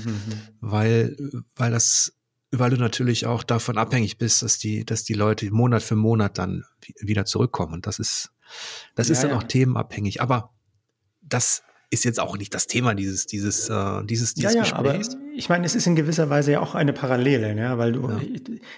[0.59, 1.15] weil,
[1.55, 2.15] weil das
[2.59, 6.37] weil du natürlich auch davon abhängig bist, dass die, dass die Leute Monat für Monat
[6.37, 6.63] dann
[6.99, 7.73] wieder zurückkommen.
[7.73, 8.31] Und das ist,
[8.95, 9.37] das ja, ist dann ja.
[9.37, 10.21] auch themenabhängig.
[10.21, 10.51] Aber
[11.21, 14.99] das ist jetzt auch nicht das Thema dieses, dieses, äh, dieses, dieses ja, ja, Aber
[15.35, 17.77] ich meine, es ist in gewisser Weise ja auch eine Parallele, ne?
[17.77, 18.19] weil du ja.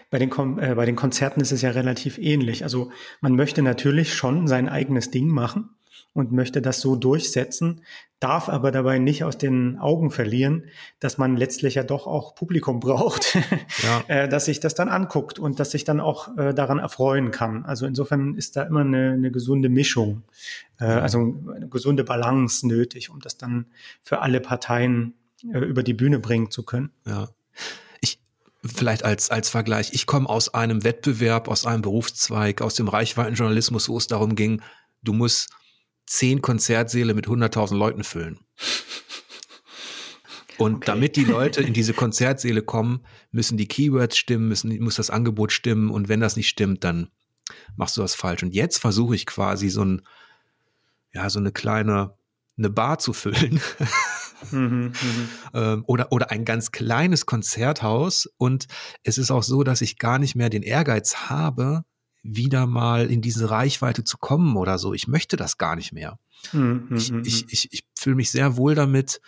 [0.09, 2.63] bei, den äh, bei den Konzerten ist es ja relativ ähnlich.
[2.63, 2.91] Also
[3.21, 5.75] man möchte natürlich schon sein eigenes Ding machen
[6.15, 7.81] und möchte das so durchsetzen,
[8.21, 10.63] darf aber dabei nicht aus den Augen verlieren,
[11.01, 13.37] dass man letztlich ja doch auch Publikum braucht,
[13.83, 14.03] ja.
[14.07, 17.65] Äh, dass sich das dann anguckt und dass sich dann auch äh, daran erfreuen kann.
[17.65, 20.23] Also insofern ist da immer eine, eine gesunde Mischung,
[20.79, 23.65] äh, also eine gesunde Balance nötig, um das dann
[24.01, 26.91] für alle Parteien über die Bühne bringen zu können.
[27.05, 27.27] Ja.
[27.99, 28.21] Ich,
[28.63, 33.89] vielleicht als, als Vergleich, ich komme aus einem Wettbewerb, aus einem Berufszweig, aus dem Reichweitenjournalismus,
[33.89, 34.61] wo es darum ging,
[35.03, 35.49] du musst
[36.05, 38.39] zehn Konzertsäle mit 100.000 Leuten füllen.
[40.57, 40.85] Und okay.
[40.85, 45.51] damit die Leute in diese Konzertsäle kommen, müssen die Keywords stimmen, müssen, muss das Angebot
[45.51, 45.89] stimmen.
[45.89, 47.09] Und wenn das nicht stimmt, dann
[47.75, 48.43] machst du was falsch.
[48.43, 50.01] Und jetzt versuche ich quasi so ein,
[51.13, 52.13] ja, so eine kleine,
[52.57, 53.59] eine Bar zu füllen.
[54.51, 54.93] mhm,
[55.53, 58.29] ähm, oder, oder ein ganz kleines Konzerthaus.
[58.37, 58.67] Und
[59.03, 61.83] es ist auch so, dass ich gar nicht mehr den Ehrgeiz habe,
[62.25, 64.93] wieder mal in diese Reichweite zu kommen oder so.
[64.93, 66.17] Ich möchte das gar nicht mehr.
[66.51, 69.21] Mhm, ich, mhm, ich, ich, ich fühle mich sehr wohl damit,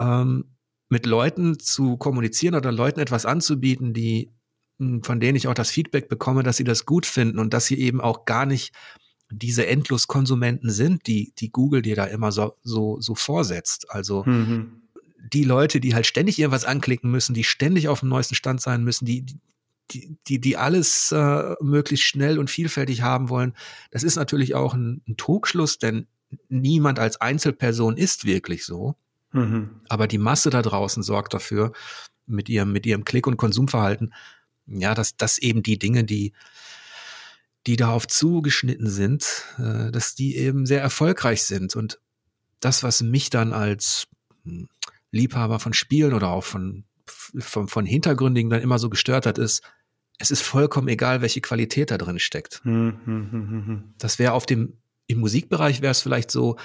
[0.00, 0.44] ähm,
[0.88, 4.30] mit Leuten zu kommunizieren oder Leuten etwas anzubieten, die
[4.78, 7.66] hm, von denen ich auch das Feedback bekomme, dass sie das gut finden und dass
[7.66, 8.72] sie eben auch gar nicht
[9.30, 13.86] diese Endloskonsumenten sind, die, die Google dir da immer so, so, so vorsetzt.
[13.90, 14.82] Also mhm.
[15.32, 18.84] die Leute, die halt ständig irgendwas anklicken müssen, die ständig auf dem neuesten Stand sein
[18.84, 19.24] müssen, die,
[19.92, 23.54] die, die, die alles äh, möglichst schnell und vielfältig haben wollen,
[23.90, 26.06] das ist natürlich auch ein, ein Trugschluss, denn
[26.48, 28.96] niemand als Einzelperson ist wirklich so.
[29.32, 29.80] Mhm.
[29.88, 31.72] Aber die Masse da draußen sorgt dafür,
[32.26, 34.12] mit ihrem, mit ihrem Klick- und Konsumverhalten,
[34.66, 36.32] ja, dass, dass eben die Dinge, die,
[37.66, 41.76] die darauf zugeschnitten sind, äh, dass die eben sehr erfolgreich sind.
[41.76, 42.00] Und
[42.60, 44.08] das, was mich dann als
[44.44, 44.68] hm,
[45.10, 49.62] Liebhaber von Spielen oder auch von, von, von Hintergründigen dann immer so gestört hat, ist,
[50.22, 52.60] es ist vollkommen egal, welche Qualität da drin steckt.
[52.62, 54.78] Hm, hm, hm, das wäre auf dem,
[55.08, 56.56] im Musikbereich wäre es vielleicht so,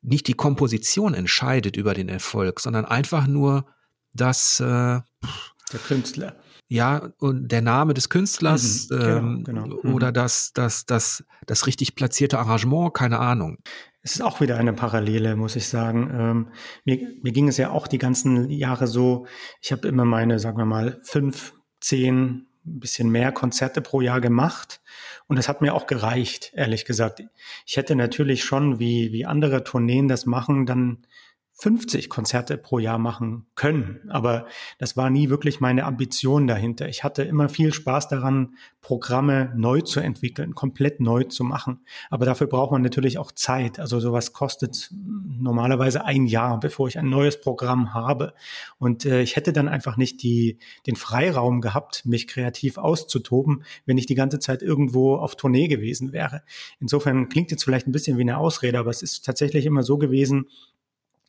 [0.00, 3.66] nicht die Komposition entscheidet über den Erfolg, sondern einfach nur
[4.12, 6.36] das, äh, der Künstler.
[6.68, 9.66] Ja, und der Name des Künstlers mhm, genau, ähm, genau.
[9.82, 9.92] Mhm.
[9.92, 13.58] oder das, das, das, das richtig platzierte Arrangement, keine Ahnung.
[14.02, 16.10] Es ist auch wieder eine Parallele, muss ich sagen.
[16.14, 16.48] Ähm,
[16.84, 19.26] mir, mir ging es ja auch die ganzen Jahre so,
[19.60, 24.20] ich habe immer meine, sagen wir mal, fünf, zehn, ein bisschen mehr Konzerte pro Jahr
[24.20, 24.80] gemacht
[25.26, 27.22] und das hat mir auch gereicht, ehrlich gesagt.
[27.66, 30.98] Ich hätte natürlich schon, wie, wie andere Tourneen das machen, dann
[31.60, 34.00] 50 Konzerte pro Jahr machen können.
[34.08, 34.46] Aber
[34.78, 36.88] das war nie wirklich meine Ambition dahinter.
[36.88, 41.80] Ich hatte immer viel Spaß daran, Programme neu zu entwickeln, komplett neu zu machen.
[42.08, 43.78] Aber dafür braucht man natürlich auch Zeit.
[43.78, 48.32] Also sowas kostet normalerweise ein Jahr, bevor ich ein neues Programm habe.
[48.78, 50.56] Und äh, ich hätte dann einfach nicht die,
[50.86, 56.14] den Freiraum gehabt, mich kreativ auszutoben, wenn ich die ganze Zeit irgendwo auf Tournee gewesen
[56.14, 56.42] wäre.
[56.80, 59.98] Insofern klingt jetzt vielleicht ein bisschen wie eine Ausrede, aber es ist tatsächlich immer so
[59.98, 60.46] gewesen,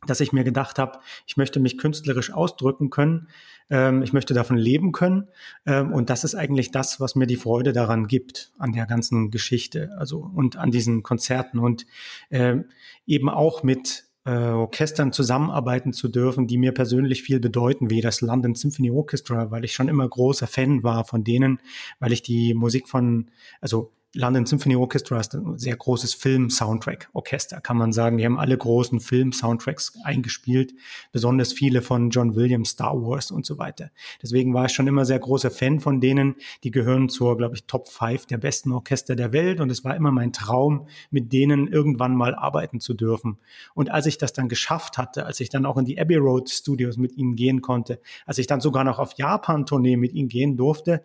[0.07, 3.27] dass ich mir gedacht habe, ich möchte mich künstlerisch ausdrücken können,
[3.69, 5.27] ähm, ich möchte davon leben können
[5.65, 9.29] ähm, und das ist eigentlich das, was mir die Freude daran gibt, an der ganzen
[9.29, 11.85] Geschichte, also und an diesen Konzerten und
[12.31, 12.65] ähm,
[13.05, 18.21] eben auch mit äh, Orchestern zusammenarbeiten zu dürfen, die mir persönlich viel bedeuten, wie das
[18.21, 21.59] London Symphony Orchestra, weil ich schon immer großer Fan war von denen,
[21.99, 27.77] weil ich die Musik von, also London Symphony Orchestra ist ein sehr großes Film-Soundtrack-Orchester, kann
[27.77, 28.17] man sagen.
[28.17, 30.73] Die haben alle großen Film-Soundtracks eingespielt,
[31.13, 33.89] besonders viele von John Williams, Star Wars und so weiter.
[34.21, 36.35] Deswegen war ich schon immer sehr großer Fan von denen.
[36.65, 39.95] Die gehören zur, glaube ich, Top 5 der besten Orchester der Welt und es war
[39.95, 43.37] immer mein Traum, mit denen irgendwann mal arbeiten zu dürfen.
[43.73, 46.49] Und als ich das dann geschafft hatte, als ich dann auch in die Abbey Road
[46.49, 50.57] Studios mit ihnen gehen konnte, als ich dann sogar noch auf Japan-Tournee mit ihnen gehen
[50.57, 51.01] durfte,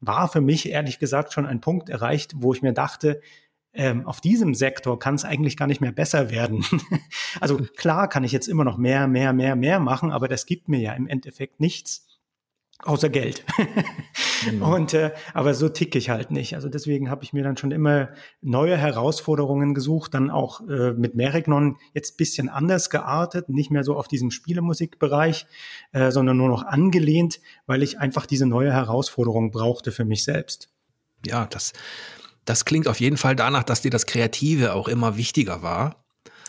[0.00, 3.20] war für mich ehrlich gesagt schon ein Punkt erreicht, wo ich mir dachte,
[3.72, 6.64] ähm, auf diesem Sektor kann es eigentlich gar nicht mehr besser werden.
[7.40, 10.68] also klar kann ich jetzt immer noch mehr, mehr, mehr, mehr machen, aber das gibt
[10.68, 12.06] mir ja im Endeffekt nichts.
[12.84, 13.44] Außer Geld.
[14.44, 14.74] genau.
[14.74, 16.54] Und äh, aber so ticke ich halt nicht.
[16.54, 18.10] Also deswegen habe ich mir dann schon immer
[18.42, 23.96] neue Herausforderungen gesucht, dann auch äh, mit Merignon jetzt bisschen anders geartet, nicht mehr so
[23.96, 25.46] auf diesem Spielemusikbereich,
[25.92, 30.68] äh, sondern nur noch angelehnt, weil ich einfach diese neue Herausforderung brauchte für mich selbst.
[31.24, 31.72] Ja, das,
[32.44, 36.04] das klingt auf jeden Fall danach, dass dir das Kreative auch immer wichtiger war.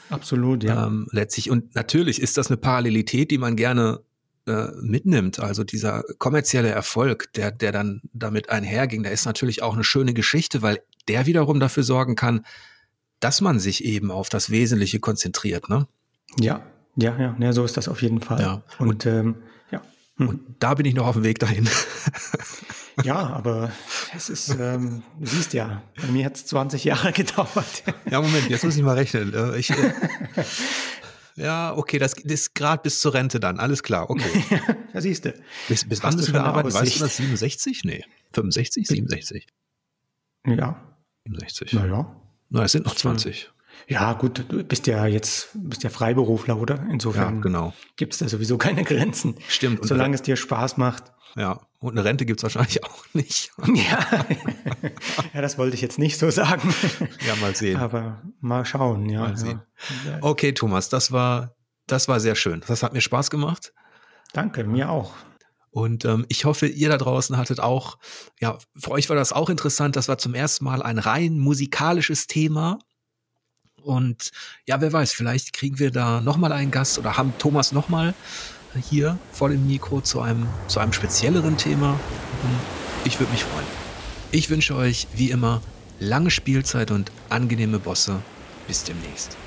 [0.09, 0.87] Absolut, ja.
[0.87, 1.49] Ähm, letztlich.
[1.49, 4.01] Und natürlich ist das eine Parallelität, die man gerne
[4.47, 5.39] äh, mitnimmt.
[5.39, 10.13] Also dieser kommerzielle Erfolg, der, der dann damit einherging, der ist natürlich auch eine schöne
[10.13, 12.45] Geschichte, weil der wiederum dafür sorgen kann,
[13.19, 15.87] dass man sich eben auf das Wesentliche konzentriert, ne?
[16.39, 16.61] Ja,
[16.95, 18.41] ja, ja, ja so ist das auf jeden Fall.
[18.41, 18.63] Ja.
[18.79, 19.35] Und, und ähm,
[19.71, 19.81] ja.
[20.17, 20.29] Hm.
[20.29, 21.67] Und da bin ich noch auf dem Weg dahin.
[23.03, 23.71] ja, aber
[24.15, 27.83] es ist, ähm, du siehst ja, bei mir hat es 20 Jahre gedauert.
[28.09, 29.33] ja, Moment, jetzt muss ich mal rechnen.
[29.33, 29.75] Äh, ich, äh,
[31.37, 34.43] Ja, okay, das ist gerade bis zur Rente dann, alles klar, okay.
[34.93, 35.33] ja, siehst du.
[35.67, 36.73] Bis, bis wann müssen wir arbeiten?
[36.73, 37.83] Weißt du das, 67?
[37.83, 38.03] Nee,
[38.33, 39.47] 65, 67?
[40.47, 40.81] Ja.
[41.25, 41.73] 67.
[41.73, 42.19] Naja.
[42.49, 43.51] Na, es sind noch 20.
[43.87, 46.87] Ja, gut, du bist ja jetzt bist ja Freiberufler, oder?
[46.91, 47.73] Insofern ja, genau.
[47.95, 49.35] gibt es da sowieso keine Grenzen.
[49.47, 49.85] Stimmt.
[49.85, 51.13] Solange es dir Spaß macht.
[51.35, 53.51] Ja, und eine Rente gibt es wahrscheinlich auch nicht.
[53.73, 54.25] Ja.
[55.33, 56.73] ja, das wollte ich jetzt nicht so sagen.
[57.25, 57.77] Ja, mal sehen.
[57.77, 59.21] Aber mal schauen, ja.
[59.21, 59.61] Mal sehen.
[60.05, 60.17] Ja.
[60.21, 61.55] Okay, Thomas, das war,
[61.85, 62.63] das war sehr schön.
[62.67, 63.73] Das hat mir Spaß gemacht.
[64.33, 65.13] Danke, mir auch.
[65.69, 67.99] Und ähm, ich hoffe, ihr da draußen hattet auch,
[68.39, 69.95] ja, für euch war das auch interessant.
[69.95, 72.79] Das war zum ersten Mal ein rein musikalisches Thema
[73.83, 74.31] Und
[74.65, 78.13] ja, wer weiß, vielleicht kriegen wir da nochmal einen Gast oder haben Thomas nochmal
[78.77, 81.99] hier vor dem Mikro zu einem, zu einem spezielleren Thema.
[83.05, 83.65] Ich würde mich freuen.
[84.31, 85.61] Ich wünsche euch wie immer
[85.99, 88.21] lange Spielzeit und angenehme Bosse.
[88.67, 89.37] Bis demnächst.